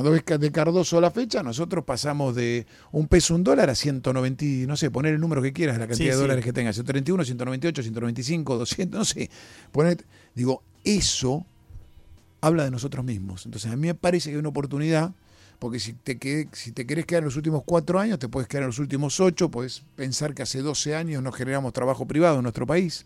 Cuando 0.00 0.12
ves 0.12 0.40
de 0.40 0.50
Cardoso 0.50 0.96
a 0.96 1.02
la 1.02 1.10
fecha, 1.10 1.42
nosotros 1.42 1.84
pasamos 1.84 2.34
de 2.34 2.66
un 2.90 3.06
peso 3.06 3.34
un 3.34 3.44
dólar 3.44 3.68
a 3.68 3.74
190, 3.74 4.42
y, 4.46 4.66
no 4.66 4.74
sé, 4.74 4.90
poner 4.90 5.12
el 5.12 5.20
número 5.20 5.42
que 5.42 5.52
quieras, 5.52 5.76
la 5.76 5.86
cantidad 5.86 5.96
Sí, 5.98 6.04
de 6.08 6.12
sí. 6.14 6.20
dólares 6.22 6.42
que 6.42 6.54
tengas, 6.54 6.74
131, 6.76 7.22
198, 7.22 7.82
195, 7.82 8.56
200, 8.56 8.98
no 8.98 9.04
sé. 9.04 9.28
Poner, 9.70 10.02
digo, 10.34 10.62
eso 10.84 11.44
habla 12.40 12.64
de 12.64 12.70
nosotros 12.70 13.04
mismos. 13.04 13.44
Entonces, 13.44 13.70
a 13.70 13.76
mí 13.76 13.88
me 13.88 13.94
parece 13.94 14.30
que 14.30 14.36
hay 14.36 14.40
una 14.40 14.48
oportunidad, 14.48 15.12
porque 15.58 15.78
si 15.78 15.92
te, 15.92 16.18
qued- 16.18 16.48
si 16.54 16.72
te 16.72 16.86
querés 16.86 17.04
quedar 17.04 17.20
en 17.22 17.26
los 17.26 17.36
últimos 17.36 17.62
cuatro 17.66 18.00
años, 18.00 18.18
te 18.18 18.28
puedes 18.30 18.48
quedar 18.48 18.62
en 18.62 18.68
los 18.68 18.78
últimos 18.78 19.20
ocho, 19.20 19.50
puedes 19.50 19.82
pensar 19.96 20.32
que 20.32 20.40
hace 20.40 20.62
12 20.62 20.94
años 20.96 21.22
no 21.22 21.30
generamos 21.30 21.74
trabajo 21.74 22.06
privado 22.06 22.36
en 22.36 22.42
nuestro 22.44 22.66
país, 22.66 23.04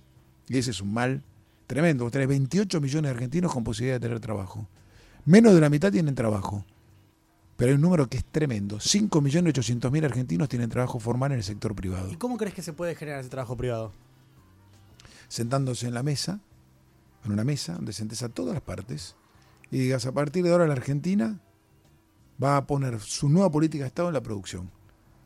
y 0.49 0.59
ese 0.59 0.71
es 0.71 0.81
un 0.81 0.95
mal 0.95 1.25
tremendo. 1.67 2.05
Vos 2.05 2.13
tenés 2.13 2.29
28 2.29 2.81
millones 2.81 3.09
de 3.09 3.15
argentinos 3.17 3.53
con 3.53 3.65
posibilidad 3.65 3.97
de 3.97 4.07
tener 4.07 4.21
trabajo. 4.21 4.69
Menos 5.25 5.55
de 5.55 5.61
la 5.61 5.69
mitad 5.71 5.91
tienen 5.91 6.15
trabajo. 6.15 6.65
Pero 7.57 7.71
hay 7.71 7.75
un 7.77 7.83
número 7.83 8.09
que 8.09 8.17
es 8.17 8.25
tremendo. 8.25 8.79
5.800.000 8.79 10.05
argentinos 10.05 10.49
tienen 10.49 10.71
trabajo 10.71 10.99
formal 10.99 11.33
en 11.33 11.39
el 11.39 11.45
sector 11.45 11.75
privado. 11.75 12.11
¿Y 12.11 12.17
cómo 12.17 12.37
crees 12.37 12.55
que 12.55 12.63
se 12.63 12.73
puede 12.73 12.95
generar 12.95 13.21
ese 13.21 13.29
trabajo 13.29 13.57
privado? 13.57 13.93
sentándose 15.29 15.89
en 15.89 15.95
la 15.95 16.03
mesa, 16.03 16.41
en 17.25 17.33
una 17.33 17.45
mesa 17.45 17.75
donde 17.75 17.93
sentes 17.93 18.23
a 18.23 18.29
todas 18.29 18.55
las 18.55 18.63
partes 18.63 19.17
y 19.71 19.79
digas, 19.79 20.07
a 20.07 20.13
partir 20.13 20.45
de 20.45 20.53
ahora 20.53 20.67
la 20.67 20.75
Argentina 20.75 21.41
va 22.43 22.57
a 22.57 22.67
poner 22.67 23.01
su 23.01 23.29
nueva 23.29 23.51
política 23.51 23.85
de 23.85 23.89
Estado 23.89 24.09
en 24.09 24.15
la 24.15 24.23
producción. 24.23 24.71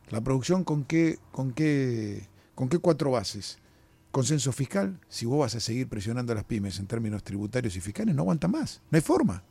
La 0.09 0.21
producción 0.21 0.63
con 0.63 0.83
qué, 0.85 1.19
con 1.31 1.51
qué, 1.51 2.27
con 2.55 2.69
qué 2.69 2.79
cuatro 2.79 3.11
bases. 3.11 3.59
Consenso 4.11 4.51
fiscal, 4.51 4.99
si 5.07 5.27
vos 5.27 5.41
vas 5.41 5.53
a 5.53 5.59
seguir 5.59 5.87
presionando 5.87 6.31
a 6.31 6.35
las 6.35 6.45
pymes 6.45 6.79
en 6.79 6.87
términos 6.87 7.23
tributarios 7.23 7.75
y 7.75 7.81
fiscales, 7.81 8.15
no 8.15 8.23
aguanta 8.23 8.47
más, 8.47 8.81
no 8.89 8.95
hay 8.95 9.01
forma. 9.01 9.43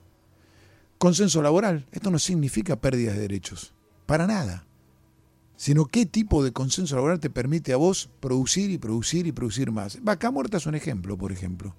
Consenso 0.99 1.41
laboral, 1.43 1.87
esto 1.93 2.11
no 2.11 2.19
significa 2.19 2.77
pérdidas 2.77 3.15
de 3.15 3.23
derechos, 3.23 3.73
para 4.07 4.27
nada 4.27 4.69
sino 5.59 5.87
qué 5.87 6.07
tipo 6.07 6.45
de 6.45 6.53
consenso 6.53 6.95
laboral 6.95 7.19
te 7.19 7.31
permite 7.31 7.73
a 7.73 7.77
vos 7.77 8.09
producir 8.21 8.71
y 8.71 8.79
producir 8.79 9.27
y 9.27 9.33
producir 9.33 9.73
más. 9.73 9.99
Vaca 10.03 10.31
Muerta 10.31 10.57
es 10.59 10.67
un 10.67 10.77
ejemplo, 10.77 11.19
por 11.19 11.33
ejemplo. 11.33 11.75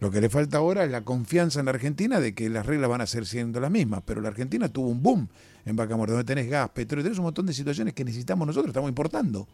Lo 0.00 0.10
que 0.10 0.22
le 0.22 0.30
falta 0.30 0.56
ahora 0.56 0.82
es 0.84 0.90
la 0.90 1.04
confianza 1.04 1.60
en 1.60 1.66
la 1.66 1.72
Argentina 1.72 2.20
de 2.20 2.34
que 2.34 2.48
las 2.48 2.64
reglas 2.64 2.88
van 2.88 3.02
a 3.02 3.06
ser 3.06 3.26
siendo 3.26 3.60
las 3.60 3.70
mismas, 3.70 4.02
pero 4.06 4.22
la 4.22 4.28
Argentina 4.28 4.70
tuvo 4.70 4.88
un 4.88 5.02
boom 5.02 5.28
en 5.66 5.76
Vaca 5.76 5.94
Muerta, 5.94 6.14
donde 6.14 6.24
tenés 6.26 6.48
gas, 6.48 6.70
petróleo, 6.70 7.04
tenés 7.04 7.18
un 7.18 7.24
montón 7.24 7.44
de 7.44 7.52
situaciones 7.52 7.92
que 7.92 8.02
necesitamos 8.02 8.46
nosotros, 8.46 8.70
estamos 8.70 8.88
importando. 8.88 9.46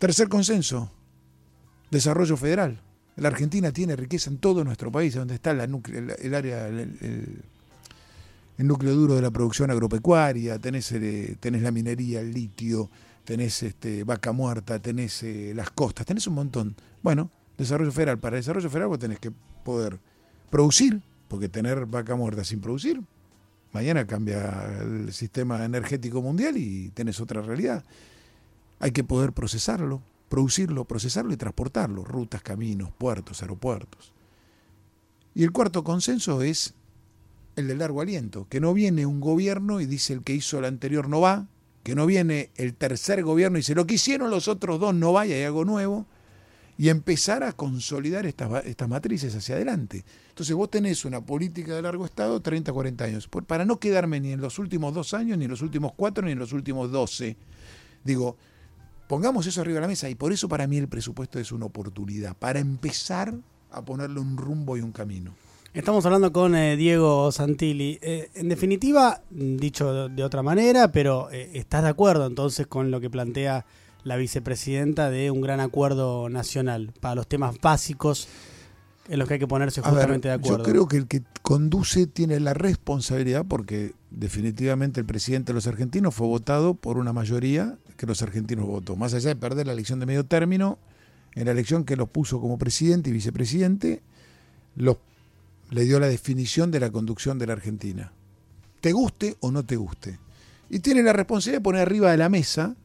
Tercer 0.00 0.28
consenso, 0.28 0.90
desarrollo 1.92 2.36
federal. 2.36 2.80
La 3.16 3.28
Argentina 3.28 3.72
tiene 3.72 3.94
riqueza 3.96 4.30
en 4.30 4.38
todo 4.38 4.64
nuestro 4.64 4.90
país, 4.90 5.14
donde 5.14 5.34
está 5.34 5.54
la 5.54 5.64
el, 5.64 6.34
área, 6.34 6.66
el 8.58 8.66
núcleo 8.66 8.94
duro 8.94 9.14
de 9.14 9.22
la 9.22 9.30
producción 9.30 9.70
agropecuaria, 9.70 10.58
tenés, 10.58 10.92
eh, 10.92 11.36
tenés 11.40 11.62
la 11.62 11.70
minería, 11.70 12.20
el 12.20 12.32
litio, 12.32 12.90
tenés 13.24 13.62
este, 13.62 14.04
vaca 14.04 14.32
muerta, 14.32 14.78
tenés 14.78 15.22
eh, 15.22 15.52
las 15.54 15.70
costas, 15.70 16.06
tenés 16.06 16.26
un 16.26 16.34
montón. 16.34 16.76
Bueno, 17.02 17.30
desarrollo 17.58 17.90
federal. 17.90 18.18
Para 18.18 18.36
desarrollo 18.36 18.68
federal 18.68 18.88
vos 18.88 18.98
tenés 18.98 19.18
que 19.18 19.32
poder 19.64 19.98
producir, 20.50 21.02
porque 21.28 21.48
tener 21.48 21.86
vaca 21.86 22.14
muerta 22.14 22.44
sin 22.44 22.60
producir, 22.60 23.00
mañana 23.72 24.06
cambia 24.06 24.78
el 24.80 25.12
sistema 25.12 25.64
energético 25.64 26.22
mundial 26.22 26.56
y 26.56 26.90
tenés 26.90 27.20
otra 27.20 27.42
realidad. 27.42 27.84
Hay 28.78 28.92
que 28.92 29.02
poder 29.02 29.32
procesarlo, 29.32 30.02
producirlo, 30.34 30.84
procesarlo 30.84 31.32
y 31.32 31.36
transportarlo, 31.36 32.02
rutas, 32.02 32.42
caminos, 32.42 32.90
puertos, 32.98 33.40
aeropuertos. 33.40 34.12
Y 35.32 35.44
el 35.44 35.52
cuarto 35.52 35.84
consenso 35.84 36.42
es 36.42 36.74
el 37.54 37.68
de 37.68 37.76
largo 37.76 38.00
aliento, 38.00 38.48
que 38.48 38.58
no 38.58 38.74
viene 38.74 39.06
un 39.06 39.20
gobierno 39.20 39.80
y 39.80 39.86
dice 39.86 40.12
el 40.12 40.24
que 40.24 40.34
hizo 40.34 40.58
el 40.58 40.64
anterior 40.64 41.08
no 41.08 41.20
va, 41.20 41.46
que 41.84 41.94
no 41.94 42.04
viene 42.04 42.50
el 42.56 42.74
tercer 42.74 43.22
gobierno 43.22 43.58
y 43.58 43.60
dice 43.60 43.76
lo 43.76 43.86
que 43.86 43.94
hicieron 43.94 44.28
los 44.28 44.48
otros 44.48 44.80
dos 44.80 44.92
no 44.92 45.12
va 45.12 45.24
y 45.24 45.34
hay 45.34 45.44
algo 45.44 45.64
nuevo, 45.64 46.04
y 46.76 46.88
empezar 46.88 47.44
a 47.44 47.52
consolidar 47.52 48.26
estas, 48.26 48.66
estas 48.66 48.88
matrices 48.88 49.36
hacia 49.36 49.54
adelante. 49.54 50.04
Entonces 50.30 50.56
vos 50.56 50.68
tenés 50.68 51.04
una 51.04 51.24
política 51.24 51.76
de 51.76 51.82
largo 51.82 52.04
estado 52.04 52.42
30, 52.42 52.72
40 52.72 53.04
años, 53.04 53.28
para 53.46 53.64
no 53.64 53.78
quedarme 53.78 54.18
ni 54.18 54.32
en 54.32 54.40
los 54.40 54.58
últimos 54.58 54.94
dos 54.94 55.14
años, 55.14 55.38
ni 55.38 55.44
en 55.44 55.52
los 55.52 55.62
últimos 55.62 55.92
cuatro, 55.94 56.26
ni 56.26 56.32
en 56.32 56.40
los 56.40 56.52
últimos 56.52 56.90
12. 56.90 57.36
Digo, 58.02 58.36
pongamos 59.06 59.46
eso 59.46 59.60
arriba 59.60 59.76
de 59.76 59.80
la 59.82 59.88
mesa 59.88 60.08
y 60.08 60.14
por 60.14 60.32
eso 60.32 60.48
para 60.48 60.66
mí 60.66 60.78
el 60.78 60.88
presupuesto 60.88 61.38
es 61.38 61.52
una 61.52 61.66
oportunidad, 61.66 62.36
para 62.36 62.60
empezar 62.60 63.34
a 63.70 63.84
ponerle 63.84 64.20
un 64.20 64.36
rumbo 64.36 64.76
y 64.76 64.80
un 64.80 64.92
camino. 64.92 65.34
Estamos 65.74 66.06
hablando 66.06 66.32
con 66.32 66.54
eh, 66.54 66.76
Diego 66.76 67.32
Santilli. 67.32 67.98
Eh, 68.00 68.30
en 68.34 68.48
definitiva, 68.48 69.22
dicho 69.30 70.08
de, 70.08 70.22
otra 70.22 70.40
manera, 70.40 70.92
pero 70.92 71.28
eh, 71.32 71.50
¿estás 71.54 71.82
de 71.82 71.88
acuerdo 71.88 72.28
entonces 72.28 72.68
con 72.68 72.92
lo 72.92 73.00
que 73.00 73.10
plantea 73.10 73.66
la 74.04 74.16
vicepresidenta 74.16 75.10
de 75.10 75.32
un 75.32 75.40
gran 75.40 75.58
acuerdo 75.58 76.28
nacional 76.28 76.92
para 77.00 77.16
los 77.16 77.26
temas 77.26 77.56
básicos 77.60 78.28
en 79.08 79.18
los 79.18 79.26
que 79.26 79.34
hay 79.34 79.40
que 79.40 79.48
ponerse 79.48 79.80
ver, 79.80 79.90
justamente 79.90 80.28
de 80.28 80.34
acuerdo? 80.34 80.58
Yo 80.58 80.64
creo 80.64 80.86
que 80.86 80.96
el 80.96 81.08
que 81.08 81.22
conduce 81.42 82.06
tiene 82.06 82.38
la 82.38 82.54
responsabilidad 82.54 83.44
porque 83.44 83.94
definitivamente 84.12 85.00
el 85.00 85.06
presidente 85.06 85.52
de 85.52 85.54
los 85.54 85.66
argentinos 85.66 86.14
fue 86.14 86.28
votado 86.28 86.74
por 86.74 86.98
una 86.98 87.12
mayoría 87.12 87.78
que 87.96 88.06
los 88.06 88.22
argentinos 88.22 88.66
votó. 88.66 88.96
Más 88.96 89.14
allá 89.14 89.28
de 89.28 89.36
perder 89.36 89.66
la 89.66 89.72
elección 89.72 90.00
de 90.00 90.06
medio 90.06 90.24
término, 90.24 90.78
en 91.34 91.46
la 91.46 91.52
elección 91.52 91.84
que 91.84 91.96
los 91.96 92.08
puso 92.08 92.40
como 92.40 92.58
presidente 92.58 93.10
y 93.10 93.12
vicepresidente, 93.12 94.02
los, 94.76 94.96
le 95.70 95.84
dio 95.84 95.98
la 96.00 96.06
definición 96.08 96.70
de 96.70 96.80
la 96.80 96.90
conducción 96.90 97.38
de 97.38 97.46
la 97.46 97.52
Argentina. 97.54 98.12
Te 98.80 98.92
guste 98.92 99.36
o 99.40 99.50
no 99.50 99.64
te 99.64 99.76
guste. 99.76 100.18
Y 100.70 100.80
tiene 100.80 101.02
la 101.02 101.12
responsabilidad 101.12 101.60
de 101.60 101.64
poner 101.64 101.82
arriba 101.82 102.10
de 102.10 102.16
la 102.16 102.28
mesa 102.28 102.76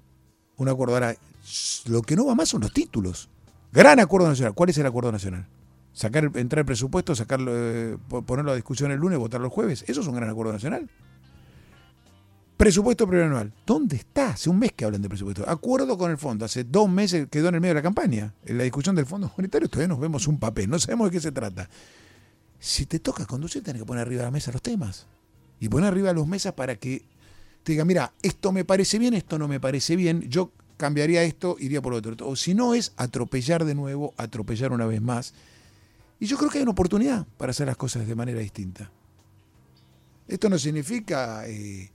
un 0.58 0.70
acuerdo. 0.70 0.94
Ahora, 0.96 1.16
lo 1.86 2.02
que 2.02 2.16
no 2.16 2.26
va 2.26 2.36
más 2.36 2.50
son 2.50 2.62
los 2.62 2.74
títulos. 2.74 3.30
Gran 3.72 4.00
acuerdo 4.00 4.28
nacional. 4.28 4.54
¿Cuál 4.54 4.70
es 4.70 4.78
el 4.78 4.86
acuerdo 4.86 5.12
nacional? 5.12 5.48
sacar 5.92 6.32
entrar 6.36 6.60
el 6.60 6.66
presupuesto, 6.66 7.14
sacarlo, 7.14 7.52
eh, 7.54 7.98
po- 8.08 8.22
ponerlo 8.22 8.52
a 8.52 8.56
discusión 8.56 8.90
el 8.92 9.00
lunes, 9.00 9.20
votarlo 9.20 9.48
el 9.48 9.52
jueves. 9.52 9.84
Eso 9.88 10.00
es 10.00 10.08
un 10.08 10.16
gran 10.16 10.30
acuerdo 10.30 10.54
nacional. 10.54 10.90
Presupuesto 12.60 13.08
plurianual. 13.08 13.54
¿Dónde 13.66 13.96
está? 13.96 14.32
Hace 14.32 14.50
un 14.50 14.60
mes 14.60 14.74
que 14.74 14.84
hablan 14.84 15.02
de 15.02 15.08
presupuesto. 15.08 15.50
Acuerdo 15.50 15.98
con 15.98 16.12
el 16.12 16.18
fondo. 16.18 16.44
Hace 16.44 16.66
dos 16.66 16.90
meses 16.90 17.30
quedó 17.32 17.48
en 17.48 17.56
el 17.56 17.62
medio 17.62 17.74
de 17.74 17.80
la 17.80 17.82
campaña. 17.82 18.34
En 18.46 18.58
la 18.58 18.66
discusión 18.66 18.98
del 18.98 19.06
Fondo 19.06 19.32
Monetario 19.38 19.70
todavía 19.70 19.88
nos 19.88 20.00
vemos 20.02 20.28
un 20.28 20.38
papel. 20.38 20.70
No 20.70 20.78
sabemos 20.78 21.08
de 21.08 21.12
qué 21.12 21.22
se 21.22 21.32
trata. 21.32 21.70
Si 22.60 22.86
te 22.86 23.00
toca 23.00 23.26
conducir, 23.26 23.64
tenés 23.64 23.82
que 23.82 23.86
poner 23.86 24.02
arriba 24.02 24.24
de 24.24 24.28
la 24.28 24.32
mesa 24.32 24.52
los 24.52 24.62
temas. 24.62 25.08
Y 25.62 25.70
poner 25.70 25.88
arriba 25.88 26.10
de 26.10 26.16
las 26.16 26.28
mesas 26.28 26.52
para 26.52 26.76
que 26.76 27.06
te 27.64 27.72
diga, 27.72 27.86
mira, 27.86 28.12
esto 28.22 28.52
me 28.52 28.66
parece 28.66 29.00
bien, 29.00 29.14
esto 29.14 29.40
no 29.40 29.48
me 29.48 29.62
parece 29.62 29.96
bien, 29.96 30.30
yo 30.30 30.52
cambiaría 30.76 31.24
esto, 31.24 31.56
iría 31.62 31.82
por 31.82 31.94
otro. 31.94 32.14
O 32.28 32.36
si 32.36 32.56
no 32.56 32.74
es 32.74 32.92
atropellar 32.98 33.64
de 33.64 33.74
nuevo, 33.74 34.14
atropellar 34.18 34.74
una 34.74 34.86
vez 34.86 35.02
más. 35.02 35.34
Y 36.20 36.26
yo 36.26 36.38
creo 36.38 36.50
que 36.50 36.58
hay 36.58 36.64
una 36.64 36.72
oportunidad 36.72 37.26
para 37.38 37.52
hacer 37.52 37.68
las 37.68 37.78
cosas 37.78 38.06
de 38.06 38.16
manera 38.16 38.42
distinta. 38.42 38.92
Esto 40.28 40.50
no 40.50 40.60
significa, 40.60 41.48
eh, 41.48 41.90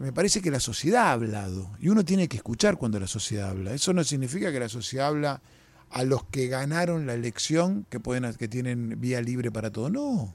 me 0.00 0.12
parece 0.12 0.40
que 0.40 0.50
la 0.50 0.60
sociedad 0.60 1.06
ha 1.08 1.12
hablado 1.12 1.70
y 1.80 1.88
uno 1.88 2.04
tiene 2.04 2.28
que 2.28 2.36
escuchar 2.36 2.76
cuando 2.78 3.00
la 3.00 3.06
sociedad 3.06 3.50
habla. 3.50 3.74
Eso 3.74 3.92
no 3.92 4.04
significa 4.04 4.52
que 4.52 4.60
la 4.60 4.68
sociedad 4.68 5.08
habla 5.08 5.42
a 5.90 6.04
los 6.04 6.24
que 6.24 6.46
ganaron 6.48 7.06
la 7.06 7.14
elección, 7.14 7.86
que, 7.90 8.00
pueden, 8.00 8.32
que 8.34 8.48
tienen 8.48 9.00
vía 9.00 9.20
libre 9.20 9.50
para 9.50 9.70
todo. 9.70 9.90
No. 9.90 10.34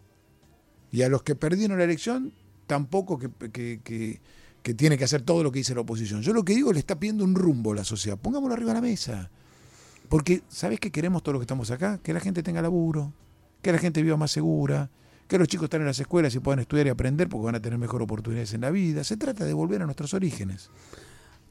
Y 0.91 1.01
a 1.01 1.10
los 1.10 1.23
que 1.23 1.36
perdieron 1.36 1.77
la 1.77 1.83
elección, 1.86 2.33
tampoco 2.67 3.17
que, 3.17 3.29
que- 3.51 3.81
que- 3.83 4.21
que 4.63 4.73
tiene 4.73 4.97
que 4.97 5.05
hacer 5.05 5.21
todo 5.21 5.43
lo 5.43 5.51
que 5.51 5.60
dice 5.60 5.73
la 5.73 5.81
oposición. 5.81 6.21
Yo 6.21 6.33
lo 6.33 6.43
que 6.43 6.53
digo 6.53 6.73
le 6.73 6.79
está 6.79 6.99
pidiendo 6.99 7.23
un 7.23 7.36
rumbo 7.36 7.71
a 7.71 7.75
la 7.75 7.83
sociedad. 7.86 8.17
Pongámoslo 8.17 8.53
arriba 8.53 8.71
de 8.71 8.75
la 8.75 8.81
mesa. 8.81 9.31
Porque, 10.10 10.41
¿sabes 10.49 10.79
qué 10.81 10.91
queremos 10.91 11.23
todos 11.23 11.33
los 11.36 11.39
que 11.39 11.45
estamos 11.45 11.71
acá? 11.71 11.99
Que 12.03 12.12
la 12.13 12.19
gente 12.19 12.43
tenga 12.43 12.62
laburo, 12.62 13.13
que 13.62 13.71
la 13.71 13.77
gente 13.77 14.01
viva 14.03 14.17
más 14.17 14.31
segura, 14.31 14.89
que 15.27 15.37
los 15.37 15.47
chicos 15.47 15.65
estén 15.65 15.81
en 15.81 15.87
las 15.87 15.99
escuelas 15.99 16.33
y 16.35 16.39
puedan 16.39 16.59
estudiar 16.59 16.87
y 16.87 16.89
aprender 16.89 17.27
porque 17.27 17.45
van 17.45 17.55
a 17.55 17.61
tener 17.61 17.77
mejores 17.77 18.05
oportunidades 18.05 18.53
en 18.53 18.61
la 18.61 18.71
vida. 18.71 19.03
Se 19.03 19.17
trata 19.17 19.45
de 19.45 19.53
volver 19.53 19.81
a 19.81 19.85
nuestros 19.85 20.13
orígenes. 20.13 20.69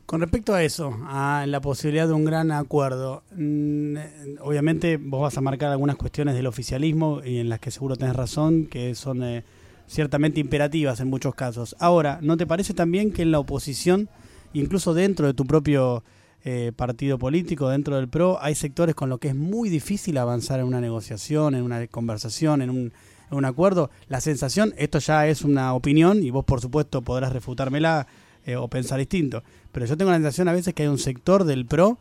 Con 0.06 0.20
respecto 0.20 0.54
a 0.54 0.62
eso, 0.62 0.96
a 1.06 1.44
la 1.48 1.60
posibilidad 1.60 2.06
de 2.06 2.12
un 2.12 2.24
gran 2.24 2.52
acuerdo, 2.52 3.24
mm, 3.36 3.96
obviamente 4.40 4.98
vos 4.98 5.20
vas 5.20 5.36
a 5.36 5.40
marcar 5.40 5.72
algunas 5.72 5.96
cuestiones 5.96 6.36
del 6.36 6.46
oficialismo 6.46 7.22
y 7.24 7.38
en 7.38 7.48
las 7.48 7.58
que 7.58 7.72
seguro 7.72 7.96
tenés 7.96 8.14
razón, 8.14 8.66
que 8.66 8.94
son 8.94 9.24
eh, 9.24 9.42
ciertamente 9.88 10.38
imperativas 10.38 11.00
en 11.00 11.08
muchos 11.08 11.34
casos. 11.34 11.74
Ahora, 11.80 12.20
¿no 12.22 12.36
te 12.36 12.46
parece 12.46 12.72
también 12.72 13.12
que 13.12 13.22
en 13.22 13.32
la 13.32 13.40
oposición, 13.40 14.08
incluso 14.52 14.94
dentro 14.94 15.26
de 15.26 15.34
tu 15.34 15.44
propio 15.44 16.04
eh, 16.44 16.70
partido 16.76 17.18
político, 17.18 17.68
dentro 17.68 17.96
del 17.96 18.08
PRO, 18.08 18.38
hay 18.40 18.54
sectores 18.54 18.94
con 18.94 19.08
los 19.08 19.18
que 19.18 19.28
es 19.28 19.34
muy 19.34 19.68
difícil 19.68 20.18
avanzar 20.18 20.60
en 20.60 20.66
una 20.66 20.80
negociación, 20.80 21.56
en 21.56 21.64
una 21.64 21.84
conversación, 21.88 22.62
en 22.62 22.70
un, 22.70 22.92
un 23.30 23.44
acuerdo? 23.44 23.90
La 24.08 24.20
sensación, 24.20 24.74
esto 24.76 24.98
ya 24.98 25.26
es 25.26 25.42
una 25.42 25.74
opinión 25.74 26.22
y 26.22 26.30
vos 26.30 26.44
por 26.44 26.60
supuesto 26.60 27.02
podrás 27.02 27.32
refutármela 27.32 28.06
eh, 28.44 28.56
o 28.56 28.68
pensar 28.68 28.98
distinto. 28.98 29.42
Pero 29.72 29.86
yo 29.86 29.96
tengo 29.96 30.10
la 30.10 30.18
sensación 30.18 30.48
a 30.48 30.52
veces 30.52 30.72
que 30.74 30.84
hay 30.84 30.88
un 30.88 30.98
sector 30.98 31.44
del 31.44 31.66
PRO, 31.66 31.98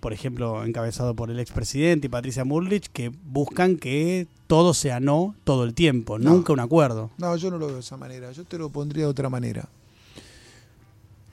por 0.00 0.12
ejemplo, 0.12 0.64
encabezado 0.64 1.16
por 1.16 1.30
el 1.30 1.40
expresidente 1.40 2.06
y 2.06 2.10
Patricia 2.10 2.44
Murlich, 2.44 2.88
que 2.92 3.10
buscan 3.24 3.76
que 3.76 4.28
todo 4.46 4.74
sea 4.74 5.00
no 5.00 5.34
todo 5.44 5.64
el 5.64 5.74
tiempo, 5.74 6.18
nunca 6.18 6.52
un 6.52 6.60
acuerdo. 6.60 7.10
No, 7.18 7.34
yo 7.36 7.50
no 7.50 7.58
lo 7.58 7.66
veo 7.66 7.76
de 7.76 7.80
esa 7.80 7.96
manera, 7.96 8.30
yo 8.32 8.44
te 8.44 8.58
lo 8.58 8.68
pondría 8.68 9.04
de 9.04 9.10
otra 9.10 9.28
manera. 9.30 9.68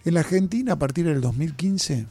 En 0.06 0.16
la 0.16 0.22
Argentina, 0.22 0.74
a 0.74 0.80
partir 0.80 1.06
del 1.06 1.22
2015, 1.22 2.08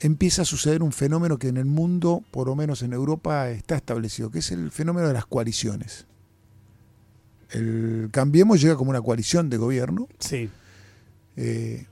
empieza 0.00 0.42
a 0.42 0.44
suceder 0.44 0.82
un 0.82 0.92
fenómeno 0.92 1.38
que 1.38 1.48
en 1.48 1.56
el 1.56 1.66
mundo, 1.66 2.22
por 2.30 2.46
lo 2.46 2.54
menos 2.54 2.82
en 2.82 2.92
Europa, 2.92 3.50
está 3.50 3.76
establecido, 3.76 4.30
que 4.30 4.38
es 4.40 4.50
el 4.50 4.70
fenómeno 4.70 5.08
de 5.08 5.14
las 5.14 5.26
coaliciones. 5.26 6.06
El 7.50 8.08
Cambiemos 8.10 8.60
llega 8.60 8.76
como 8.76 8.90
una 8.90 9.00
coalición 9.00 9.48
de 9.50 9.56
gobierno. 9.56 10.08
Sí 10.18 10.50
eh, 11.36 11.86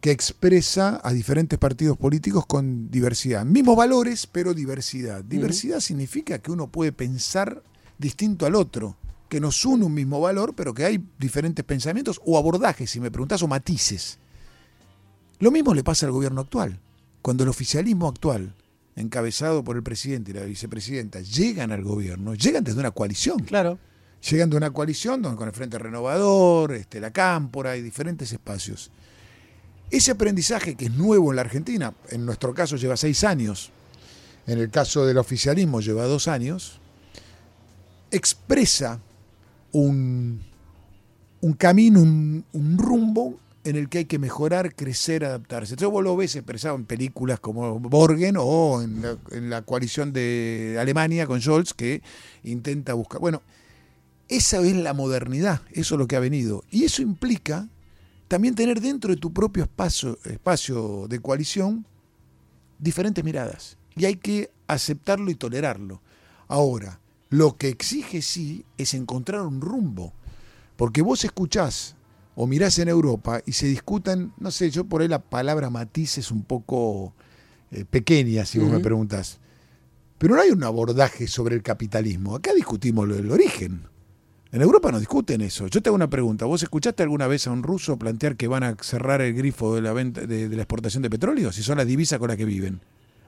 que 0.00 0.12
expresa 0.12 1.00
a 1.02 1.12
diferentes 1.12 1.58
partidos 1.58 1.96
políticos 1.96 2.46
con 2.46 2.88
diversidad. 2.88 3.44
Mismos 3.44 3.76
valores, 3.76 4.28
pero 4.28 4.54
diversidad. 4.54 5.24
Diversidad 5.24 5.80
significa 5.80 6.38
que 6.38 6.52
uno 6.52 6.68
puede 6.68 6.92
pensar 6.92 7.64
distinto 7.98 8.46
al 8.46 8.54
otro, 8.54 8.94
que 9.28 9.40
nos 9.40 9.64
une 9.64 9.84
un 9.84 9.94
mismo 9.94 10.20
valor, 10.20 10.54
pero 10.54 10.72
que 10.72 10.84
hay 10.84 11.04
diferentes 11.18 11.64
pensamientos 11.64 12.20
o 12.24 12.38
abordajes, 12.38 12.88
si 12.88 13.00
me 13.00 13.10
preguntas, 13.10 13.42
o 13.42 13.48
matices. 13.48 14.18
Lo 15.40 15.50
mismo 15.50 15.74
le 15.74 15.82
pasa 15.82 16.06
al 16.06 16.12
gobierno 16.12 16.42
actual. 16.42 16.78
Cuando 17.20 17.42
el 17.42 17.48
oficialismo 17.48 18.06
actual, 18.06 18.54
encabezado 18.94 19.64
por 19.64 19.76
el 19.76 19.82
presidente 19.82 20.30
y 20.30 20.34
la 20.34 20.44
vicepresidenta, 20.44 21.20
llegan 21.22 21.72
al 21.72 21.82
gobierno, 21.82 22.34
llegan 22.34 22.62
desde 22.62 22.78
una 22.78 22.92
coalición. 22.92 23.40
Claro 23.40 23.80
llegando 24.20 24.56
a 24.56 24.58
una 24.58 24.70
coalición 24.70 25.22
donde, 25.22 25.38
con 25.38 25.48
el 25.48 25.54
Frente 25.54 25.78
Renovador, 25.78 26.72
este, 26.72 27.00
la 27.00 27.10
Cámpora 27.10 27.76
y 27.76 27.82
diferentes 27.82 28.32
espacios. 28.32 28.90
Ese 29.90 30.10
aprendizaje 30.10 30.74
que 30.74 30.86
es 30.86 30.92
nuevo 30.92 31.30
en 31.30 31.36
la 31.36 31.42
Argentina, 31.42 31.94
en 32.10 32.26
nuestro 32.26 32.52
caso 32.52 32.76
lleva 32.76 32.96
seis 32.96 33.24
años, 33.24 33.70
en 34.46 34.58
el 34.58 34.70
caso 34.70 35.06
del 35.06 35.18
oficialismo 35.18 35.80
lleva 35.80 36.04
dos 36.04 36.28
años, 36.28 36.80
expresa 38.10 39.00
un, 39.72 40.42
un 41.40 41.52
camino, 41.54 42.00
un, 42.00 42.78
rumbo 42.78 43.38
en 43.64 43.76
el 43.76 43.88
que 43.88 43.98
hay 43.98 44.04
que 44.06 44.18
mejorar, 44.18 44.74
crecer, 44.74 45.24
adaptarse. 45.24 45.74
Entonces 45.74 45.92
vos 45.92 46.02
lo 46.02 46.16
ves 46.16 46.36
expresado 46.36 46.76
en 46.76 46.84
películas 46.84 47.40
como 47.40 47.78
Borgen 47.78 48.36
o 48.38 48.82
en 48.82 49.02
la, 49.02 49.16
en 49.30 49.50
la 49.50 49.62
coalición 49.62 50.12
de 50.12 50.76
Alemania 50.80 51.26
con 51.26 51.40
Scholz 51.40 51.74
que 51.74 52.02
intenta 52.44 52.94
buscar... 52.94 53.20
Bueno, 53.20 53.42
esa 54.28 54.60
es 54.60 54.76
la 54.76 54.92
modernidad, 54.92 55.62
eso 55.72 55.94
es 55.94 55.98
lo 55.98 56.06
que 56.06 56.16
ha 56.16 56.20
venido. 56.20 56.64
Y 56.70 56.84
eso 56.84 57.02
implica 57.02 57.68
también 58.28 58.54
tener 58.54 58.80
dentro 58.80 59.14
de 59.14 59.20
tu 59.20 59.32
propio 59.32 59.64
espacio, 59.64 60.18
espacio 60.24 61.06
de 61.08 61.20
coalición 61.20 61.86
diferentes 62.78 63.24
miradas. 63.24 63.78
Y 63.96 64.04
hay 64.04 64.16
que 64.16 64.50
aceptarlo 64.66 65.30
y 65.30 65.34
tolerarlo. 65.34 66.02
Ahora, 66.46 67.00
lo 67.30 67.56
que 67.56 67.68
exige 67.68 68.22
sí 68.22 68.64
es 68.76 68.94
encontrar 68.94 69.42
un 69.42 69.60
rumbo. 69.60 70.12
Porque 70.76 71.02
vos 71.02 71.24
escuchás 71.24 71.96
o 72.36 72.46
mirás 72.46 72.78
en 72.78 72.88
Europa 72.88 73.40
y 73.46 73.52
se 73.52 73.66
discutan, 73.66 74.32
no 74.38 74.50
sé, 74.50 74.70
yo 74.70 74.84
por 74.84 75.02
ahí 75.02 75.08
la 75.08 75.22
palabra 75.22 75.70
matiz 75.70 76.18
es 76.18 76.30
un 76.30 76.44
poco 76.44 77.14
eh, 77.72 77.84
pequeña, 77.84 78.44
si 78.44 78.58
vos 78.58 78.70
me 78.70 78.78
preguntás. 78.78 79.40
Pero 80.18 80.36
no 80.36 80.42
hay 80.42 80.50
un 80.50 80.62
abordaje 80.62 81.26
sobre 81.26 81.56
el 81.56 81.62
capitalismo. 81.62 82.36
Acá 82.36 82.52
discutimos 82.54 83.08
el 83.10 83.30
origen. 83.30 83.82
En 84.50 84.62
Europa 84.62 84.90
no 84.90 84.98
discuten 84.98 85.42
eso. 85.42 85.66
Yo 85.66 85.82
te 85.82 85.90
hago 85.90 85.96
una 85.96 86.08
pregunta. 86.08 86.46
¿Vos 86.46 86.62
escuchaste 86.62 87.02
alguna 87.02 87.26
vez 87.26 87.46
a 87.46 87.50
un 87.50 87.62
ruso 87.62 87.98
plantear 87.98 88.36
que 88.36 88.48
van 88.48 88.62
a 88.62 88.76
cerrar 88.80 89.20
el 89.20 89.34
grifo 89.34 89.74
de 89.74 89.82
la 89.82 89.92
venta 89.92 90.22
de, 90.22 90.48
la 90.48 90.62
exportación 90.62 91.02
de 91.02 91.10
petróleo? 91.10 91.52
Si 91.52 91.62
son 91.62 91.76
las 91.76 91.86
divisas 91.86 92.18
con 92.18 92.28
las 92.28 92.38
que 92.38 92.46
viven. 92.46 92.80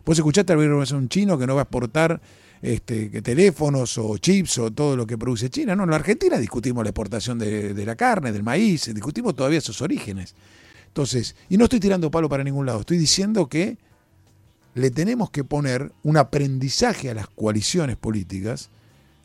¿Vos 0.06 0.16
escuchaste 0.16 0.54
alguna 0.54 0.76
vez 0.76 0.92
a 0.92 0.96
un 0.96 1.10
chino 1.10 1.38
que 1.38 1.46
no 1.46 1.54
va 1.54 1.60
a 1.60 1.64
exportar 1.64 2.22
este, 2.62 3.20
teléfonos 3.20 3.98
o 3.98 4.16
chips 4.16 4.58
o 4.58 4.70
todo 4.70 4.96
lo 4.96 5.06
que 5.06 5.18
produce 5.18 5.50
China? 5.50 5.76
No, 5.76 5.84
en 5.84 5.90
la 5.90 5.96
Argentina 5.96 6.38
discutimos 6.38 6.82
la 6.84 6.88
exportación 6.88 7.38
de, 7.38 7.74
de 7.74 7.84
la 7.84 7.96
carne, 7.96 8.32
del 8.32 8.42
maíz, 8.42 8.92
discutimos 8.94 9.36
todavía 9.36 9.60
sus 9.60 9.82
orígenes. 9.82 10.34
Entonces, 10.86 11.36
y 11.50 11.58
no 11.58 11.64
estoy 11.64 11.80
tirando 11.80 12.10
palo 12.10 12.30
para 12.30 12.42
ningún 12.42 12.64
lado, 12.64 12.80
estoy 12.80 12.96
diciendo 12.96 13.46
que 13.46 13.76
le 14.74 14.90
tenemos 14.90 15.30
que 15.30 15.44
poner 15.44 15.92
un 16.02 16.16
aprendizaje 16.16 17.10
a 17.10 17.14
las 17.14 17.28
coaliciones 17.28 17.96
políticas 17.96 18.70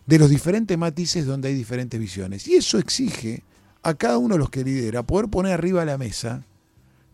de 0.06 0.20
los 0.20 0.30
diferentes 0.30 0.78
matices 0.78 1.26
donde 1.26 1.50
hay 1.50 1.56
diferentes 1.56 2.00
visiones. 2.00 2.48
Y 2.48 2.56
eso 2.56 2.78
exige 2.78 3.44
a 3.84 3.94
cada 3.94 4.18
uno 4.18 4.36
de 4.36 4.40
los 4.40 4.50
que 4.50 4.64
lidera 4.64 5.04
poder 5.04 5.30
poner 5.30 5.54
arriba 5.54 5.82
de 5.82 5.86
la 5.88 5.98
mesa 5.98 6.44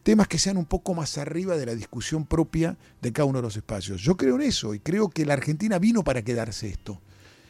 temas 0.03 0.27
que 0.27 0.39
sean 0.39 0.57
un 0.57 0.65
poco 0.65 0.93
más 0.93 1.17
arriba 1.17 1.57
de 1.57 1.65
la 1.65 1.75
discusión 1.75 2.25
propia 2.25 2.77
de 3.01 3.11
cada 3.11 3.25
uno 3.25 3.39
de 3.39 3.43
los 3.43 3.55
espacios. 3.55 4.01
Yo 4.01 4.17
creo 4.17 4.35
en 4.35 4.41
eso 4.41 4.73
y 4.73 4.79
creo 4.79 5.09
que 5.09 5.25
la 5.25 5.33
Argentina 5.33 5.79
vino 5.79 6.03
para 6.03 6.23
quedarse 6.23 6.67
esto. 6.67 6.99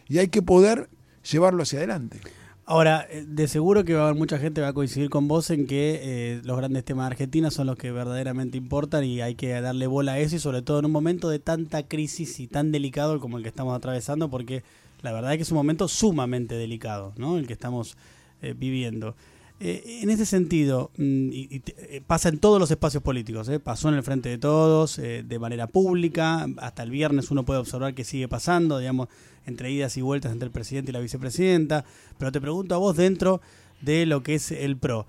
Y 0.07 0.17
hay 0.17 0.27
que 0.27 0.41
poder 0.41 0.89
llevarlo 1.29 1.63
hacia 1.63 1.79
adelante. 1.79 2.19
Ahora, 2.65 3.07
eh, 3.09 3.25
de 3.27 3.47
seguro 3.47 3.83
que 3.83 3.95
va 3.95 4.01
a 4.01 4.05
haber 4.05 4.17
mucha 4.17 4.37
gente 4.37 4.55
que 4.55 4.63
va 4.63 4.69
a 4.69 4.73
coincidir 4.73 5.09
con 5.09 5.27
vos 5.27 5.49
en 5.49 5.65
que 5.65 5.99
eh, 6.03 6.41
los 6.43 6.57
grandes 6.57 6.85
temas 6.85 7.05
de 7.05 7.13
Argentina 7.13 7.51
son 7.51 7.67
los 7.67 7.75
que 7.75 7.91
verdaderamente 7.91 8.57
importan 8.57 9.03
y 9.03 9.21
hay 9.21 9.35
que 9.35 9.59
darle 9.59 9.87
bola 9.87 10.13
a 10.13 10.19
eso 10.19 10.35
y 10.35 10.39
sobre 10.39 10.61
todo 10.61 10.79
en 10.79 10.85
un 10.85 10.91
momento 10.91 11.29
de 11.29 11.39
tanta 11.39 11.83
crisis 11.83 12.39
y 12.39 12.47
tan 12.47 12.71
delicado 12.71 13.19
como 13.19 13.37
el 13.37 13.43
que 13.43 13.49
estamos 13.49 13.75
atravesando 13.75 14.29
porque 14.29 14.63
la 15.01 15.11
verdad 15.11 15.31
es 15.31 15.37
que 15.37 15.43
es 15.43 15.51
un 15.51 15.57
momento 15.57 15.87
sumamente 15.87 16.55
delicado, 16.55 17.13
¿no? 17.17 17.37
El 17.37 17.47
que 17.47 17.53
estamos 17.53 17.97
eh, 18.41 18.55
viviendo. 18.57 19.15
Eh, 19.59 19.99
en 20.01 20.09
ese 20.09 20.25
sentido, 20.25 20.89
mm, 20.97 21.29
y, 21.31 21.61
eh, 21.77 22.01
pasa 22.05 22.29
en 22.29 22.39
todos 22.39 22.59
los 22.59 22.71
espacios 22.71 23.03
políticos, 23.03 23.49
pasó 23.63 23.89
en 23.89 23.95
el 23.95 24.03
Frente 24.03 24.29
de 24.29 24.39
Todos, 24.39 24.97
de 24.97 25.39
manera 25.39 25.67
pública, 25.67 26.47
hasta 26.57 26.81
el 26.83 26.89
viernes 26.89 27.29
uno 27.29 27.45
puede 27.45 27.59
observar 27.59 27.93
que 27.93 28.03
sigue 28.03 28.27
pasando, 28.27 28.79
digamos, 28.79 29.07
entre 29.45 29.71
idas 29.71 29.97
y 29.97 30.01
vueltas 30.01 30.31
entre 30.31 30.47
el 30.47 30.51
presidente 30.51 30.91
y 30.91 30.93
la 30.93 30.99
vicepresidenta, 30.99 31.85
pero 32.17 32.31
te 32.31 32.41
pregunto 32.41 32.73
a 32.73 32.79
vos 32.79 32.95
dentro 32.97 33.41
de 33.81 34.05
lo 34.07 34.23
que 34.23 34.35
es 34.35 34.51
el 34.51 34.77
PRO. 34.77 35.05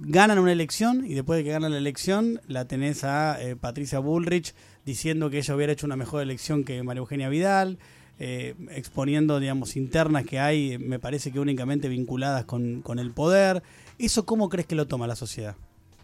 Ganan 0.00 0.38
una 0.38 0.52
elección 0.52 1.04
y 1.06 1.14
después 1.14 1.38
de 1.38 1.44
que 1.44 1.50
ganan 1.50 1.72
la 1.72 1.78
elección 1.78 2.40
la 2.46 2.66
tenés 2.66 3.02
a 3.02 3.38
Patricia 3.60 3.98
Bullrich 3.98 4.54
diciendo 4.84 5.30
que 5.30 5.38
ella 5.38 5.56
hubiera 5.56 5.72
hecho 5.72 5.86
una 5.86 5.96
mejor 5.96 6.22
elección 6.22 6.64
que 6.64 6.82
María 6.82 7.00
Eugenia 7.00 7.28
Vidal, 7.28 7.78
eh, 8.22 8.54
exponiendo, 8.72 9.40
digamos, 9.40 9.76
internas 9.76 10.26
que 10.26 10.38
hay, 10.38 10.76
me 10.76 10.98
parece 10.98 11.32
que 11.32 11.40
únicamente 11.40 11.88
vinculadas 11.88 12.44
con, 12.44 12.82
el 12.98 13.12
poder. 13.12 13.62
¿Eso 13.98 14.26
cómo 14.26 14.50
crees 14.50 14.66
que 14.66 14.74
lo 14.74 14.86
toma 14.86 15.06
la 15.06 15.16
sociedad? 15.16 15.56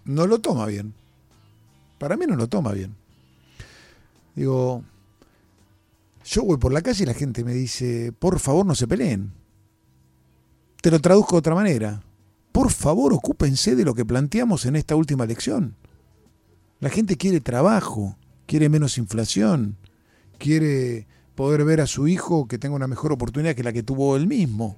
No 0.07 0.27
lo 0.27 0.39
toma 0.39 0.65
bien. 0.65 0.95
Para 1.99 2.17
mí 2.17 2.25
no 2.27 2.35
lo 2.35 2.47
toma 2.47 2.73
bien. 2.73 2.97
Digo, 4.35 4.83
yo 6.25 6.43
voy 6.43 6.57
por 6.57 6.73
la 6.73 6.81
calle 6.81 7.03
y 7.03 7.07
la 7.07 7.13
gente 7.13 7.45
me 7.45 7.53
dice, 7.53 8.15
por 8.19 8.39
favor 8.39 8.65
no 8.65 8.75
se 8.75 8.89
peleen. 8.89 9.33
Te 10.81 10.91
lo 10.91 10.99
traduzco 11.01 11.35
de 11.35 11.41
otra 11.41 11.55
manera. 11.55 12.03
Por 12.51 12.73
favor, 12.73 13.13
ocúpense 13.13 13.77
de 13.77 13.85
lo 13.85 13.95
que 13.95 14.07
planteamos 14.07 14.65
en 14.65 14.77
esta 14.77 14.97
última 14.97 15.25
elección. 15.25 15.77
La 16.81 16.89
gente 16.89 17.19
quiere 17.19 17.41
trabajo, 17.41 18.17
quiere 18.47 18.71
menos 18.71 18.97
inflación, 18.97 19.77
quiere 20.39 21.07
poder 21.37 21.65
ver 21.65 21.81
a 21.81 21.87
su 21.87 22.09
hijo 22.09 22.49
que 22.49 22.59
tenga 22.59 22.75
una 22.75 22.89
mejor 22.89 23.13
oportunidad 23.13 23.55
que 23.55 23.63
la 23.63 23.73
que 23.73 23.85
tuvo 23.85 24.17
él 24.17 24.27
mismo. 24.27 24.77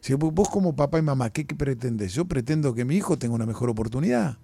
Si 0.00 0.14
vos 0.14 0.48
como 0.48 0.74
papá 0.74 0.98
y 0.98 1.02
mamá, 1.02 1.30
¿qué, 1.30 1.44
pretendes? 1.44 2.14
Yo 2.14 2.24
pretendo 2.24 2.72
que 2.72 2.84
mi 2.84 2.96
hijo 2.96 3.18
tenga 3.18 3.34
una 3.34 3.44
mejor 3.44 3.68
oportunidad 3.68 4.38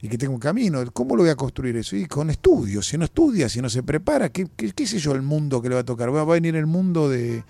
y 0.00 0.08
que 0.08 0.16
tenga 0.16 0.32
un 0.32 0.40
camino. 0.40 0.82
¿Cómo 0.92 1.14
lo 1.14 1.22
voy 1.22 1.30
a 1.30 1.36
construir 1.36 1.76
eso? 1.76 1.96
Y 1.96 2.06
con 2.06 2.30
estudios. 2.30 2.86
Si 2.86 2.96
no 2.96 3.04
estudia, 3.04 3.48
si 3.50 3.60
no 3.60 3.68
se 3.68 3.82
prepara, 3.82 4.30
¿qué, 4.30 4.48
qué, 4.56 4.86
sé 4.86 4.98
yo 4.98 5.12
el 5.12 5.20
mundo 5.20 5.60
que 5.60 5.68
le 5.68 5.74
va 5.74 5.82
a 5.82 5.84
tocar? 5.84 6.12
Va 6.14 6.22
a 6.22 6.24
venir 6.24 6.56
el 6.56 6.66
mundo 6.66 7.10
de, 7.10 7.44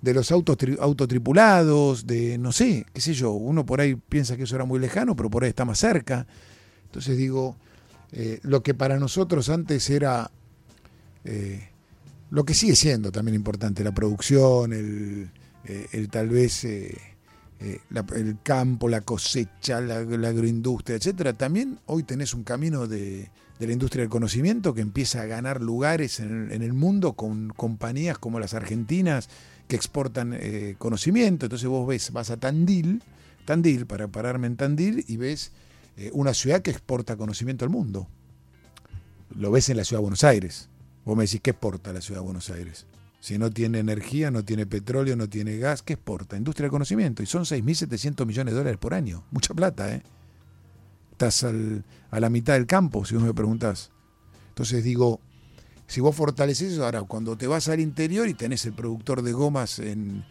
de 0.00 0.14
los 0.14 0.32
autos 0.32 0.58
autotripulados, 0.80 2.04
de 2.04 2.36
no 2.36 2.50
sé, 2.50 2.84
qué 2.92 3.00
sé 3.00 3.14
yo, 3.14 3.30
uno 3.30 3.64
por 3.64 3.80
ahí 3.80 3.94
piensa 3.94 4.36
que 4.36 4.42
eso 4.42 4.56
era 4.56 4.64
muy 4.64 4.80
lejano, 4.80 5.14
pero 5.14 5.30
por 5.30 5.44
ahí 5.44 5.50
está 5.50 5.64
más 5.64 5.78
cerca. 5.78 6.26
Entonces 6.86 7.16
digo, 7.16 7.56
eh, 8.10 8.40
lo 8.42 8.64
que 8.64 8.74
para 8.74 8.98
nosotros 8.98 9.48
antes 9.48 9.88
era 9.88 10.32
eh, 11.24 11.71
lo 12.32 12.44
que 12.44 12.54
sigue 12.54 12.74
siendo 12.74 13.12
también 13.12 13.34
importante, 13.34 13.84
la 13.84 13.92
producción, 13.92 14.72
el, 14.72 15.30
eh, 15.66 16.08
tal 16.10 16.30
vez 16.30 16.64
el 16.64 18.38
campo, 18.42 18.88
la 18.88 19.02
cosecha, 19.02 19.82
la, 19.82 19.98
agroindustria, 19.98 20.96
etcétera, 20.96 21.34
también 21.34 21.78
hoy 21.84 22.04
tenés 22.04 22.32
un 22.32 22.42
camino 22.42 22.86
de, 22.86 23.30
la 23.58 23.70
industria 23.70 24.00
del 24.00 24.08
conocimiento 24.08 24.72
que 24.72 24.80
empieza 24.80 25.20
a 25.20 25.26
ganar 25.26 25.60
lugares 25.60 26.20
en 26.20 26.50
el, 26.50 26.72
mundo 26.72 27.12
con 27.12 27.50
compañías 27.50 28.16
como 28.16 28.40
las 28.40 28.54
argentinas 28.54 29.28
que 29.68 29.76
exportan 29.76 30.32
eh, 30.34 30.74
conocimiento. 30.78 31.44
Entonces 31.44 31.68
vos 31.68 31.86
ves, 31.86 32.12
vas 32.12 32.30
a 32.30 32.38
Tandil, 32.38 33.02
Tandil, 33.44 33.84
para 33.84 34.08
pararme 34.08 34.46
en 34.46 34.56
Tandil, 34.56 35.04
y 35.06 35.18
ves 35.18 35.52
eh, 35.98 36.10
una 36.14 36.32
ciudad 36.32 36.62
que 36.62 36.70
exporta 36.70 37.16
conocimiento 37.16 37.66
al 37.66 37.70
mundo. 37.70 38.08
Lo 39.36 39.50
ves 39.50 39.68
en 39.68 39.76
la 39.76 39.84
ciudad 39.84 39.98
de 39.98 40.04
Buenos 40.04 40.24
Aires. 40.24 40.70
Vos 41.04 41.16
me 41.16 41.24
decís, 41.24 41.40
¿qué 41.42 41.50
exporta 41.50 41.92
la 41.92 42.00
ciudad 42.00 42.20
de 42.20 42.24
Buenos 42.24 42.50
Aires? 42.50 42.86
Si 43.20 43.38
no 43.38 43.50
tiene 43.50 43.78
energía, 43.78 44.30
no 44.30 44.44
tiene 44.44 44.66
petróleo, 44.66 45.16
no 45.16 45.28
tiene 45.28 45.56
gas, 45.58 45.82
¿qué 45.82 45.94
exporta? 45.94 46.36
Industria 46.36 46.64
del 46.64 46.72
conocimiento. 46.72 47.22
Y 47.22 47.26
son 47.26 47.44
6.700 47.44 48.26
millones 48.26 48.52
de 48.52 48.58
dólares 48.58 48.78
por 48.78 48.94
año. 48.94 49.24
Mucha 49.30 49.54
plata, 49.54 49.94
¿eh? 49.94 50.02
Estás 51.12 51.44
a 51.44 52.20
la 52.20 52.30
mitad 52.30 52.54
del 52.54 52.66
campo, 52.66 53.04
si 53.04 53.14
vos 53.14 53.22
me 53.22 53.32
preguntás. 53.32 53.92
Entonces 54.48 54.82
digo, 54.82 55.20
si 55.86 56.00
vos 56.00 56.16
fortaleces 56.16 56.72
eso, 56.72 56.84
ahora 56.84 57.02
cuando 57.02 57.36
te 57.36 57.46
vas 57.46 57.68
al 57.68 57.80
interior 57.80 58.28
y 58.28 58.34
tenés 58.34 58.64
el 58.64 58.72
productor 58.72 59.22
de 59.22 59.32
gomas 59.32 59.78
en, 59.78 60.24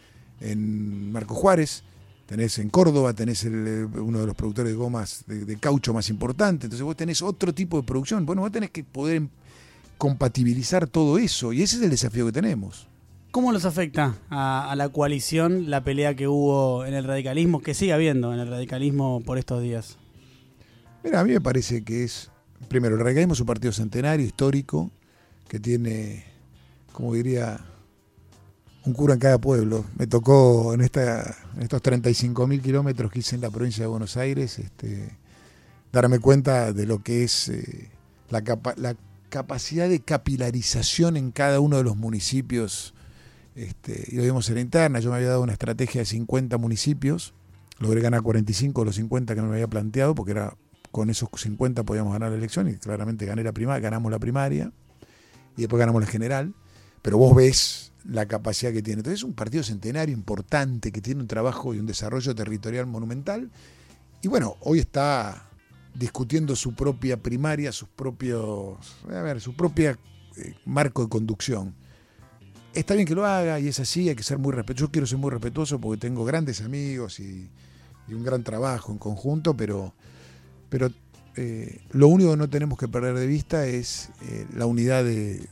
Marco 1.12 1.34
Juárez, 1.34 1.84
tenés 2.26 2.58
en 2.58 2.68
Córdoba, 2.68 3.14
tenés 3.14 3.44
uno 3.44 4.20
de 4.20 4.26
los 4.26 4.34
productores 4.34 4.72
de 4.72 4.76
gomas 4.76 5.24
de, 5.26 5.56
caucho 5.58 5.94
más 5.94 6.08
importante, 6.08 6.66
entonces 6.66 6.82
vos 6.82 6.96
tenés 6.96 7.22
otro 7.22 7.54
tipo 7.54 7.76
de 7.76 7.84
producción. 7.84 8.26
Bueno, 8.26 8.42
vos 8.42 8.50
tenés 8.50 8.70
que 8.70 8.82
poder 8.82 9.28
compatibilizar 10.02 10.88
todo 10.88 11.16
eso 11.16 11.52
y 11.52 11.62
ese 11.62 11.76
es 11.76 11.82
el 11.84 11.90
desafío 11.90 12.26
que 12.26 12.32
tenemos. 12.32 12.88
¿Cómo 13.30 13.52
los 13.52 13.64
afecta 13.64 14.16
a, 14.30 14.74
la 14.76 14.88
coalición 14.88 15.70
la 15.70 15.84
pelea 15.84 16.16
que 16.16 16.26
hubo 16.26 16.84
en 16.84 16.92
el 16.94 17.04
radicalismo, 17.04 17.62
que 17.62 17.72
sigue 17.72 17.92
habiendo 17.92 18.34
en 18.34 18.40
el 18.40 18.48
radicalismo 18.48 19.22
por 19.24 19.38
estos 19.38 19.62
días? 19.62 19.98
Mira, 21.04 21.20
a 21.20 21.24
mí 21.24 21.30
me 21.30 21.40
parece 21.40 21.84
que 21.84 22.02
es, 22.02 22.32
primero, 22.66 22.96
el 22.96 23.00
radicalismo 23.00 23.34
es 23.34 23.40
un 23.40 23.46
partido 23.46 23.72
centenario, 23.72 24.26
histórico, 24.26 24.90
que 25.46 25.60
tiene, 25.60 26.24
como 26.92 27.14
diría, 27.14 27.60
un 28.84 28.94
cura 28.94 29.14
en 29.14 29.20
cada 29.20 29.38
pueblo. 29.38 29.84
Me 29.96 30.08
tocó 30.08 30.74
en, 30.74 30.80
esta, 30.80 31.32
en 31.54 31.62
estos 31.62 31.80
35.000 31.80 32.60
kilómetros 32.60 33.12
que 33.12 33.20
hice 33.20 33.36
en 33.36 33.42
la 33.42 33.50
provincia 33.50 33.84
de 33.84 33.88
Buenos 33.88 34.16
Aires 34.16 34.58
este, 34.58 35.16
darme 35.92 36.18
cuenta 36.18 36.72
de 36.72 36.86
lo 36.86 37.04
que 37.04 37.22
es 37.22 37.50
eh, 37.50 37.88
la, 38.30 38.42
la, 38.78 38.96
capacidad 39.32 39.88
de 39.88 40.00
capilarización 40.00 41.16
en 41.16 41.32
cada 41.32 41.58
uno 41.58 41.78
de 41.78 41.84
los 41.84 41.96
municipios. 41.96 42.92
Este, 43.54 44.04
y 44.08 44.16
lo 44.16 44.22
vimos 44.24 44.46
en 44.50 44.56
la 44.56 44.60
interna, 44.60 45.00
yo 45.00 45.10
me 45.10 45.16
había 45.16 45.30
dado 45.30 45.42
una 45.42 45.54
estrategia 45.54 46.02
de 46.02 46.04
50 46.04 46.58
municipios, 46.58 47.32
logré 47.78 48.02
ganar 48.02 48.20
45 48.20 48.82
de 48.82 48.84
los 48.84 48.94
50 48.96 49.34
que 49.34 49.40
me 49.40 49.54
había 49.54 49.68
planteado, 49.68 50.14
porque 50.14 50.32
era 50.32 50.54
con 50.90 51.08
esos 51.08 51.30
50 51.34 51.82
podíamos 51.84 52.12
ganar 52.12 52.30
la 52.30 52.36
elección 52.36 52.68
y 52.68 52.74
claramente 52.74 53.24
gané 53.24 53.42
la 53.42 53.52
primaria, 53.52 53.80
ganamos 53.80 54.12
la 54.12 54.18
primaria 54.18 54.70
y 55.56 55.62
después 55.62 55.80
ganamos 55.80 56.02
la 56.02 56.08
general, 56.08 56.54
pero 57.00 57.16
vos 57.16 57.34
ves 57.34 57.92
la 58.04 58.26
capacidad 58.26 58.70
que 58.70 58.82
tiene. 58.82 59.00
Entonces 59.00 59.20
es 59.20 59.24
un 59.24 59.32
partido 59.32 59.62
centenario 59.62 60.14
importante 60.14 60.92
que 60.92 61.00
tiene 61.00 61.22
un 61.22 61.26
trabajo 61.26 61.72
y 61.72 61.78
un 61.78 61.86
desarrollo 61.86 62.34
territorial 62.34 62.86
monumental. 62.86 63.50
Y 64.20 64.28
bueno, 64.28 64.56
hoy 64.60 64.80
está 64.80 65.48
discutiendo 65.94 66.56
su 66.56 66.74
propia 66.74 67.16
primaria, 67.16 67.72
sus 67.72 67.88
propios, 67.88 68.78
a 69.08 69.20
ver, 69.20 69.40
su 69.40 69.54
propia 69.54 69.98
eh, 70.36 70.54
marco 70.64 71.02
de 71.02 71.08
conducción. 71.08 71.74
Está 72.74 72.94
bien 72.94 73.06
que 73.06 73.14
lo 73.14 73.26
haga 73.26 73.60
y 73.60 73.68
es 73.68 73.80
así, 73.80 74.08
hay 74.08 74.16
que 74.16 74.22
ser 74.22 74.38
muy 74.38 74.52
respetuoso. 74.52 74.86
Yo 74.86 74.92
quiero 74.92 75.06
ser 75.06 75.18
muy 75.18 75.30
respetuoso 75.30 75.80
porque 75.80 76.00
tengo 76.00 76.24
grandes 76.24 76.62
amigos 76.62 77.20
y, 77.20 77.50
y 78.08 78.14
un 78.14 78.24
gran 78.24 78.42
trabajo 78.42 78.92
en 78.92 78.98
conjunto, 78.98 79.54
pero, 79.54 79.92
pero 80.68 80.90
eh, 81.36 81.80
lo 81.92 82.08
único 82.08 82.32
que 82.32 82.36
no 82.36 82.50
tenemos 82.50 82.78
que 82.78 82.88
perder 82.88 83.14
de 83.14 83.26
vista 83.26 83.66
es 83.66 84.10
eh, 84.22 84.46
la 84.54 84.66
unidad 84.66 85.02
de, 85.04 85.48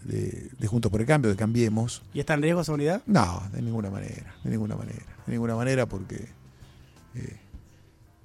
Juntos 0.66 0.90
por 0.90 1.00
el 1.00 1.06
Cambio, 1.06 1.30
de 1.30 1.36
Cambiemos. 1.36 2.02
¿Y 2.12 2.20
está 2.20 2.34
en 2.34 2.42
riesgo 2.42 2.60
esa 2.60 2.72
unidad? 2.72 3.02
No, 3.06 3.42
de 3.52 3.62
ninguna 3.62 3.90
manera, 3.90 4.34
de 4.44 4.50
ninguna 4.50 4.76
manera, 4.76 5.04
de 5.26 5.32
ninguna 5.32 5.56
manera 5.56 5.86
porque 5.86 6.28
eh, 7.14 7.40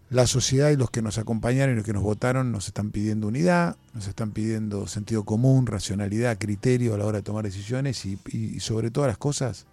la 0.09 0.27
sociedad 0.27 0.69
y 0.69 0.75
los 0.75 0.91
que 0.91 1.01
nos 1.01 1.17
acompañaron 1.17 1.73
y 1.73 1.77
los 1.77 1.85
que 1.85 1.93
nos 1.93 2.03
votaron 2.03 2.51
nos 2.51 2.67
están 2.67 2.91
pidiendo 2.91 3.27
unidad, 3.27 3.75
nos 3.93 4.07
están 4.07 4.31
pidiendo 4.31 4.87
sentido 4.87 5.23
común, 5.23 5.65
racionalidad, 5.65 6.37
criterio 6.37 6.93
a 6.93 6.97
la 6.97 7.05
hora 7.05 7.17
de 7.19 7.23
tomar 7.23 7.43
decisiones 7.43 8.05
y, 8.05 8.59
sobre 8.59 8.91
todas 8.91 9.07
las 9.07 9.17
cosas 9.17 9.65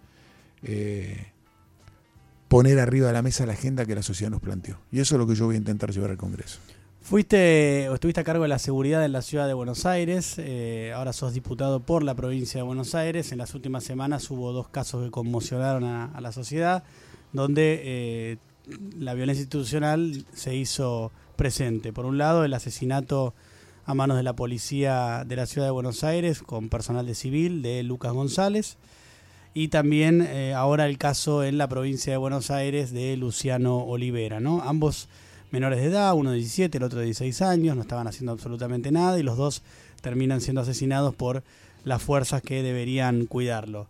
poner 2.53 2.77
arriba 2.77 3.07
de 3.07 3.13
la 3.13 3.23
mesa 3.23 3.47
la 3.47 3.53
agenda 3.53 3.83
que 3.83 3.95
la 3.95 4.03
sociedad 4.03 4.29
nos 4.29 4.39
planteó. 4.39 4.77
Y 4.91 4.99
eso 4.99 5.15
es 5.15 5.19
lo 5.19 5.25
que 5.25 5.33
yo 5.33 5.47
voy 5.47 5.55
a 5.55 5.57
intentar 5.57 5.89
llevar 5.89 6.11
al 6.11 6.17
Congreso. 6.17 6.59
Fuiste 7.01 7.89
o 7.89 7.95
estuviste 7.95 8.21
a 8.21 8.23
cargo 8.23 8.43
de 8.43 8.47
la 8.47 8.59
seguridad 8.59 9.03
en 9.03 9.11
la 9.11 9.23
ciudad 9.23 9.47
de 9.47 9.55
Buenos 9.55 9.87
Aires, 9.87 10.35
eh, 10.37 10.93
ahora 10.95 11.13
sos 11.13 11.33
diputado 11.33 11.79
por 11.79 12.03
la 12.03 12.13
provincia 12.13 12.59
de 12.59 12.61
Buenos 12.61 12.93
Aires. 12.93 13.31
En 13.31 13.39
las 13.39 13.55
últimas 13.55 13.83
semanas 13.83 14.29
hubo 14.29 14.53
dos 14.53 14.67
casos 14.67 15.03
que 15.03 15.09
conmocionaron 15.09 15.83
a, 15.83 16.21
la 16.21 16.31
sociedad, 16.31 16.83
donde 17.31 17.81
eh, 17.83 18.37
la 18.97 19.13
violencia 19.13 19.41
institucional 19.41 20.25
se 20.33 20.55
hizo 20.55 21.11
presente. 21.35 21.93
Por 21.93 22.05
un 22.05 22.17
lado, 22.17 22.45
el 22.45 22.53
asesinato 22.53 23.33
a 23.85 23.93
manos 23.93 24.17
de 24.17 24.23
la 24.23 24.35
policía 24.35 25.23
de 25.27 25.35
la 25.35 25.45
ciudad 25.45 25.67
de 25.67 25.71
Buenos 25.71 26.03
Aires 26.03 26.41
con 26.41 26.69
personal 26.69 27.05
de 27.05 27.15
civil 27.15 27.61
de 27.61 27.83
Lucas 27.83 28.13
González. 28.13 28.77
Y 29.53 29.67
también 29.67 30.21
eh, 30.21 30.53
ahora 30.53 30.87
el 30.87 30.97
caso 30.97 31.43
en 31.43 31.57
la 31.57 31.67
provincia 31.67 32.11
de 32.13 32.17
Buenos 32.17 32.49
Aires 32.49 32.91
de 32.91 33.15
Luciano 33.17 33.83
Olivera, 33.83 34.39
¿no? 34.39 34.61
Ambos 34.61 35.09
menores 35.51 35.79
de 35.79 35.87
edad, 35.87 36.15
uno 36.15 36.31
de 36.31 36.37
17, 36.37 36.77
el 36.77 36.83
otro 36.83 36.99
de 36.99 37.05
16 37.05 37.41
años, 37.43 37.75
no 37.75 37.83
estaban 37.83 38.07
haciendo 38.07 38.31
absolutamente 38.31 38.91
nada 38.91 39.19
y 39.19 39.23
los 39.23 39.37
dos 39.37 39.61
terminan 40.01 40.41
siendo 40.41 40.61
asesinados 40.61 41.13
por 41.13 41.43
las 41.83 42.01
fuerzas 42.01 42.41
que 42.41 42.63
deberían 42.63 43.27
cuidarlo. 43.27 43.87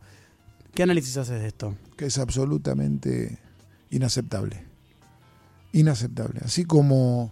¿Qué 0.74 0.84
análisis 0.84 1.16
haces 1.16 1.40
de 1.40 1.48
esto? 1.48 1.76
Que 1.96 2.08
es 2.08 2.18
absolutamente 2.18 3.38
inaceptable. 3.94 4.64
Inaceptable. 5.72 6.42
Así 6.44 6.66
como 6.66 7.32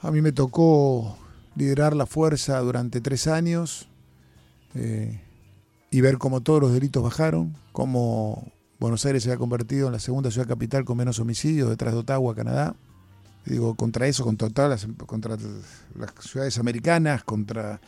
a 0.00 0.10
mí 0.10 0.20
me 0.20 0.32
tocó 0.32 1.16
liderar 1.54 1.94
la 1.94 2.06
fuerza 2.06 2.58
durante 2.60 3.00
tres 3.00 3.26
años 3.26 3.88
eh, 4.74 5.20
y 5.90 6.00
ver 6.00 6.18
cómo 6.18 6.40
todos 6.40 6.60
los 6.62 6.72
delitos 6.72 7.02
bajaron, 7.02 7.54
cómo 7.72 8.50
Buenos 8.80 9.04
Aires 9.06 9.22
se 9.22 9.32
ha 9.32 9.36
convertido 9.36 9.86
en 9.86 9.92
la 9.92 10.00
segunda 10.00 10.30
ciudad 10.30 10.48
capital 10.48 10.84
con 10.84 10.96
menos 10.96 11.20
homicidios 11.20 11.68
detrás 11.68 11.92
de 11.92 12.00
Ottawa, 12.00 12.34
Canadá. 12.34 12.74
digo, 13.44 13.74
contra 13.74 14.06
eso, 14.08 14.24
contra, 14.24 14.68
las, 14.68 14.88
contra 15.06 15.36
las 15.94 16.12
ciudades 16.20 16.58
americanas, 16.58 17.22
contra 17.22 17.80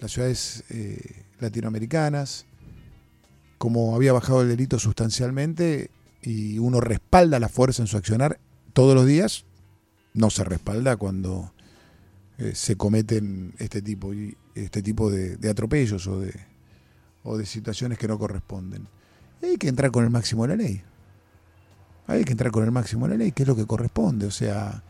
las 0.00 0.10
ciudades 0.10 0.64
eh, 0.70 1.22
latinoamericanas, 1.38 2.46
como 3.58 3.94
había 3.94 4.12
bajado 4.12 4.42
el 4.42 4.48
delito 4.48 4.78
sustancialmente 4.78 5.90
y 6.26 6.58
uno 6.58 6.80
respalda 6.80 7.40
la 7.40 7.48
fuerza 7.48 7.82
en 7.82 7.86
su 7.86 7.96
accionar 7.96 8.38
todos 8.72 8.94
los 8.94 9.06
días, 9.06 9.46
no 10.12 10.28
se 10.28 10.44
respalda 10.44 10.96
cuando 10.96 11.52
eh, 12.38 12.52
se 12.54 12.76
cometen 12.76 13.54
este 13.58 13.80
tipo, 13.80 14.12
este 14.54 14.82
tipo 14.82 15.10
de, 15.10 15.38
atropellos 15.48 16.06
o 16.06 16.20
de, 16.20 16.34
o 17.22 17.38
de 17.38 17.46
situaciones 17.46 17.96
que 17.96 18.08
no 18.08 18.18
corresponden 18.18 18.88
hay 19.42 19.56
que 19.56 19.68
entrar 19.68 19.90
con 19.90 20.04
el 20.04 20.10
máximo 20.10 20.46
de 20.46 20.56
la 20.56 20.62
ley. 20.62 20.82
Hay 22.06 22.24
que 22.24 22.32
entrar 22.32 22.52
con 22.52 22.64
el 22.64 22.70
máximo 22.70 23.06
de 23.06 23.14
la 23.14 23.18
ley, 23.18 23.32
que 23.32 23.42
es 23.42 23.48
lo 23.48 23.56
que 23.56 23.66
corresponde. 23.66 24.26
O 24.26 24.30
sea, 24.30 24.82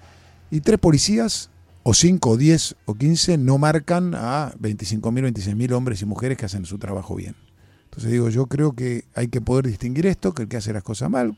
y 0.51 0.61
tres 0.61 0.79
policías, 0.79 1.51
o 1.83 1.95
cinco, 1.95 2.31
o 2.31 2.37
diez, 2.37 2.77
o 2.85 2.95
quince, 2.95 3.39
no 3.39 3.59
marcan 3.59 4.15
a 4.15 4.53
25.000, 4.61 5.33
26.000 5.33 5.73
hombres 5.73 6.03
y 6.03 6.05
mujeres 6.05 6.37
que 6.37 6.47
hacen 6.47 6.67
su 6.67 6.79
trabajo 6.79 7.15
bien. 7.15 7.37
Entonces 7.97 8.13
digo, 8.13 8.29
yo 8.29 8.45
creo 8.45 8.73
que 8.73 9.07
hay 9.15 9.29
que 9.29 9.41
poder 9.41 9.67
distinguir 9.67 10.05
esto, 10.05 10.35
que 10.35 10.43
el 10.43 10.49
que 10.49 10.59
hace 10.59 10.71
las 10.71 10.83
cosas 10.83 11.09
mal 11.09 11.35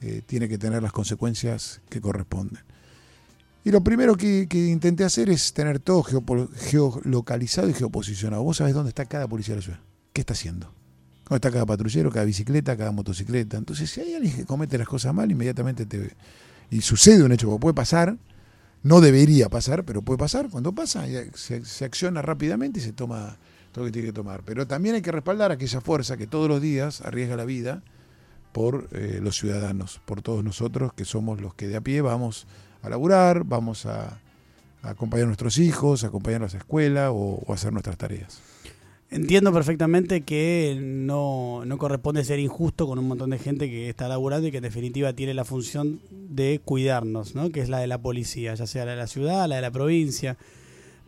eh, 0.00 0.22
tiene 0.26 0.48
que 0.48 0.58
tener 0.58 0.82
las 0.82 0.90
consecuencias 0.90 1.80
que 1.88 2.00
corresponden. 2.00 2.64
Y 3.62 3.70
lo 3.70 3.80
primero 3.84 4.16
que, 4.16 4.48
intenté 4.52 5.04
hacer 5.04 5.30
es 5.30 5.52
tener 5.52 5.78
todo 5.78 6.02
geolocalizado 6.02 7.68
y 7.68 7.74
geoposicionado. 7.74 8.42
Vos 8.42 8.56
sabés 8.56 8.74
dónde 8.74 8.88
está 8.88 9.04
cada 9.04 9.28
policía 9.28 9.54
de 9.54 9.60
la 9.60 9.64
ciudad. 9.64 9.80
¿Qué 10.12 10.22
está 10.22 10.32
haciendo? 10.32 10.66
¿Dónde 11.28 11.36
está 11.36 11.52
cada 11.52 11.64
patrullero, 11.66 12.10
cada 12.10 12.24
bicicleta, 12.24 12.76
cada 12.76 12.90
motocicleta? 12.90 13.56
Entonces, 13.56 13.88
si 13.88 14.00
hay 14.00 14.14
alguien 14.14 14.34
que 14.34 14.44
comete 14.46 14.78
las 14.78 14.88
cosas 14.88 15.14
mal, 15.14 15.30
inmediatamente 15.30 15.86
te... 15.86 16.16
Y 16.70 16.80
sucede 16.80 17.22
un 17.22 17.30
hecho 17.30 17.52
que 17.52 17.60
puede 17.60 17.74
pasar, 17.74 18.16
no 18.82 19.00
debería 19.00 19.48
pasar, 19.48 19.84
pero 19.84 20.02
puede 20.02 20.18
pasar. 20.18 20.48
Cuando 20.50 20.74
pasa, 20.74 21.04
se, 21.34 21.84
acciona 21.84 22.20
rápidamente 22.20 22.80
y 22.80 22.82
se 22.82 22.92
toma 22.92 23.38
todo 23.72 23.84
lo 23.84 23.88
que 23.88 23.92
tiene 23.92 24.08
que 24.08 24.14
tomar. 24.14 24.42
Pero 24.44 24.66
también 24.66 24.94
hay 24.94 25.02
que 25.02 25.12
respaldar 25.12 25.52
aquella 25.52 25.80
fuerza 25.80 26.16
que 26.16 26.26
todos 26.26 26.48
los 26.48 26.60
días 26.60 27.00
arriesga 27.00 27.36
la 27.36 27.44
vida 27.44 27.82
por 28.52 28.88
eh, 28.92 29.20
los 29.22 29.36
ciudadanos, 29.36 30.00
por 30.04 30.22
todos 30.22 30.42
nosotros 30.42 30.92
que 30.92 31.04
somos 31.04 31.40
los 31.40 31.54
que 31.54 31.68
de 31.68 31.76
a 31.76 31.80
pie 31.80 32.00
vamos 32.00 32.46
a 32.82 32.88
laburar, 32.88 33.44
vamos 33.44 33.86
a, 33.86 34.20
acompañar 34.82 35.24
a 35.24 35.26
nuestros 35.26 35.58
hijos, 35.58 36.04
a 36.04 36.08
acompañarlos 36.08 36.54
a 36.54 36.56
la 36.56 36.60
escuela 36.60 37.10
o, 37.10 37.42
o 37.46 37.52
hacer 37.52 37.72
nuestras 37.72 37.96
tareas. 37.96 38.40
Entiendo 39.10 39.54
perfectamente 39.54 40.20
que 40.20 40.76
no, 40.78 41.64
no, 41.64 41.78
corresponde 41.78 42.24
ser 42.24 42.38
injusto 42.40 42.86
con 42.86 42.98
un 42.98 43.08
montón 43.08 43.30
de 43.30 43.38
gente 43.38 43.70
que 43.70 43.88
está 43.88 44.06
laburando 44.06 44.48
y 44.48 44.50
que 44.50 44.58
en 44.58 44.64
definitiva 44.64 45.14
tiene 45.14 45.32
la 45.32 45.46
función 45.46 46.00
de 46.10 46.60
cuidarnos, 46.62 47.34
¿no? 47.34 47.48
que 47.48 47.60
es 47.60 47.70
la 47.70 47.78
de 47.78 47.86
la 47.86 48.02
policía, 48.02 48.54
ya 48.54 48.66
sea 48.66 48.84
la 48.84 48.90
de 48.90 48.98
la 48.98 49.06
ciudad, 49.06 49.48
la 49.48 49.56
de 49.56 49.62
la 49.62 49.70
provincia. 49.70 50.36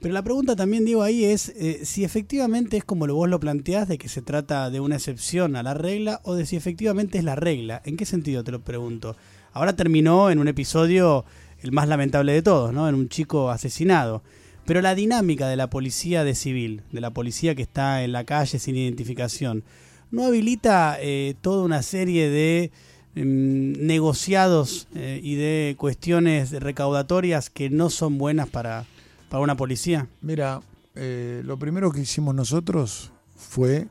Pero 0.01 0.15
la 0.15 0.23
pregunta 0.23 0.57
también, 0.57 0.87
digo, 0.87 1.03
ahí 1.03 1.25
es 1.25 1.51
eh, 1.51 1.81
si 1.85 2.05
efectivamente 2.05 2.79
es 2.79 2.85
como 2.85 3.07
vos 3.07 3.29
lo 3.29 3.39
planteás, 3.39 3.87
de 3.87 3.99
que 3.99 4.09
se 4.09 4.23
trata 4.23 4.71
de 4.71 4.81
una 4.81 4.97
excepción 4.97 5.57
a 5.57 5.63
la 5.63 5.75
regla, 5.75 6.21
o 6.25 6.35
de 6.35 6.47
si 6.47 6.57
efectivamente 6.57 7.19
es 7.19 7.25
la 7.25 7.37
regla. 7.37 7.83
¿En 7.85 7.99
qué 7.99 8.07
sentido 8.07 8.43
te 8.43 8.51
lo 8.51 8.61
pregunto? 8.61 9.17
Ahora 9.53 9.77
terminó 9.77 10.31
en 10.31 10.39
un 10.39 10.49
episodio 10.49 11.27
el 11.63 11.73
más 11.73 11.87
lamentable 11.87 12.33
de 12.33 12.41
todos, 12.41 12.73
¿no? 12.73 12.89
En 12.89 12.95
un 12.95 13.11
chico 13.11 13.51
asesinado. 13.51 14.23
Pero 14.65 14.81
la 14.81 14.95
dinámica 14.95 15.49
de 15.49 15.57
la 15.57 15.69
policía 15.69 16.25
de 16.25 16.35
civil, 16.35 16.83
de 16.93 17.01
la 17.03 17.11
policía 17.11 17.55
que 17.55 17.63
está 17.63 18.03
en 18.03 18.13
la 18.13 18.25
calle 18.25 18.59
sin 18.59 18.77
identificación, 18.77 19.65
¿no 20.11 20.25
habilita 20.25 20.97
eh, 21.01 21.35
toda 21.43 21.63
una 21.63 21.83
serie 21.83 22.31
de 22.31 22.71
mm, 23.17 23.87
negociados 23.87 24.89
eh, 24.95 25.21
y 25.23 25.35
de 25.35 25.75
cuestiones 25.77 26.53
recaudatorias 26.53 27.51
que 27.51 27.69
no 27.69 27.91
son 27.91 28.17
buenas 28.17 28.49
para, 28.49 28.87
para 29.31 29.43
una 29.43 29.57
policía? 29.57 30.09
Mira, 30.21 30.61
eh, 30.95 31.41
lo 31.47 31.59
primero 31.59 31.91
que 31.93 32.01
hicimos 32.01 32.35
nosotros 32.35 33.13
fue 33.37 33.89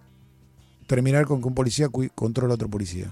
terminar 0.86 1.25
con 1.25 1.41
que 1.41 1.47
un 1.47 1.56
policía 1.56 1.88
controla 2.13 2.54
a 2.54 2.56
otro 2.56 2.69
policía. 2.69 3.12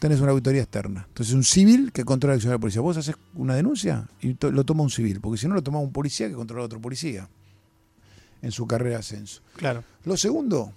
Tenés 0.00 0.20
una 0.20 0.32
auditoría 0.32 0.62
externa. 0.62 1.04
Entonces, 1.06 1.34
un 1.34 1.44
civil 1.44 1.92
que 1.92 2.04
controla 2.04 2.32
la 2.32 2.36
acción 2.36 2.50
de 2.50 2.56
la 2.56 2.60
policía. 2.60 2.80
Vos 2.80 2.96
haces 2.96 3.14
una 3.34 3.54
denuncia 3.54 4.08
y 4.20 4.36
lo 4.40 4.64
toma 4.64 4.82
un 4.82 4.90
civil, 4.90 5.20
porque 5.20 5.38
si 5.38 5.46
no, 5.46 5.54
lo 5.54 5.62
toma 5.62 5.78
un 5.78 5.92
policía 5.92 6.28
que 6.28 6.34
controla 6.34 6.62
a 6.62 6.66
otro 6.66 6.80
policía 6.80 7.28
en 8.42 8.50
su 8.50 8.66
carrera 8.66 8.90
de 8.90 9.00
ascenso. 9.00 9.42
Claro. 9.56 9.84
Lo 10.04 10.16
segundo, 10.16 10.72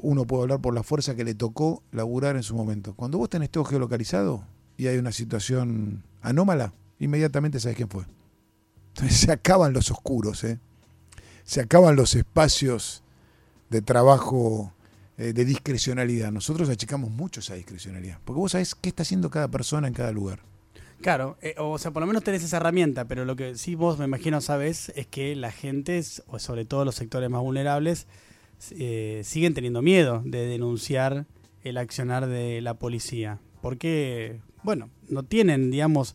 uno 0.00 0.24
puede 0.26 0.42
hablar 0.42 0.60
por 0.60 0.74
la 0.74 0.82
fuerza 0.82 1.14
que 1.14 1.24
le 1.24 1.34
tocó 1.34 1.82
laburar 1.92 2.36
en 2.36 2.42
su 2.42 2.54
momento. 2.54 2.94
Cuando 2.94 3.18
vos 3.18 3.28
tenés 3.28 3.50
todo 3.50 3.64
geolocalizado 3.64 4.44
y 4.76 4.86
hay 4.86 4.96
una 4.96 5.12
situación 5.12 6.02
anómala, 6.22 6.72
inmediatamente 6.98 7.60
sabes 7.60 7.76
quién 7.76 7.88
fue. 7.88 8.04
Entonces 8.96 9.18
se 9.18 9.32
acaban 9.32 9.72
los 9.72 9.90
oscuros, 9.90 10.44
¿eh? 10.44 10.60
se 11.42 11.60
acaban 11.60 11.96
los 11.96 12.14
espacios 12.14 13.02
de 13.68 13.82
trabajo 13.82 14.72
eh, 15.18 15.32
de 15.32 15.44
discrecionalidad. 15.44 16.30
Nosotros 16.30 16.68
achicamos 16.68 17.10
mucho 17.10 17.40
esa 17.40 17.54
discrecionalidad, 17.54 18.20
porque 18.24 18.38
vos 18.38 18.52
sabés 18.52 18.76
qué 18.76 18.90
está 18.90 19.02
haciendo 19.02 19.30
cada 19.30 19.48
persona 19.48 19.88
en 19.88 19.94
cada 19.94 20.12
lugar. 20.12 20.42
Claro, 21.00 21.36
eh, 21.42 21.56
o 21.58 21.76
sea, 21.76 21.90
por 21.90 22.02
lo 22.02 22.06
menos 22.06 22.22
tenés 22.22 22.44
esa 22.44 22.58
herramienta, 22.58 23.06
pero 23.06 23.24
lo 23.24 23.34
que 23.34 23.56
sí 23.56 23.74
vos 23.74 23.98
me 23.98 24.04
imagino 24.04 24.40
sabés 24.40 24.92
es 24.94 25.08
que 25.08 25.34
la 25.34 25.50
gente, 25.50 26.00
o 26.28 26.38
sobre 26.38 26.64
todo 26.64 26.84
los 26.84 26.94
sectores 26.94 27.28
más 27.28 27.42
vulnerables, 27.42 28.06
siguen 28.60 29.54
teniendo 29.54 29.82
miedo 29.82 30.22
de 30.24 30.46
denunciar 30.46 31.26
el 31.64 31.78
accionar 31.78 32.28
de 32.28 32.60
la 32.60 32.74
policía. 32.74 33.40
Porque, 33.60 34.40
bueno, 34.62 34.88
no 35.08 35.24
tienen, 35.24 35.72
digamos, 35.72 36.14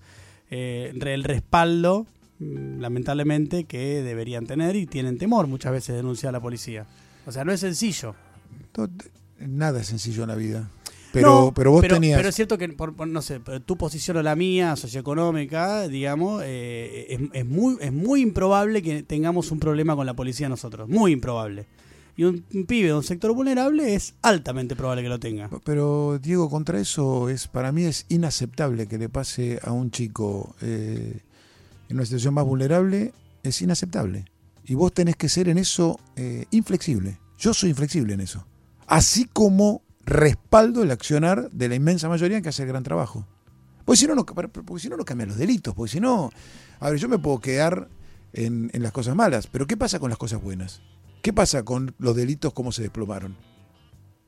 el 0.49 1.23
respaldo, 1.23 2.07
lamentablemente, 2.39 3.65
que 3.65 4.01
deberían 4.01 4.45
tener 4.45 4.75
y 4.75 4.85
tienen 4.85 5.17
temor 5.17 5.47
muchas 5.47 5.71
veces 5.71 5.89
de 5.89 5.97
denunciar 5.97 6.29
a 6.29 6.33
la 6.33 6.41
policía. 6.41 6.85
O 7.25 7.31
sea, 7.31 7.43
no 7.43 7.51
es 7.51 7.59
sencillo. 7.59 8.15
Nada 9.39 9.81
es 9.81 9.87
sencillo 9.87 10.23
en 10.23 10.29
la 10.29 10.35
vida. 10.35 10.69
Pero, 11.11 11.51
pero 11.55 11.71
vos 11.71 11.87
tenías. 11.87 12.17
Pero 12.17 12.29
es 12.29 12.35
cierto 12.35 12.57
que, 12.57 12.69
por, 12.69 13.07
no 13.07 13.21
sé, 13.21 13.39
tu 13.65 13.77
posición 13.77 14.17
o 14.17 14.21
la 14.21 14.35
mía, 14.35 14.75
socioeconómica, 14.75 15.87
digamos, 15.87 16.43
eh, 16.45 17.07
es, 17.09 17.19
es, 17.33 17.45
muy, 17.45 17.77
es 17.81 17.91
muy 17.91 18.21
improbable 18.21 18.81
que 18.81 19.03
tengamos 19.03 19.51
un 19.51 19.59
problema 19.59 19.95
con 19.95 20.05
la 20.05 20.13
policía 20.13 20.49
nosotros. 20.49 20.87
Muy 20.87 21.11
improbable. 21.11 21.65
Y 22.15 22.25
un, 22.25 22.43
un, 22.53 22.65
pibe 22.65 22.89
de 22.89 22.93
un 22.93 23.03
sector 23.03 23.33
vulnerable 23.33 23.95
es 23.95 24.13
altamente 24.21 24.75
probable 24.75 25.01
que 25.01 25.09
lo 25.09 25.19
tenga. 25.19 25.49
Pero, 25.63 26.19
Diego, 26.19 26.49
contra 26.49 26.79
eso, 26.79 27.29
es 27.29 27.47
para 27.47 27.71
mí 27.71 27.85
es 27.85 28.05
inaceptable 28.09 28.87
que 28.87 28.97
le 28.97 29.09
pase 29.09 29.59
a 29.63 29.71
un 29.71 29.89
chico 29.89 30.55
eh, 30.61 31.21
en 31.89 31.97
una 31.97 32.05
situación 32.05 32.33
más 32.33 32.45
vulnerable. 32.45 33.13
Es 33.43 33.61
inaceptable. 33.61 34.25
Y 34.63 34.75
vos 34.75 34.93
tenés 34.93 35.15
que 35.15 35.27
ser 35.27 35.49
en 35.49 35.57
eso 35.57 35.99
eh, 36.15 36.45
inflexible. 36.51 37.19
Yo 37.37 37.53
soy 37.53 37.71
inflexible 37.71 38.13
en 38.13 38.21
eso. 38.21 38.45
Así 38.87 39.25
como 39.25 39.81
respaldo 40.05 40.83
el 40.83 40.91
accionar 40.91 41.49
de 41.51 41.69
la 41.69 41.75
inmensa 41.75 42.09
mayoría 42.09 42.41
que 42.41 42.49
hace 42.49 42.63
el 42.63 42.69
gran 42.69 42.83
trabajo. 42.83 43.27
Porque 43.85 43.97
si 43.97 44.07
no, 44.07 44.15
no, 44.15 44.25
porque 44.25 44.81
si 44.81 44.89
no, 44.89 44.97
no 44.97 45.05
cambian 45.05 45.29
los 45.29 45.37
delitos. 45.37 45.73
Porque 45.73 45.91
si 45.91 45.99
no, 45.99 46.29
a 46.79 46.89
ver, 46.89 46.99
yo 46.99 47.09
me 47.09 47.17
puedo 47.17 47.39
quedar 47.39 47.89
en, 48.33 48.69
en, 48.73 48.83
las 48.83 48.91
cosas 48.91 49.15
malas, 49.15 49.47
pero 49.47 49.65
¿qué 49.65 49.75
pasa 49.75 49.99
con 49.99 50.09
las 50.09 50.19
cosas 50.19 50.41
buenas? 50.41 50.81
¿Qué 51.23 51.33
pasa 51.33 51.63
con 51.63 51.95
los 51.97 52.15
delitos, 52.15 52.53
cómo 52.53 52.71
se 52.71 52.83
desplomaron? 52.83 53.35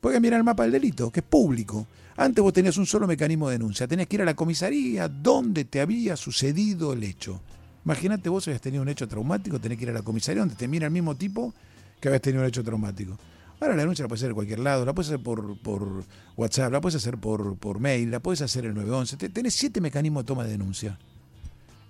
Pueden 0.01 0.21
mirar 0.21 0.39
el 0.39 0.43
mapa 0.43 0.63
del 0.63 0.71
delito, 0.71 1.11
que 1.11 1.19
es 1.19 1.25
público. 1.25 1.87
Antes 2.17 2.41
vos 2.41 2.51
tenías 2.51 2.75
un 2.77 2.87
solo 2.87 3.05
mecanismo 3.07 3.47
de 3.47 3.59
denuncia. 3.59 3.87
Tenías 3.87 4.07
que 4.07 4.15
ir 4.15 4.23
a 4.23 4.25
la 4.25 4.33
comisaría 4.33 5.07
donde 5.07 5.63
te 5.65 5.79
había 5.79 6.17
sucedido 6.17 6.93
el 6.93 7.03
hecho. 7.03 7.39
Imagínate 7.85 8.27
vos 8.27 8.47
habías 8.47 8.61
tenido 8.61 8.81
un 8.81 8.89
hecho 8.89 9.07
traumático, 9.07 9.59
tenés 9.59 9.77
que 9.77 9.85
ir 9.85 9.91
a 9.91 9.93
la 9.93 10.01
comisaría 10.01 10.41
donde 10.41 10.55
te 10.55 10.67
mira 10.67 10.87
el 10.87 10.91
mismo 10.91 11.15
tipo 11.15 11.53
que 11.99 12.07
habías 12.07 12.21
tenido 12.21 12.41
un 12.41 12.47
hecho 12.47 12.63
traumático. 12.63 13.17
Ahora 13.59 13.75
la 13.75 13.81
denuncia 13.81 14.03
la 14.03 14.09
puedes 14.09 14.21
hacer 14.21 14.31
en 14.31 14.35
cualquier 14.35 14.59
lado, 14.59 14.85
la 14.85 14.93
puedes 14.93 15.09
hacer 15.09 15.21
por, 15.21 15.57
por 15.59 16.03
WhatsApp, 16.35 16.71
la 16.71 16.81
puedes 16.81 16.95
hacer 16.95 17.19
por, 17.19 17.57
por 17.57 17.79
mail, 17.79 18.09
la 18.09 18.19
puedes 18.19 18.41
hacer 18.41 18.65
el 18.65 18.73
911. 18.73 19.29
Tenés 19.29 19.53
siete 19.53 19.81
mecanismos 19.81 20.23
de 20.23 20.27
toma 20.27 20.43
de 20.45 20.49
denuncia. 20.49 20.97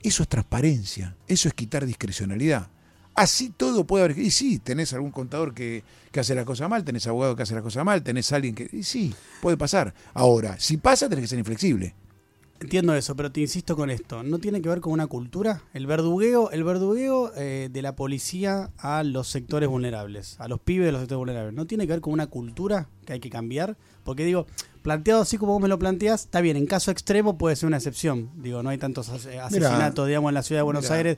Eso 0.03 0.23
es 0.23 0.29
transparencia, 0.29 1.15
eso 1.27 1.47
es 1.47 1.53
quitar 1.53 1.85
discrecionalidad. 1.85 2.67
Así 3.15 3.49
todo 3.49 3.85
puede 3.85 4.05
haber. 4.05 4.17
Y 4.17 4.31
sí, 4.31 4.59
tenés 4.59 4.93
algún 4.93 5.11
contador 5.11 5.53
que, 5.53 5.83
que 6.11 6.19
hace 6.19 6.35
la 6.35 6.45
cosa 6.45 6.67
mal, 6.67 6.83
tenés 6.83 7.07
abogado 7.07 7.35
que 7.35 7.43
hace 7.43 7.55
la 7.55 7.61
cosa 7.61 7.83
mal, 7.83 8.03
tenés 8.03 8.31
alguien 8.31 8.55
que. 8.55 8.69
Y 8.71 8.83
sí, 8.83 9.13
puede 9.41 9.57
pasar. 9.57 9.93
Ahora, 10.13 10.59
si 10.59 10.77
pasa, 10.77 11.09
tenés 11.09 11.23
que 11.23 11.29
ser 11.29 11.39
inflexible. 11.39 11.95
Entiendo 12.61 12.93
eso, 12.93 13.15
pero 13.15 13.31
te 13.31 13.41
insisto 13.41 13.75
con 13.75 13.89
esto. 13.89 14.21
¿No 14.21 14.37
tiene 14.37 14.61
que 14.61 14.69
ver 14.69 14.81
con 14.81 14.93
una 14.93 15.07
cultura? 15.07 15.63
El 15.73 15.87
verdugueo, 15.87 16.51
el 16.51 16.63
verdugueo 16.63 17.31
eh, 17.35 17.69
de 17.71 17.81
la 17.81 17.95
policía 17.95 18.69
a 18.77 19.03
los 19.03 19.29
sectores 19.29 19.67
vulnerables, 19.67 20.39
a 20.39 20.47
los 20.47 20.59
pibes 20.59 20.85
de 20.85 20.91
los 20.91 21.01
sectores 21.01 21.17
vulnerables. 21.17 21.55
¿No 21.55 21.65
tiene 21.65 21.87
que 21.87 21.93
ver 21.93 22.01
con 22.01 22.13
una 22.13 22.27
cultura 22.27 22.87
que 23.03 23.13
hay 23.13 23.19
que 23.19 23.31
cambiar? 23.31 23.77
Porque 24.03 24.25
digo, 24.25 24.45
planteado 24.83 25.23
así 25.23 25.39
como 25.39 25.53
vos 25.53 25.61
me 25.61 25.67
lo 25.67 25.79
planteas, 25.79 26.21
está 26.21 26.39
bien, 26.39 26.55
en 26.55 26.67
caso 26.67 26.91
extremo 26.91 27.39
puede 27.39 27.55
ser 27.55 27.65
una 27.65 27.77
excepción. 27.77 28.29
Digo, 28.35 28.61
no 28.61 28.69
hay 28.69 28.77
tantos 28.77 29.09
asesinatos, 29.09 30.07
digamos, 30.07 30.29
en 30.29 30.35
la 30.35 30.43
ciudad 30.43 30.59
de 30.59 30.63
Buenos 30.63 30.91
Aires 30.91 31.17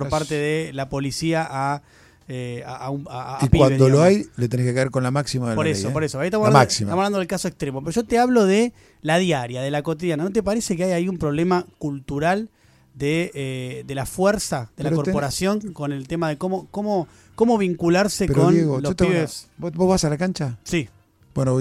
por 0.00 0.08
parte 0.08 0.34
de 0.34 0.72
la 0.72 0.88
policía 0.88 1.46
a 1.48 1.82
eh, 2.26 2.62
a, 2.66 2.86
a, 2.86 3.38
a, 3.38 3.44
y 3.44 3.48
cuando 3.50 3.88
lo 3.90 4.02
hay, 4.02 4.24
le 4.36 4.48
tenés 4.48 4.64
que 4.66 4.74
caer 4.74 4.90
con 4.90 5.02
la 5.02 5.10
máxima 5.10 5.50
de 5.50 5.56
Por 5.56 5.66
la 5.66 5.72
eso, 5.72 5.82
ley, 5.82 5.90
¿eh? 5.90 5.92
por 5.92 6.04
eso. 6.04 6.20
Ahí 6.20 6.28
estamos 6.28 6.46
hablando, 6.46 6.68
estamos 6.70 6.92
hablando, 6.92 7.18
del 7.18 7.28
caso 7.28 7.48
extremo. 7.48 7.82
Pero 7.82 7.92
yo 7.92 8.04
te 8.04 8.18
hablo 8.18 8.46
de 8.46 8.72
la 9.02 9.18
diaria, 9.18 9.60
de 9.60 9.70
la 9.70 9.82
cotidiana. 9.82 10.24
¿No 10.24 10.30
te 10.30 10.42
parece 10.42 10.74
que 10.74 10.84
hay 10.84 10.92
ahí 10.92 11.08
un 11.08 11.18
problema 11.18 11.66
cultural 11.76 12.48
de, 12.94 13.30
eh, 13.34 13.84
de 13.86 13.94
la 13.94 14.06
fuerza 14.06 14.70
de 14.76 14.84
pero 14.84 14.90
la 14.90 14.96
corporación 14.96 15.60
con 15.72 15.92
el 15.92 16.08
tema 16.08 16.30
de 16.30 16.38
cómo, 16.38 16.66
cómo, 16.70 17.08
cómo 17.34 17.58
vincularse 17.58 18.26
pero 18.26 18.44
con 18.44 18.54
Diego, 18.54 18.80
los 18.80 18.94
pibes? 18.94 19.48
Una... 19.58 19.68
¿Vos, 19.68 19.72
¿Vos 19.74 19.88
vas 19.90 20.04
a 20.04 20.10
la 20.10 20.16
cancha? 20.16 20.58
Sí. 20.64 20.88
Bueno, 21.34 21.58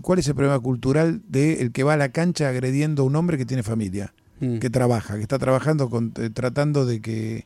¿cuál 0.00 0.20
es 0.20 0.28
el 0.28 0.34
problema 0.34 0.58
cultural 0.60 1.20
del 1.28 1.58
de 1.58 1.70
que 1.70 1.82
va 1.82 1.94
a 1.94 1.96
la 1.98 2.10
cancha 2.10 2.48
agrediendo 2.48 3.02
a 3.02 3.06
un 3.06 3.14
hombre 3.14 3.36
que 3.36 3.44
tiene 3.44 3.62
familia, 3.62 4.14
mm. 4.40 4.58
que 4.58 4.70
trabaja, 4.70 5.16
que 5.16 5.22
está 5.22 5.38
trabajando, 5.38 5.90
con, 5.90 6.14
eh, 6.16 6.30
tratando 6.30 6.86
de 6.86 7.02
que 7.02 7.44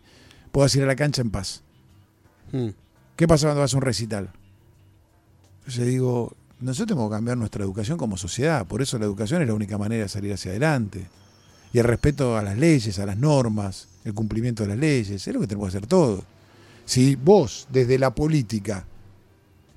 puedas 0.53 0.75
ir 0.77 0.83
a 0.85 0.87
la 0.87 0.97
cancha 0.97 1.23
en 1.23 1.31
paz? 1.31 1.63
Mm. 2.53 2.69
¿Qué 3.17 3.27
pasa 3.27 3.47
cuando 3.47 3.63
vas 3.63 3.75
a 3.75 3.77
un 3.77 3.83
recital? 3.83 4.31
Yo 5.67 5.85
digo, 5.85 6.37
nosotros 6.61 6.89
tenemos 6.89 7.11
que 7.11 7.17
cambiar 7.17 7.37
nuestra 7.37 7.65
educación 7.65 7.99
como 7.99 8.17
sociedad, 8.17 8.67
por 8.67 8.83
eso 8.83 8.99
la 8.99 9.05
educación 9.05 9.43
es 9.43 9.49
la 9.49 9.55
única 9.55 9.79
manera 9.79 10.05
de 10.05 10.09
salir 10.09 10.33
hacia 10.33 10.53
adelante. 10.53 11.07
Y 11.73 11.79
el 11.79 11.85
respeto 11.85 12.37
a 12.37 12.43
las 12.43 12.59
leyes, 12.59 12.99
a 12.99 13.07
las 13.07 13.17
normas, 13.17 13.89
el 14.05 14.15
cumplimiento 14.15 14.63
de 14.63 14.71
las 14.71 14.79
leyes, 14.79 15.27
es 15.27 15.35
lo 15.35 15.41
que 15.41 15.47
tenemos 15.47 15.71
que 15.71 15.79
hacer 15.79 15.89
todos. 15.89 16.23
Si 16.85 17.17
vos, 17.17 17.67
desde 17.71 17.99
la 17.99 18.15
política, 18.15 18.85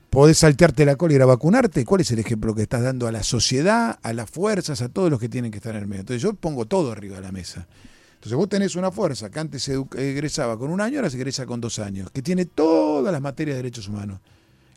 podés 0.09 0.39
saltearte 0.39 0.85
la 0.85 0.95
cola 0.95 1.13
y 1.13 1.15
ir 1.15 1.21
a 1.21 1.25
vacunarte, 1.25 1.85
¿cuál 1.85 2.01
es 2.01 2.11
el 2.11 2.19
ejemplo 2.19 2.53
que 2.53 2.63
estás 2.63 2.83
dando 2.83 3.07
a 3.07 3.11
la 3.11 3.23
sociedad, 3.23 3.99
a 4.01 4.13
las 4.13 4.29
fuerzas, 4.29 4.81
a 4.81 4.89
todos 4.89 5.09
los 5.09 5.19
que 5.19 5.29
tienen 5.29 5.51
que 5.51 5.57
estar 5.57 5.75
en 5.75 5.81
el 5.81 5.87
medio? 5.87 6.01
Entonces 6.01 6.21
yo 6.21 6.33
pongo 6.33 6.65
todo 6.65 6.91
arriba 6.91 7.15
de 7.15 7.21
la 7.21 7.31
mesa. 7.31 7.67
Entonces 8.25 8.37
vos 8.37 8.49
tenés 8.49 8.75
una 8.75 8.89
fuerza 8.89 9.29
que 9.29 9.39
antes 9.39 9.61
se 9.61 9.75
egresaba 9.97 10.57
con 10.57 10.71
un 10.71 10.81
año, 10.81 10.97
ahora 10.97 11.11
se 11.11 11.17
egresa 11.17 11.45
con 11.45 11.61
dos 11.61 11.77
años, 11.77 12.09
que 12.09 12.23
tiene 12.23 12.45
todas 12.45 13.11
las 13.11 13.21
materias 13.21 13.53
de 13.53 13.61
derechos 13.61 13.87
humanos, 13.87 14.19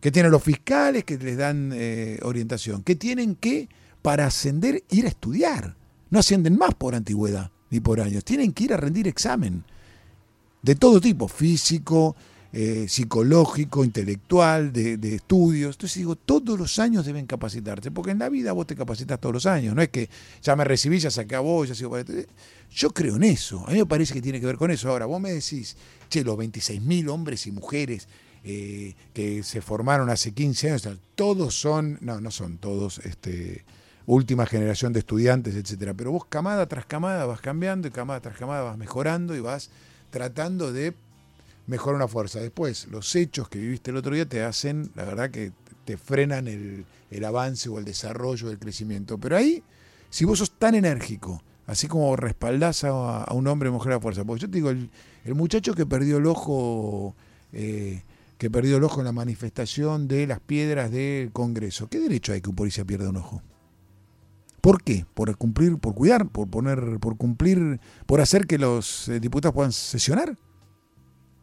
que 0.03 0.13
tiene 0.13 0.29
los 0.29 0.43
fiscales 0.43 1.03
que 1.05 1.17
les 1.17 1.39
dan 1.39 1.73
eh, 1.73 2.19
orientación, 2.25 2.83
que 2.83 2.95
tienen 2.95 3.37
que, 3.37 3.71
para 4.03 4.27
ascender, 4.27 4.85
ir 4.91 5.07
a 5.07 5.09
estudiar. 5.09 5.75
No 6.11 6.19
ascienden 6.19 6.59
más 6.59 6.75
por 6.75 6.95
antigüedad 6.95 7.51
ni 7.71 7.81
por 7.81 8.03
años, 8.03 8.23
tienen 8.23 8.53
que 8.53 8.65
ir 8.65 8.75
a 8.75 8.77
rendir 8.77 9.09
examen 9.09 9.65
de 10.61 10.75
todo 10.75 11.01
tipo, 11.01 11.27
físico, 11.27 12.17
eh, 12.53 12.87
psicológico, 12.89 13.85
intelectual, 13.85 14.73
de, 14.73 14.97
de, 14.97 15.17
estudios. 15.17 15.77
Entonces 15.77 15.99
digo, 15.99 16.17
todos 16.17 16.59
los 16.59 16.79
años 16.79 17.05
deben 17.05 17.27
capacitarse, 17.27 17.91
porque 17.91 18.13
en 18.13 18.19
la 18.19 18.29
vida 18.29 18.53
vos 18.53 18.67
te 18.67 18.75
capacitas 18.75 19.21
todos 19.21 19.35
los 19.35 19.47
años, 19.47 19.75
no 19.75 19.83
es 19.83 19.91
que 19.91 20.09
ya 20.43 20.57
me 20.57 20.65
recibí, 20.65 20.99
ya 20.99 21.11
se 21.11 21.21
acabó, 21.21 21.65
ya 21.65 21.75
sigo 21.75 21.91
para 21.91 22.05
Yo 22.71 22.91
creo 22.91 23.17
en 23.17 23.25
eso, 23.25 23.65
a 23.67 23.73
mí 23.73 23.79
me 23.79 23.87
parece 23.87 24.15
que 24.15 24.23
tiene 24.23 24.41
que 24.41 24.47
ver 24.47 24.57
con 24.57 24.71
eso. 24.71 24.89
Ahora, 24.89 25.07
vos 25.07 25.21
me 25.21 25.31
decís, 25.31 25.77
che, 26.09 26.25
los 26.25 26.39
26.000 26.39 27.09
hombres 27.11 27.47
y 27.47 27.53
mujeres 27.53 28.09
eh, 28.45 28.95
que 29.13 29.43
se 29.43 29.61
formaron 29.61 30.09
hace 30.09 30.33
15 30.33 30.71
años, 30.71 30.89
todos 31.15 31.55
son, 31.55 31.99
no, 32.01 32.21
no 32.21 32.31
son 32.31 32.57
todos, 32.57 32.99
este, 33.01 33.65
última 34.07 34.47
generación 34.47 34.95
de 34.95 35.01
estudiantes, 35.01 35.55
etcétera, 35.55 35.93
pero 35.93 36.13
vos 36.13 36.25
camada 36.25 36.67
tras 36.67 36.87
camada 36.87 37.27
vas 37.27 37.43
cambiando 37.43 37.89
y 37.89 37.91
camada 37.91 38.21
tras 38.21 38.39
camada 38.39 38.63
vas 38.63 38.79
mejorando 38.79 39.37
y 39.37 39.41
vas 39.41 39.71
tratando 40.11 40.73
de 40.73 40.95
mejorar 41.69 41.95
una 41.95 42.09
fuerza. 42.09 42.41
Después, 42.41 42.89
los 42.89 43.15
hechos 43.15 43.49
que 43.49 43.61
viviste 43.61 43.93
el 43.93 43.97
otro 43.97 44.13
día 44.13 44.29
te 44.29 44.43
hacen, 44.43 44.91
la 44.97 45.05
verdad 45.05 45.31
que 45.31 45.53
te 45.85 45.97
frenan 45.97 46.49
el, 46.49 46.85
el 47.11 47.25
avance 47.25 47.69
o 47.69 47.79
el 47.79 47.85
desarrollo 47.85 48.49
del 48.49 48.59
crecimiento. 48.59 49.19
Pero 49.19 49.37
ahí, 49.37 49.63
si 50.11 50.25
vos 50.25 50.41
sos 50.41 50.51
tan 50.51 50.75
enérgico, 50.75 51.41
así 51.67 51.87
como 51.87 52.17
respaldás 52.17 52.83
a, 52.83 53.23
a 53.23 53.33
un 53.35 53.47
hombre 53.47 53.69
o 53.69 53.73
mujer 53.73 53.93
a 53.93 54.01
fuerza, 54.01 54.25
porque 54.25 54.43
yo 54.43 54.51
te 54.51 54.57
digo, 54.57 54.71
el, 54.71 54.91
el 55.25 55.35
muchacho 55.37 55.75
que 55.75 55.87
perdió 55.87 56.17
el 56.17 56.27
ojo... 56.27 57.15
Eh, 57.53 58.03
que 58.39 58.51
perdió 58.53 58.77
el 58.77 58.85
ojo 58.85 59.01
en 59.01 59.07
la 59.07 59.11
manifestación 59.11 60.07
de 60.07 60.29
las 60.29 60.39
piedras 60.39 60.93
del 60.93 61.33
Congreso. 61.33 61.89
¿Qué 61.89 61.99
derecho 61.99 62.33
hay 62.33 62.41
que 62.41 62.49
un 62.49 62.55
policía 62.55 62.85
pierda 62.85 63.11
un 63.11 63.17
ojo? 63.17 63.43
¿Por 64.61 64.81
qué? 64.81 65.07
¿Por 65.15 65.37
cumplir, 65.37 65.77
por 65.79 65.97
cuidar, 65.97 66.29
por 66.29 66.49
poner, 66.49 67.01
por 67.01 67.17
cumplir, 67.17 67.81
por 68.07 68.21
hacer 68.21 68.47
que 68.47 68.57
los 68.57 69.09
eh, 69.09 69.19
diputados 69.19 69.55
puedan 69.55 69.73
sesionar? 69.73 70.39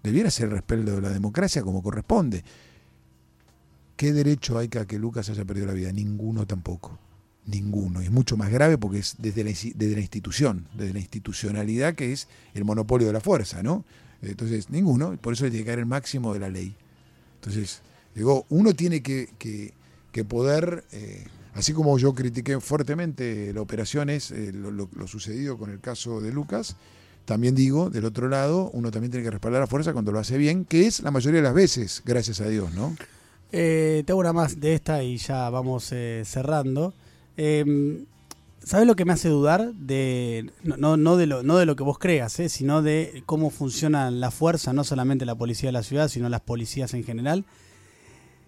Debiera 0.06 0.30
ser 0.30 0.50
el 0.50 0.52
respaldo 0.52 0.98
de 0.98 1.02
la 1.02 1.10
democracia 1.10 1.64
como 1.64 1.82
corresponde. 1.82 2.44
¿Qué 3.98 4.14
derecho 4.14 4.60
hay 4.60 4.68
que 4.68 4.86
que 4.86 5.00
Lucas 5.00 5.32
haya 5.32 5.44
perdido 5.46 5.66
la 5.66 5.74
vida? 5.74 5.92
Ninguno 5.92 6.46
tampoco. 6.46 7.00
Ninguno. 7.48 8.04
Y 8.04 8.06
es 8.06 8.12
mucho 8.12 8.38
más 8.38 8.52
grave 8.52 8.78
porque 8.78 9.00
es 9.00 9.16
desde 9.18 9.44
la, 9.44 9.50
institución, 9.50 10.68
desde 10.76 10.94
la 10.94 11.00
institucionalidad 11.00 11.96
que 11.96 12.14
es 12.14 12.28
el 12.54 12.66
monopolio 12.66 13.08
de 13.08 13.14
la 13.14 13.20
fuerza, 13.20 13.64
¿no? 13.64 13.84
Entonces, 14.22 14.70
ninguno. 14.70 15.18
Por 15.18 15.34
eso 15.34 15.46
tiene 15.46 15.58
que 15.58 15.66
caer 15.66 15.80
el 15.80 15.88
máximo 15.88 16.36
de 16.36 16.40
la 16.40 16.50
ley. 16.50 16.76
Entonces, 17.36 17.82
digo, 18.14 18.46
uno 18.50 18.76
tiene 18.76 19.02
que, 19.02 19.74
poder, 20.30 20.86
eh, 20.92 21.26
así 21.56 21.74
como 21.74 21.98
yo 21.98 22.14
critiqué 22.14 22.60
fuertemente 22.60 23.52
la 23.54 23.62
operación, 23.62 24.12
es 24.12 24.30
eh, 24.30 24.52
lo, 24.54 24.70
lo, 24.70 25.08
sucedido 25.08 25.58
con 25.58 25.72
el 25.72 25.80
caso 25.80 26.22
de 26.22 26.32
Lucas, 26.32 26.76
también 27.26 27.56
digo, 27.56 27.90
del 27.90 28.06
otro 28.06 28.30
lado, 28.30 28.70
uno 28.74 28.92
también 28.92 29.12
tiene 29.12 29.24
que 29.24 29.32
respaldar 29.32 29.62
la 29.62 29.68
fuerza 29.68 29.94
cuando 29.94 30.12
lo 30.12 30.20
hace 30.20 30.38
bien, 30.38 30.66
que 30.66 30.88
es 30.88 31.02
la 31.02 31.12
mayoría 31.12 31.42
de 31.42 31.48
las 31.48 31.54
veces, 31.54 32.02
gracias 32.06 32.40
a 32.42 32.48
Dios, 32.48 32.74
¿no? 32.74 32.96
Eh, 33.52 34.04
tengo 34.06 34.20
una 34.20 34.34
más 34.34 34.60
de 34.60 34.74
esta 34.74 35.04
y 35.04 35.18
ya 35.18 35.50
vamos 35.50 35.92
eh, 35.92 36.24
cerrando. 36.26 36.94
Eh, 37.38 38.06
¿Sabes 38.66 38.88
lo 38.88 38.96
que 38.96 39.06
me 39.06 39.14
hace 39.14 39.30
dudar? 39.30 39.76
De, 39.76 40.50
no, 40.64 40.98
no, 40.98 41.18
de 41.18 41.28
lo, 41.28 41.44
no 41.44 41.58
de 41.58 41.68
lo 41.68 41.76
que 41.76 41.84
vos 41.84 42.00
creas, 42.00 42.40
¿eh? 42.40 42.50
sino 42.50 42.82
de 42.82 43.22
cómo 43.28 43.52
funciona 43.52 44.10
la 44.10 44.32
fuerza, 44.32 44.74
no 44.74 44.84
solamente 44.84 45.24
la 45.24 45.36
policía 45.36 45.68
de 45.68 45.74
la 45.74 45.84
ciudad, 45.84 46.08
sino 46.08 46.30
las 46.30 46.42
policías 46.42 46.96
en 46.96 47.04
general. 47.04 47.46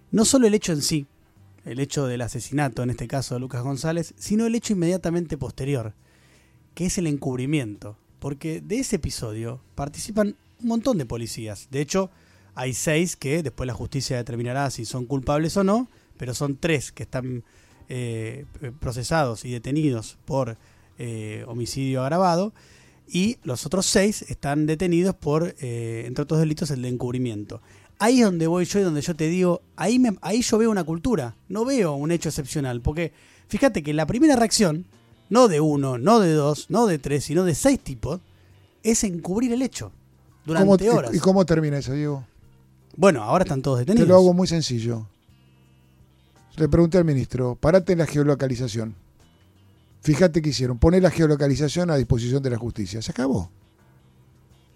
No 0.10 0.26
solo 0.26 0.48
el 0.48 0.56
hecho 0.56 0.74
en 0.74 0.82
sí, 0.82 1.06
el 1.66 1.80
hecho 1.80 2.08
del 2.08 2.22
asesinato, 2.22 2.82
en 2.82 2.90
este 2.90 3.08
caso 3.08 3.36
de 3.36 3.42
Lucas 3.42 3.62
González, 3.62 4.16
sino 4.18 4.48
el 4.48 4.56
hecho 4.56 4.74
inmediatamente 4.74 5.38
posterior, 5.38 5.94
que 6.74 6.88
es 6.88 6.98
el 6.98 7.06
encubrimiento. 7.06 7.96
Porque 8.20 8.62
de 8.62 8.80
ese 8.80 8.98
episodio 8.98 9.62
participan 9.76 10.36
un 10.62 10.68
montón 10.68 10.98
de 10.98 11.06
policías. 11.06 11.68
De 11.72 11.82
hecho, 11.82 12.10
hay 12.56 12.74
seis 12.74 13.16
que 13.16 13.44
después 13.44 13.68
la 13.68 13.74
justicia 13.74 14.18
determinará 14.18 14.70
si 14.72 14.86
son 14.86 15.06
culpables 15.06 15.56
o 15.58 15.64
no, 15.64 15.88
pero 16.18 16.34
son 16.34 16.58
tres 16.58 16.92
que 16.92 17.04
están 17.04 17.44
eh, 17.90 18.46
procesados 18.80 19.46
y 19.46 19.52
detenidos 19.52 20.18
por 20.26 20.58
eh, 20.98 21.46
homicidio 21.48 22.02
agravado 22.02 22.54
y 23.08 23.38
los 23.44 23.66
otros 23.66 23.86
seis 23.86 24.24
están 24.24 24.66
detenidos 24.66 25.16
por, 25.16 25.56
eh, 25.60 26.04
entre 26.06 26.24
otros 26.24 26.40
delitos, 26.40 26.72
el 26.72 26.82
de 26.82 26.90
encubrimiento. 26.90 27.62
Ahí 28.00 28.20
es 28.20 28.26
donde 28.26 28.48
voy 28.48 28.66
yo 28.66 28.80
y 28.80 28.84
donde 28.84 29.02
yo 29.02 29.16
te 29.16 29.28
digo, 29.28 29.62
ahí, 29.76 30.02
ahí 30.22 30.42
yo 30.42 30.58
veo 30.58 30.70
una 30.70 30.84
cultura, 30.84 31.36
no 31.50 31.66
veo 31.66 31.94
un 31.94 32.12
hecho 32.12 32.30
excepcional, 32.30 32.82
porque 32.82 33.12
fíjate 33.48 33.82
que 33.82 33.94
la 33.94 34.06
primera 34.06 34.36
reacción, 34.36 34.86
no 35.30 35.48
de 35.48 35.60
uno, 35.60 35.98
no 35.98 36.20
de 36.20 36.34
dos, 36.34 36.70
no 36.70 36.88
de 36.88 37.00
tres, 37.00 37.26
sino 37.26 37.44
de 37.44 37.56
seis 37.56 37.80
tipos, 37.80 38.22
es 38.84 39.04
encubrir 39.04 39.52
el 39.54 39.62
hecho 39.62 39.92
durante 40.46 40.88
¿Cómo, 40.88 40.98
horas. 40.98 41.14
¿Y 41.14 41.20
cómo 41.20 41.46
termina 41.46 41.78
eso, 41.78 41.94
Diego? 41.94 42.26
Bueno, 42.96 43.24
ahora 43.24 43.44
están 43.44 43.62
todos 43.62 43.80
detenidos. 43.80 44.08
Te 44.08 44.10
lo 44.10 44.18
hago 44.18 44.34
muy 44.34 44.48
sencillo. 44.48 45.08
Le 46.56 46.68
pregunté 46.68 46.98
al 46.98 47.06
ministro, 47.06 47.56
parate 47.56 47.94
en 47.94 48.00
la 48.00 48.08
geolocalización. 48.08 48.96
Fíjate 50.02 50.42
qué 50.42 50.50
hicieron, 50.50 50.80
poné 50.80 51.02
la 51.02 51.12
geolocalización 51.12 51.92
a 51.92 51.96
disposición 51.96 52.42
de 52.42 52.50
la 52.50 52.58
justicia. 52.58 53.02
Se 53.02 53.12
acabó. 53.12 53.52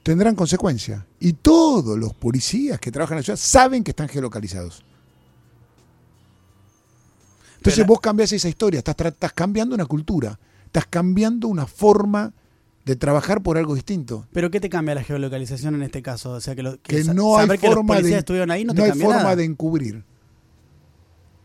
Tendrán 0.03 0.35
consecuencia. 0.35 1.05
Y 1.19 1.33
todos 1.33 1.97
los 1.97 2.13
policías 2.13 2.79
que 2.79 2.91
trabajan 2.91 3.17
en 3.17 3.19
la 3.19 3.23
ciudad 3.23 3.37
saben 3.37 3.83
que 3.83 3.91
están 3.91 4.09
geolocalizados. 4.09 4.83
Entonces 7.61 7.77
Pero, 7.77 7.89
vos 7.89 7.99
cambias 7.99 8.31
esa 8.31 8.49
historia, 8.49 8.79
estás, 8.79 8.95
estás 8.99 9.33
cambiando 9.33 9.75
una 9.75 9.85
cultura, 9.85 10.39
estás 10.65 10.87
cambiando 10.87 11.47
una 11.47 11.67
forma 11.67 12.33
de 12.85 12.95
trabajar 12.95 13.43
por 13.43 13.55
algo 13.55 13.75
distinto. 13.75 14.25
Pero 14.33 14.49
¿qué 14.49 14.59
te 14.59 14.67
cambia 14.67 14.95
la 14.95 15.03
geolocalización 15.03 15.75
en 15.75 15.83
este 15.83 16.01
caso? 16.01 16.31
O 16.31 16.41
sea, 16.41 16.55
que, 16.55 16.63
lo, 16.63 16.81
que, 16.81 17.03
que 17.03 17.13
no 17.13 17.37
hay 17.37 17.47
que 17.49 17.67
forma 17.69 17.99
los 17.99 18.03
de, 18.05 18.17
estuvieron 18.17 18.49
ahí 18.49 18.65
no, 18.65 18.73
no 18.73 18.81
te 18.81 18.91
hay 18.91 18.99
forma 18.99 19.17
nada. 19.17 19.35
de 19.35 19.45
encubrir. 19.45 20.03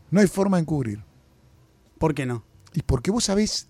No 0.09 0.19
hay 0.19 0.25
forma 0.25 0.57
de 0.57 0.61
encubrir. 0.61 1.03
¿Por 1.99 2.15
qué 2.15 2.25
no? 2.25 2.43
Y 2.73 2.81
porque 2.81 3.11
vos 3.11 3.25
sabés 3.25 3.67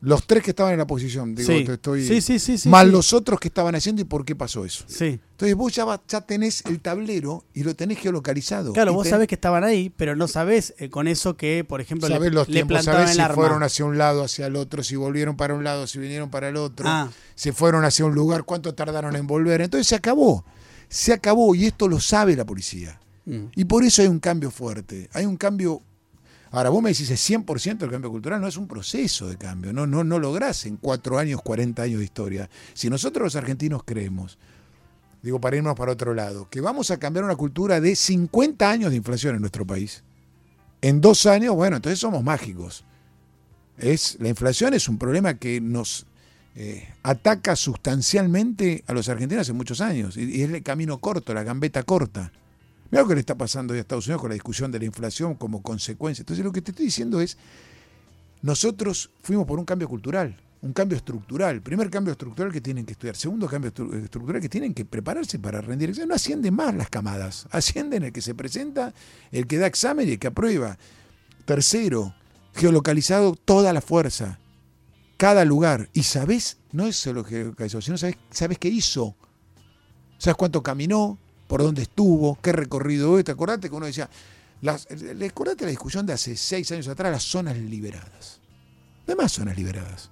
los 0.00 0.26
tres 0.28 0.44
que 0.44 0.50
estaban 0.50 0.72
en 0.72 0.78
la 0.78 0.86
posición, 0.86 1.34
digo, 1.34 1.48
sí. 1.52 1.66
estoy 1.68 2.06
sí, 2.06 2.20
sí, 2.20 2.38
sí, 2.38 2.68
más 2.68 2.86
los 2.86 3.12
otros 3.12 3.40
que 3.40 3.48
estaban 3.48 3.74
haciendo 3.74 4.00
y 4.00 4.04
por 4.04 4.24
qué 4.24 4.36
pasó 4.36 4.64
eso. 4.64 4.84
Sí. 4.86 5.18
Entonces 5.32 5.56
vos 5.56 5.74
ya, 5.74 5.84
va, 5.84 6.00
ya 6.06 6.20
tenés 6.20 6.64
el 6.66 6.80
tablero 6.80 7.44
y 7.52 7.64
lo 7.64 7.74
tenés 7.74 7.98
geolocalizado. 7.98 8.72
Claro, 8.72 8.92
vos 8.92 9.08
sabés 9.08 9.26
que 9.26 9.34
estaban 9.34 9.64
ahí, 9.64 9.90
pero 9.96 10.14
no 10.14 10.28
sabés 10.28 10.74
eh, 10.78 10.88
con 10.88 11.08
eso 11.08 11.36
que, 11.36 11.64
por 11.64 11.80
ejemplo, 11.80 12.06
sabés 12.06 12.30
le, 12.30 12.34
los 12.34 12.46
le 12.48 12.54
tiempos, 12.54 12.84
sabés 12.84 13.10
el 13.10 13.16
si 13.16 13.20
arma. 13.20 13.34
fueron 13.34 13.62
hacia 13.64 13.84
un 13.84 13.98
lado, 13.98 14.22
hacia 14.22 14.46
el 14.46 14.54
otro, 14.54 14.84
si 14.84 14.94
volvieron 14.94 15.36
para 15.36 15.54
un 15.54 15.64
lado, 15.64 15.86
si 15.88 15.98
vinieron 15.98 16.30
para 16.30 16.48
el 16.48 16.56
otro, 16.56 16.86
Ah. 16.88 17.10
si 17.34 17.50
fueron 17.50 17.84
hacia 17.84 18.04
un 18.04 18.14
lugar, 18.14 18.44
cuánto 18.44 18.74
tardaron 18.74 19.16
en 19.16 19.26
volver. 19.26 19.62
Entonces 19.62 19.88
se 19.88 19.96
acabó. 19.96 20.44
Se 20.88 21.12
acabó 21.12 21.54
y 21.56 21.66
esto 21.66 21.88
lo 21.88 21.98
sabe 22.00 22.36
la 22.36 22.44
policía. 22.44 23.00
Mm. 23.26 23.46
Y 23.56 23.64
por 23.64 23.82
eso 23.84 24.00
hay 24.02 24.08
un 24.08 24.20
cambio 24.20 24.50
fuerte. 24.50 25.10
Hay 25.12 25.26
un 25.26 25.36
cambio 25.36 25.82
Ahora, 26.50 26.70
vos 26.70 26.82
me 26.82 26.90
decís, 26.90 27.10
es 27.10 27.30
100% 27.30 27.82
el 27.82 27.90
cambio 27.90 28.10
cultural, 28.10 28.40
no 28.40 28.48
es 28.48 28.56
un 28.56 28.66
proceso 28.66 29.28
de 29.28 29.36
cambio, 29.36 29.72
no, 29.72 29.86
no, 29.86 30.02
no 30.02 30.18
lográs 30.18 30.64
en 30.64 30.76
cuatro 30.76 31.18
años, 31.18 31.42
40 31.42 31.82
años 31.82 31.98
de 31.98 32.04
historia. 32.04 32.48
Si 32.72 32.88
nosotros 32.88 33.24
los 33.24 33.36
argentinos 33.36 33.82
creemos, 33.84 34.38
digo, 35.22 35.40
para 35.40 35.56
irnos 35.56 35.76
para 35.76 35.92
otro 35.92 36.14
lado, 36.14 36.48
que 36.48 36.60
vamos 36.60 36.90
a 36.90 36.98
cambiar 36.98 37.24
una 37.24 37.36
cultura 37.36 37.80
de 37.80 37.94
50 37.94 38.70
años 38.70 38.90
de 38.90 38.96
inflación 38.96 39.34
en 39.34 39.42
nuestro 39.42 39.66
país, 39.66 40.02
en 40.80 41.00
dos 41.00 41.26
años, 41.26 41.54
bueno, 41.54 41.76
entonces 41.76 41.98
somos 41.98 42.22
mágicos. 42.22 42.84
Es, 43.76 44.16
la 44.20 44.28
inflación 44.28 44.74
es 44.74 44.88
un 44.88 44.98
problema 44.98 45.34
que 45.34 45.60
nos 45.60 46.06
eh, 46.56 46.88
ataca 47.02 47.56
sustancialmente 47.56 48.84
a 48.86 48.92
los 48.94 49.08
argentinos 49.08 49.42
hace 49.42 49.52
muchos 49.52 49.80
años, 49.80 50.16
y, 50.16 50.38
y 50.38 50.42
es 50.42 50.50
el 50.50 50.62
camino 50.62 50.98
corto, 50.98 51.34
la 51.34 51.42
gambeta 51.42 51.82
corta. 51.82 52.32
Mira 52.90 53.02
lo 53.02 53.08
que 53.08 53.14
le 53.14 53.20
está 53.20 53.36
pasando 53.36 53.72
hoy 53.72 53.78
a 53.78 53.82
Estados 53.82 54.06
Unidos 54.06 54.22
con 54.22 54.30
la 54.30 54.34
discusión 54.34 54.72
de 54.72 54.78
la 54.78 54.84
inflación 54.86 55.34
como 55.34 55.62
consecuencia. 55.62 56.22
Entonces 56.22 56.44
lo 56.44 56.52
que 56.52 56.62
te 56.62 56.70
estoy 56.70 56.86
diciendo 56.86 57.20
es, 57.20 57.36
nosotros 58.40 59.10
fuimos 59.22 59.46
por 59.46 59.58
un 59.58 59.64
cambio 59.64 59.88
cultural, 59.88 60.40
un 60.62 60.72
cambio 60.72 60.96
estructural. 60.96 61.60
Primer 61.60 61.90
cambio 61.90 62.12
estructural 62.12 62.50
que 62.50 62.60
tienen 62.60 62.86
que 62.86 62.92
estudiar. 62.92 63.14
Segundo 63.14 63.46
cambio 63.46 63.68
estructural 63.68 64.40
que 64.40 64.48
tienen 64.48 64.72
que 64.72 64.84
prepararse 64.84 65.38
para 65.38 65.60
rendir. 65.60 65.94
No 66.06 66.14
ascienden 66.14 66.54
más 66.54 66.74
las 66.74 66.88
camadas, 66.88 67.46
ascienden 67.50 68.04
el 68.04 68.12
que 68.12 68.22
se 68.22 68.34
presenta, 68.34 68.94
el 69.32 69.46
que 69.46 69.58
da 69.58 69.66
examen 69.66 70.08
y 70.08 70.12
el 70.12 70.18
que 70.18 70.28
aprueba. 70.28 70.78
Tercero, 71.44 72.14
geolocalizado 72.54 73.34
toda 73.34 73.72
la 73.72 73.80
fuerza, 73.80 74.38
cada 75.16 75.44
lugar. 75.44 75.90
Y 75.92 76.04
sabes, 76.04 76.58
no 76.72 76.86
es 76.86 76.96
solo 76.96 77.22
geolocalizado, 77.22 77.82
sino 77.82 77.98
sabes 77.98 78.58
qué 78.58 78.68
hizo. 78.68 79.14
¿Sabes 80.16 80.36
cuánto 80.36 80.62
caminó? 80.62 81.18
Por 81.48 81.62
dónde 81.62 81.82
estuvo, 81.82 82.38
qué 82.40 82.52
recorrido 82.52 83.18
es. 83.18 83.24
¿Te 83.24 83.32
acordate 83.32 83.68
que 83.68 83.74
uno 83.74 83.86
decía, 83.86 84.08
las, 84.60 84.88
¿le 84.90 85.26
acordate 85.26 85.64
la 85.64 85.70
discusión 85.70 86.06
de 86.06 86.12
hace 86.12 86.36
seis 86.36 86.70
años 86.70 86.86
atrás, 86.86 87.10
las 87.10 87.24
zonas 87.24 87.56
liberadas? 87.56 88.40
No 89.08 89.16
más 89.16 89.32
zonas 89.32 89.56
liberadas. 89.56 90.10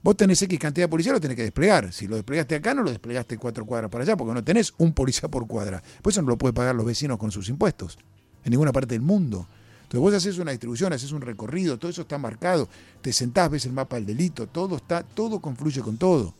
Vos 0.00 0.16
tenés 0.16 0.40
X 0.40 0.58
cantidad 0.58 0.84
de 0.84 0.88
policía, 0.88 1.12
lo 1.12 1.20
tenés 1.20 1.36
que 1.36 1.42
desplegar. 1.42 1.92
Si 1.92 2.06
lo 2.06 2.14
desplegaste 2.14 2.54
acá, 2.54 2.72
no 2.72 2.82
lo 2.82 2.90
desplegaste 2.90 3.36
cuatro 3.36 3.66
cuadras 3.66 3.90
para 3.90 4.04
allá, 4.04 4.16
porque 4.16 4.32
no 4.32 4.44
tenés 4.44 4.72
un 4.78 4.92
policía 4.92 5.28
por 5.28 5.46
cuadra. 5.46 5.82
Por 6.00 6.12
eso 6.12 6.22
no 6.22 6.28
lo 6.28 6.38
pueden 6.38 6.54
pagar 6.54 6.74
los 6.74 6.86
vecinos 6.86 7.18
con 7.18 7.32
sus 7.32 7.48
impuestos, 7.48 7.98
en 8.44 8.52
ninguna 8.52 8.72
parte 8.72 8.94
del 8.94 9.02
mundo. 9.02 9.48
Entonces 9.82 10.00
vos 10.00 10.14
haces 10.14 10.38
una 10.38 10.52
distribución, 10.52 10.92
haces 10.92 11.10
un 11.12 11.22
recorrido, 11.22 11.78
todo 11.78 11.90
eso 11.90 12.02
está 12.02 12.16
marcado, 12.18 12.68
te 13.00 13.12
sentás, 13.12 13.50
ves 13.50 13.66
el 13.66 13.72
mapa 13.72 13.96
del 13.96 14.06
delito, 14.06 14.46
todo 14.46 14.76
está, 14.76 15.02
todo 15.02 15.40
confluye 15.40 15.80
con 15.80 15.96
todo. 15.96 16.34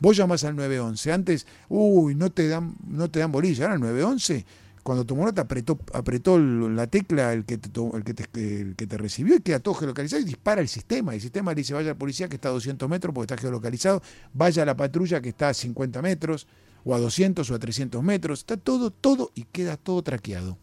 Vos 0.00 0.16
llamás 0.16 0.44
al 0.44 0.56
911. 0.56 1.12
Antes, 1.12 1.46
uy, 1.68 2.14
no 2.14 2.30
te 2.30 2.48
dan, 2.48 2.76
no 2.86 3.10
te 3.10 3.20
dan 3.20 3.32
bolilla. 3.32 3.64
Ahora 3.64 3.74
el 3.74 3.80
911, 3.80 4.44
cuando 4.82 5.04
tu 5.04 5.16
nota 5.16 5.42
apretó, 5.42 5.78
apretó 5.92 6.38
la 6.38 6.86
tecla 6.86 7.32
el 7.32 7.44
que, 7.44 7.58
te, 7.58 7.68
el, 7.68 8.04
que 8.04 8.14
te, 8.14 8.60
el 8.60 8.76
que 8.76 8.86
te 8.86 8.96
recibió 8.96 9.36
y 9.36 9.40
queda 9.40 9.58
todo 9.58 9.74
geolocalizado 9.74 10.22
y 10.22 10.24
dispara 10.24 10.60
el 10.60 10.68
sistema. 10.68 11.14
El 11.14 11.20
sistema 11.20 11.52
le 11.52 11.56
dice, 11.56 11.74
vaya 11.74 11.90
al 11.90 11.96
policía 11.96 12.28
que 12.28 12.36
está 12.36 12.48
a 12.48 12.52
200 12.52 12.88
metros 12.88 13.14
porque 13.14 13.34
está 13.34 13.42
geolocalizado, 13.42 14.02
vaya 14.32 14.62
a 14.62 14.66
la 14.66 14.76
patrulla 14.76 15.20
que 15.20 15.30
está 15.30 15.48
a 15.48 15.54
50 15.54 16.00
metros, 16.02 16.46
o 16.84 16.94
a 16.94 16.98
200 16.98 17.50
o 17.50 17.54
a 17.54 17.58
300 17.58 18.02
metros. 18.02 18.40
Está 18.40 18.56
todo, 18.56 18.90
todo 18.90 19.30
y 19.34 19.42
queda 19.44 19.76
todo 19.76 20.02
traqueado. 20.02 20.58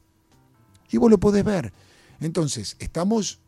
Y 0.89 0.97
vos 0.97 1.11
lo 1.11 1.19
podés 1.19 1.43
ver. 1.43 1.73
Entonces, 2.19 2.77
estamos 2.79 3.39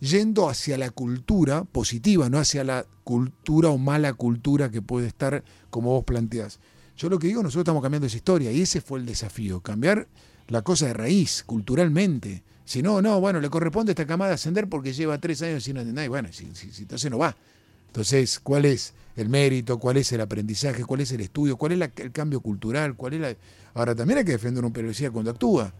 yendo 0.00 0.48
hacia 0.48 0.78
la 0.78 0.90
cultura 0.90 1.64
positiva, 1.64 2.28
no 2.28 2.38
hacia 2.38 2.64
la 2.64 2.86
cultura 3.04 3.68
o 3.68 3.78
mala 3.78 4.14
cultura 4.14 4.70
que 4.70 4.82
puede 4.82 5.06
estar 5.06 5.44
como 5.70 5.90
vos 5.90 6.04
planteás. 6.04 6.58
Yo 6.96 7.08
lo 7.08 7.18
que 7.18 7.28
digo, 7.28 7.42
nosotros 7.42 7.62
estamos 7.62 7.82
cambiando 7.82 8.06
esa 8.06 8.16
historia 8.16 8.52
y 8.52 8.62
ese 8.62 8.80
fue 8.80 8.98
el 8.98 9.06
desafío, 9.06 9.60
cambiar 9.60 10.08
la 10.48 10.62
cosa 10.62 10.86
de 10.86 10.94
raíz, 10.94 11.44
culturalmente. 11.44 12.42
Si 12.64 12.82
no, 12.82 13.00
no, 13.00 13.20
bueno, 13.20 13.40
le 13.40 13.48
corresponde 13.48 13.90
a 13.90 13.92
esta 13.92 14.06
camada 14.06 14.34
ascender 14.34 14.68
porque 14.68 14.92
lleva 14.92 15.18
tres 15.18 15.42
años 15.42 15.64
sin 15.64 15.76
nada. 15.76 16.04
Y 16.04 16.08
bueno, 16.08 16.28
si, 16.32 16.48
si, 16.54 16.82
entonces 16.82 17.10
no 17.10 17.18
va. 17.18 17.36
Entonces, 17.86 18.38
¿cuál 18.38 18.64
es 18.64 18.94
el 19.16 19.28
mérito? 19.28 19.78
¿Cuál 19.78 19.96
es 19.96 20.12
el 20.12 20.20
aprendizaje? 20.20 20.84
¿Cuál 20.84 21.00
es 21.00 21.10
el 21.12 21.20
estudio? 21.20 21.56
¿Cuál 21.56 21.72
es 21.72 21.90
el 21.96 22.12
cambio 22.12 22.40
cultural? 22.40 22.94
¿Cuál 22.94 23.14
es 23.14 23.20
la... 23.20 23.36
Ahora, 23.74 23.94
también 23.94 24.18
hay 24.18 24.24
que 24.24 24.32
defender 24.32 24.64
un 24.64 24.72
policía 24.72 25.10
cuando 25.10 25.32
actúa. 25.32 25.72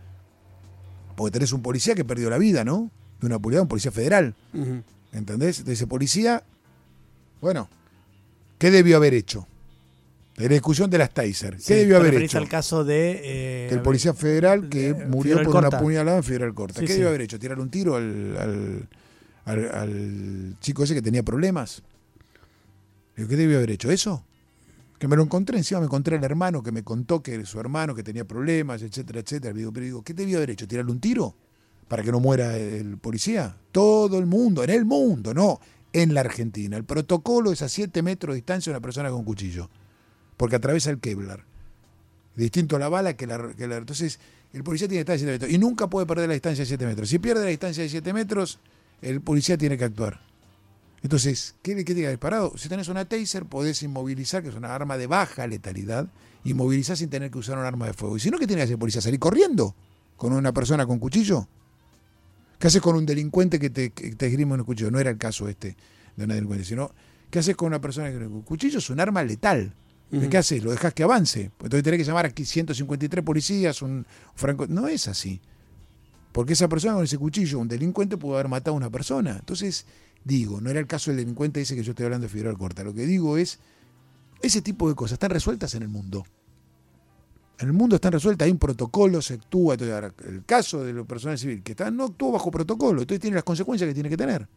Porque 1.17 1.33
tenés 1.33 1.53
un 1.53 1.63
policía 1.63 1.95
que 1.95 2.05
perdió 2.05 2.31
la 2.31 2.39
vida, 2.39 2.65
¿no? 2.65 2.91
De 3.21 3.27
una 3.27 3.39
policía, 3.39 3.63
un 3.63 3.69
policía 3.69 3.91
federal. 3.91 4.35
¿Entendés? 5.13 5.65
De 5.65 5.73
ese 5.73 5.87
policía, 5.87 6.43
bueno, 7.41 7.69
¿qué 8.59 8.71
debió 8.71 8.97
haber 8.97 9.15
hecho? 9.15 9.47
De 10.37 10.49
la 10.49 10.55
discusión 10.55 10.89
de 10.89 10.99
las 10.99 11.13
Taser. 11.13 11.59
¿Qué 11.59 11.75
debió 11.75 11.99
haber 11.99 12.15
hecho? 12.15 12.39
al 12.39 12.49
caso 12.49 12.85
de... 12.85 13.21
Eh, 13.23 13.69
el 13.71 13.83
policía 13.83 14.15
federal 14.15 14.69
que 14.69 14.95
murió 14.95 15.43
por 15.43 15.57
una 15.57 15.71
puñalada 15.71 16.17
en 16.17 16.25
Federal 16.25 16.55
Corta. 16.55 16.81
¿Qué 16.81 16.93
debió 16.95 17.09
haber 17.09 17.23
hecho? 17.23 17.39
¿Tirar 17.39 17.59
un 17.59 17.71
tiro 17.71 17.97
al, 17.97 18.89
al, 19.45 20.57
chico 20.61 20.85
ese 20.85 20.95
que 20.95 21.03
tenía 21.03 21.23
problemas? 21.23 21.83
¿Qué 23.15 23.25
debió 23.25 23.59
haber 23.59 23.73
hecho? 23.73 23.91
¿Eso? 23.91 24.25
Que 24.99 25.09
me 25.09 25.17
lo 25.17 25.23
encontré, 25.23 25.59
encima 25.59 25.81
me 25.81 25.87
encontré 25.87 26.17
al 26.17 26.25
hermano 26.25 26.63
que 26.63 26.73
me 26.73 26.83
contó 26.83 27.23
que 27.23 27.45
su 27.45 27.59
hermano 27.59 27.95
que 27.95 28.03
tenía 28.03 28.25
problemas, 28.25 28.83
etcétera, 28.83 29.21
etcétera. 29.21 29.53
Pero 29.55 29.85
digo, 29.85 30.03
¿qué 30.03 30.15
debió 30.15 30.39
haber 30.39 30.51
hecho? 30.51 30.67
¿Tirarle 30.67 30.93
un 30.93 31.01
tiro? 31.01 31.35
Para 31.91 32.05
que 32.05 32.13
no 32.13 32.21
muera 32.21 32.57
el 32.57 32.99
policía. 32.99 33.57
Todo 33.73 34.21
el 34.21 34.27
mundo, 34.27 34.63
en 34.63 34.71
el 34.71 34.85
mundo, 34.85 35.35
no 35.35 35.59
en 35.93 36.15
la 36.15 36.21
Argentina. 36.21 36.77
El 36.77 36.85
protocolo 36.85 37.51
es 37.51 37.63
a 37.63 37.69
7 37.69 38.01
metros 38.03 38.33
de 38.33 38.37
distancia 38.37 38.71
una 38.71 38.79
persona 38.79 39.11
con 39.11 39.25
cuchillo, 39.25 39.69
porque 40.37 40.55
atraviesa 40.55 40.91
el 40.91 41.01
Kevlar. 41.01 41.45
Distinto 42.37 42.77
a 42.77 42.79
la 42.79 42.89
bala 42.89 43.15
que 43.15 43.27
la. 43.27 43.45
Entonces, 43.59 44.21
el 44.53 44.63
policía 44.63 44.87
tiene 44.87 45.05
que 45.05 45.13
estar 45.13 45.17
a 45.17 45.19
7 45.19 45.33
metros 45.33 45.51
y 45.51 45.59
nunca 45.59 45.91
puede 45.91 46.07
perder 46.07 46.29
la 46.29 46.35
distancia 46.35 46.63
de 46.63 46.69
7 46.69 46.87
metros. 46.87 47.09
Si 47.09 47.19
pierde 47.19 47.43
la 47.43 47.51
distancia 47.51 47.83
de 47.83 47.89
7 47.89 48.13
metros, 48.13 48.61
el 49.03 49.21
policía 49.21 49.59
tiene 49.59 49.77
que 49.77 49.83
actuar. 49.83 50.21
Entonces, 51.03 51.57
¿qué, 51.61 51.75
qué 51.75 51.83
tiene 51.87 52.03
que 52.03 52.07
haber 52.07 52.21
parado? 52.21 52.57
Si 52.57 52.69
tenés 52.69 52.87
una 52.87 53.05
taser, 53.05 53.47
podés 53.47 53.83
inmovilizar, 53.83 54.45
que 54.45 54.51
es 54.51 54.55
una 54.55 54.73
arma 54.73 54.97
de 54.97 55.09
baja 55.09 55.45
letalidad, 55.49 56.07
inmovilizar 56.45 56.97
sin 56.97 57.11
tener 57.11 57.33
que 57.33 57.39
usar 57.39 57.59
un 57.59 57.65
arma 57.65 57.87
de 57.87 57.95
fuego. 57.95 58.17
Y 58.17 58.21
si 58.21 58.31
no, 58.31 58.39
¿qué 58.39 58.47
tiene 58.47 58.61
que 58.61 58.65
hacer 58.65 58.75
el 58.75 58.79
policía? 58.79 59.03
¿Salir 59.03 59.19
corriendo 59.19 59.75
con 60.17 60.33
una 60.33 60.53
persona 60.53 60.87
con 60.87 61.01
cuchillo? 61.01 61.49
¿Qué 62.61 62.67
haces 62.67 62.83
con 62.83 62.95
un 62.95 63.07
delincuente 63.07 63.59
que 63.59 63.71
te, 63.71 63.91
que 63.91 64.15
te 64.15 64.27
esgrime 64.27 64.53
un 64.53 64.65
cuchillo? 64.65 64.91
No 64.91 65.01
era 65.01 65.09
el 65.09 65.17
caso 65.17 65.49
este 65.49 65.79
de 66.15 66.25
una 66.25 66.35
delincuente, 66.35 66.67
sino 66.67 66.93
¿qué 67.31 67.39
haces 67.39 67.57
con 67.57 67.69
una 67.69 67.81
persona 67.81 68.11
que 68.11 68.19
un 68.19 68.43
cuchillo? 68.43 68.79
Es 68.79 68.91
un 68.91 69.01
arma 69.01 69.25
letal. 69.25 69.75
¿Qué 70.29 70.37
haces? 70.37 70.63
¿Lo 70.63 70.71
dejas 70.71 70.93
que 70.93 71.03
avance? 71.03 71.51
Pues 71.57 71.69
entonces 71.69 71.85
tenés 71.85 71.99
que 71.99 72.05
llamar 72.05 72.27
aquí 72.27 72.45
153 72.45 73.25
policías, 73.25 73.81
un 73.81 74.05
franco. 74.35 74.67
No 74.67 74.89
es 74.89 75.09
así. 75.09 75.41
Porque 76.33 76.53
esa 76.53 76.69
persona 76.69 76.95
con 76.95 77.05
ese 77.05 77.17
cuchillo, 77.17 77.61
un 77.61 77.69
delincuente, 77.69 78.19
pudo 78.19 78.35
haber 78.35 78.49
matado 78.49 78.75
a 78.75 78.77
una 78.77 78.91
persona. 78.91 79.37
Entonces, 79.39 79.87
digo, 80.23 80.61
no 80.61 80.69
era 80.69 80.81
el 80.81 80.87
caso 80.87 81.11
del 81.11 81.19
delincuente 81.19 81.63
ese 81.63 81.75
que 81.75 81.83
yo 81.83 81.93
estoy 81.93 82.05
hablando 82.05 82.27
de 82.27 82.29
Figueroa 82.29 82.59
Corta. 82.59 82.85
Lo 82.85 82.93
que 82.93 83.07
digo 83.07 83.39
es, 83.39 83.59
ese 84.43 84.61
tipo 84.61 84.87
de 84.87 84.95
cosas 84.95 85.15
están 85.15 85.31
resueltas 85.31 85.75
en 85.77 85.83
el 85.83 85.89
mundo. 85.89 86.27
En 87.61 87.67
el 87.67 87.75
mundo 87.75 87.97
están 87.97 88.13
resueltas, 88.13 88.47
hay 88.47 88.53
un 88.53 88.59
protocolo, 88.59 89.21
se 89.21 89.35
actúa. 89.35 89.75
el 89.75 90.45
caso 90.47 90.83
de 90.83 90.95
los 90.95 91.07
personales 91.07 91.43
civiles 91.43 91.63
que 91.63 91.73
están, 91.73 91.95
no 91.95 92.05
actúa 92.05 92.33
bajo 92.33 92.51
protocolo, 92.51 93.03
entonces 93.03 93.21
tiene 93.21 93.35
las 93.35 93.45
consecuencias 93.45 93.87
que 93.87 93.93
tiene 93.93 94.09
que 94.09 94.17
tener. 94.17 94.49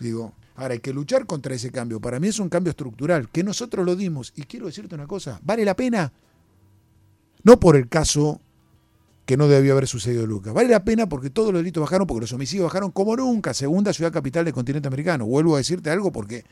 Digo, 0.00 0.32
ahora 0.56 0.74
hay 0.74 0.80
que 0.80 0.92
luchar 0.92 1.24
contra 1.24 1.54
ese 1.54 1.70
cambio. 1.70 2.00
Para 2.00 2.18
mí 2.18 2.26
es 2.26 2.40
un 2.40 2.48
cambio 2.48 2.70
estructural, 2.70 3.28
que 3.28 3.44
nosotros 3.44 3.86
lo 3.86 3.94
dimos. 3.94 4.32
Y 4.34 4.42
quiero 4.42 4.66
decirte 4.66 4.96
una 4.96 5.06
cosa, 5.06 5.40
¿vale 5.44 5.64
la 5.64 5.76
pena? 5.76 6.12
No 7.44 7.60
por 7.60 7.76
el 7.76 7.88
caso 7.88 8.40
que 9.24 9.36
no 9.36 9.46
debió 9.46 9.74
haber 9.74 9.86
sucedido 9.86 10.26
Lucas. 10.26 10.52
Vale 10.52 10.68
la 10.68 10.84
pena 10.84 11.08
porque 11.08 11.30
todos 11.30 11.52
los 11.52 11.60
delitos 11.60 11.80
bajaron, 11.80 12.08
porque 12.08 12.22
los 12.22 12.32
homicidios 12.32 12.64
bajaron 12.64 12.90
como 12.90 13.14
nunca. 13.14 13.54
Segunda 13.54 13.92
ciudad 13.92 14.12
capital 14.12 14.44
del 14.44 14.52
continente 14.52 14.88
americano. 14.88 15.26
Vuelvo 15.26 15.54
a 15.54 15.58
decirte 15.58 15.90
algo 15.90 16.10
porque, 16.10 16.44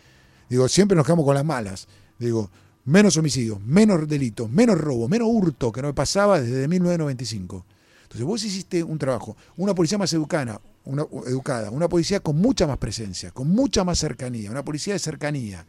digo, 0.49 0.69
siempre 0.69 0.95
nos 0.95 1.05
quedamos 1.05 1.25
con 1.25 1.35
las 1.35 1.45
malas. 1.45 1.89
Digo, 2.21 2.49
menos 2.89 3.19
homicidios, 3.19 3.61
menos 3.61 4.09
delitos, 4.09 4.51
menos 4.51 4.79
robo, 4.79 5.09
menos 5.09 5.29
hurto 5.31 5.71
que 5.71 5.83
no 5.83 5.89
me 5.89 5.95
pasaba 5.95 6.41
desde 6.41 6.67
1995. 6.67 7.67
Entonces 8.05 8.27
vos 8.27 8.43
hiciste 8.43 8.83
un 8.83 8.99
trabajo, 8.99 9.37
una 9.59 9.75
policía 9.75 9.99
más 9.99 10.11
educada, 10.15 10.59
una, 10.87 11.07
educada, 11.27 11.71
una 11.71 11.87
policía 11.87 12.21
con 12.21 12.37
mucha 12.37 12.67
más 12.67 12.79
presencia, 12.79 13.31
con 13.31 13.51
mucha 13.51 13.85
más 13.85 13.99
cercanía, 13.99 14.51
una 14.51 14.65
policía 14.65 14.95
de 14.95 15.01
cercanía. 15.01 15.67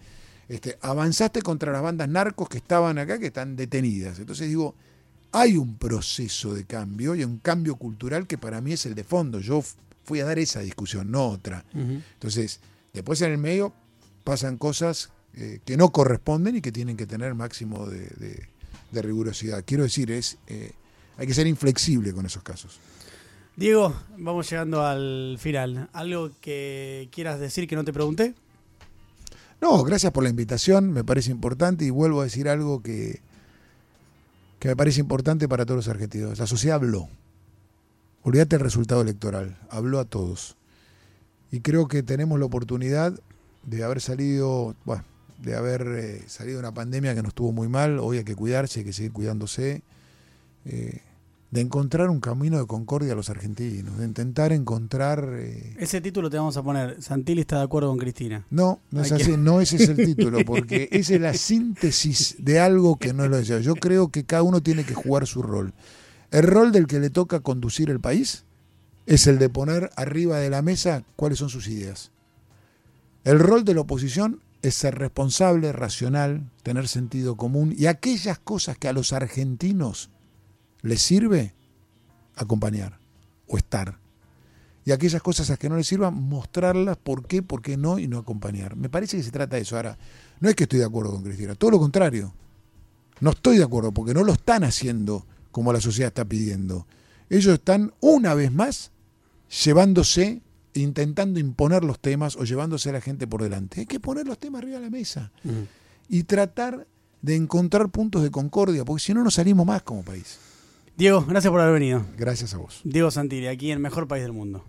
Este, 0.48 0.78
avanzaste 0.82 1.42
contra 1.42 1.74
las 1.74 1.82
bandas 1.82 2.08
narcos 2.08 2.48
que 2.48 2.58
estaban 2.58 2.98
acá, 2.98 3.20
que 3.20 3.28
están 3.28 3.58
detenidas. 3.58 4.18
Entonces 4.20 4.48
digo, 4.48 4.74
hay 5.34 5.58
un 5.58 5.76
proceso 5.76 6.54
de 6.54 6.64
cambio 6.64 7.16
y 7.16 7.26
un 7.26 7.40
cambio 7.40 7.76
cultural 7.76 8.28
que 8.28 8.38
para 8.38 8.62
mí 8.62 8.72
es 8.72 8.86
el 8.86 8.96
de 8.96 9.04
fondo. 9.04 9.42
Yo 9.42 9.62
fui 10.06 10.22
a 10.22 10.26
dar 10.26 10.40
esa 10.40 10.62
discusión, 10.62 11.12
no 11.12 11.28
otra. 11.28 11.66
Entonces, 11.74 12.62
después 12.94 13.22
en 13.22 13.34
el 13.34 13.38
medio 13.38 13.74
pasan 14.24 14.58
cosas 14.58 15.10
eh, 15.36 15.60
que 15.66 15.78
no 15.78 15.90
corresponden 15.90 16.56
y 16.56 16.62
que 16.62 16.72
tienen 16.72 16.98
que 16.98 17.06
tener 17.06 17.36
máximo 17.36 17.86
de, 17.86 18.48
rigurosidad. 18.92 19.64
Quiero 19.66 19.84
decir, 19.84 20.12
es 20.12 20.38
eh, 20.48 20.72
hay 21.18 21.28
que 21.28 21.34
ser 21.34 21.48
inflexible 21.48 22.14
con 22.14 22.26
esos 22.26 22.44
casos. 22.44 22.80
Diego, 23.56 23.94
vamos 24.18 24.50
llegando 24.50 24.86
al 24.86 25.38
final. 25.40 25.90
¿Algo 25.94 26.32
que 26.42 27.10
quieras 27.12 27.40
decir 27.40 27.68
que 27.68 27.76
no 27.76 27.84
te 27.84 27.94
pregunté? 27.94 28.34
No, 29.62 29.84
gracias 29.84 30.14
por 30.14 30.24
la 30.24 30.30
invitación, 30.30 30.94
me 30.94 31.04
parece 31.04 31.32
importante 31.32 31.84
y 31.84 31.90
vuelvo 31.90 32.22
a 32.22 32.24
decir 32.24 32.48
algo 32.48 32.82
que, 32.82 33.20
que 34.60 34.70
me 34.70 34.76
parece 34.78 35.02
importante 35.02 35.50
para 35.50 35.66
todos 35.66 35.78
los 35.78 35.88
argentinos. 35.90 36.40
La 36.40 36.48
sociedad 36.48 36.76
habló. 36.78 37.10
Olvídate 38.24 38.56
el 38.56 38.62
resultado 38.62 39.02
electoral, 39.02 39.58
habló 39.70 40.00
a 40.00 40.06
todos. 40.06 40.56
Y 41.52 41.62
creo 41.62 41.88
que 41.88 42.04
tenemos 42.04 42.40
la 42.40 42.46
oportunidad 42.46 43.20
de 43.64 43.84
haber 43.84 44.02
salido, 44.02 44.76
bueno, 44.86 45.04
de 45.42 45.56
haber 45.56 45.88
eh, 45.88 46.24
salido 46.28 46.60
una 46.60 46.74
pandemia 46.74 47.16
que 47.16 47.24
nos 47.24 47.34
tuvo 47.34 47.52
muy 47.52 47.68
mal, 47.68 48.00
hoy 48.00 48.18
hay 48.18 48.24
que 48.24 48.36
cuidarse, 48.36 48.80
hay 48.80 48.86
que 48.86 48.94
seguir 48.94 49.12
cuidándose, 49.12 49.82
eh, 50.66 51.02
de 51.52 51.62
encontrar 51.62 52.10
un 52.10 52.20
camino 52.20 52.60
de 52.60 52.68
concordia 52.68 53.14
a 53.14 53.16
los 53.16 53.30
argentinos, 53.30 53.98
de 53.98 54.06
intentar 54.06 54.52
encontrar... 54.52 55.28
Eh, 55.40 55.76
ese 55.80 56.00
título 56.00 56.30
te 56.30 56.38
vamos 56.38 56.58
a 56.58 56.64
poner, 56.64 57.02
Santilli 57.02 57.42
está 57.42 57.58
de 57.58 57.64
acuerdo 57.64 57.90
con 57.90 57.98
Cristina. 57.98 58.46
No, 58.52 58.80
no 58.92 59.02
es 59.02 59.12
así, 59.12 59.36
no 59.36 59.60
ese 59.60 59.78
es 59.78 59.90
el 59.90 59.98
título, 59.98 60.46
porque 60.46 60.90
esa 60.92 61.16
es 61.16 61.22
la 61.22 61.34
síntesis 61.34 62.36
de 62.38 62.60
algo 62.60 62.98
que 62.98 63.14
no 63.14 63.24
es 63.24 63.32
lo 63.32 63.38
deseo. 63.38 63.60
Yo 63.60 63.76
creo 63.76 64.10
que 64.10 64.26
cada 64.26 64.44
uno 64.44 64.62
tiene 64.62 64.84
que 64.84 64.94
jugar 64.94 65.26
su 65.26 65.42
rol. 65.42 65.74
El 66.32 66.44
rol 66.44 66.72
del 66.72 66.86
que 66.86 67.00
le 67.00 67.10
toca 67.10 67.40
conducir 67.40 67.90
el 67.90 68.00
país 68.00 68.44
es 69.08 69.26
el 69.26 69.40
de 69.40 69.50
poner 69.50 69.90
arriba 69.96 70.38
de 70.38 70.52
la 70.52 70.62
mesa 70.62 71.04
cuáles 71.16 71.40
son 71.40 71.50
sus 71.50 71.68
ideas. 71.68 72.12
El 73.24 73.40
rol 73.40 73.66
de 73.66 73.74
la 73.74 73.82
oposición 73.82 74.40
es 74.62 74.76
ser 74.76 74.96
responsable, 74.96 75.72
racional, 75.72 76.50
tener 76.64 76.88
sentido 76.88 77.38
común 77.38 77.74
y 77.78 77.86
aquellas 77.86 78.40
cosas 78.40 78.78
que 78.78 78.88
a 78.88 78.94
los 78.94 79.14
argentinos 79.14 80.10
les 80.82 81.02
sirve, 81.02 81.56
acompañar 82.36 83.00
o 83.48 83.58
estar. 83.58 84.00
Y 84.86 84.92
aquellas 84.92 85.22
cosas 85.22 85.50
a 85.50 85.54
las 85.54 85.60
que 85.60 85.70
no 85.70 85.76
les 85.76 85.88
sirvan, 85.88 86.16
mostrarlas 86.16 86.98
por 86.98 87.28
qué, 87.28 87.44
por 87.44 87.62
qué 87.62 87.78
no 87.78 88.00
y 88.00 88.08
no 88.08 88.18
acompañar. 88.18 88.76
Me 88.76 88.90
parece 88.90 89.18
que 89.18 89.24
se 89.24 89.32
trata 89.32 89.56
de 89.56 89.62
eso. 89.62 89.76
Ahora, 89.76 89.98
no 90.40 90.50
es 90.50 90.56
que 90.56 90.64
estoy 90.64 90.80
de 90.80 90.86
acuerdo 90.86 91.12
con 91.12 91.24
Cristina, 91.24 91.56
todo 91.56 91.72
lo 91.72 91.80
contrario. 91.80 92.34
No 93.20 93.32
estoy 93.32 93.58
de 93.58 93.64
acuerdo 93.64 93.92
porque 93.92 94.14
no 94.14 94.24
lo 94.24 94.34
están 94.34 94.64
haciendo 94.64 95.26
como 95.52 95.74
la 95.74 95.82
sociedad 95.82 96.08
está 96.08 96.26
pidiendo. 96.26 96.88
Ellos 97.30 97.54
están 97.54 97.94
una 98.00 98.34
vez 98.34 98.52
más 98.52 98.92
llevándose 99.64 100.42
intentando 100.82 101.40
imponer 101.40 101.84
los 101.84 102.00
temas 102.00 102.36
o 102.36 102.44
llevándose 102.44 102.90
a 102.90 102.94
la 102.94 103.02
gente 103.02 103.28
por 103.28 103.44
delante. 103.44 103.82
Hay 103.82 103.86
que 103.86 104.00
poner 104.00 104.28
los 104.28 104.38
temas 104.40 104.62
arriba 104.62 104.78
de 104.78 104.86
la 104.86 104.90
mesa 104.90 105.32
y 106.08 106.24
tratar 106.24 106.88
de 107.22 107.36
encontrar 107.36 107.90
puntos 107.90 108.24
de 108.24 108.32
concordia, 108.32 108.86
porque 108.86 109.04
si 109.04 109.14
no, 109.14 109.24
no 109.24 109.32
salimos 109.32 109.66
más 109.66 109.82
como 109.84 110.04
país. 110.04 110.40
Diego, 110.98 111.26
gracias 111.26 111.52
por 111.52 111.62
haber 111.62 111.74
venido. 111.74 112.06
Gracias 112.18 112.54
a 112.54 112.58
vos. 112.58 112.82
Diego 112.84 113.10
Santilli, 113.12 113.48
aquí 113.48 113.68
en 113.68 113.78
el 113.78 113.80
mejor 113.80 114.08
país 114.08 114.24
del 114.24 114.34
mundo. 114.34 114.66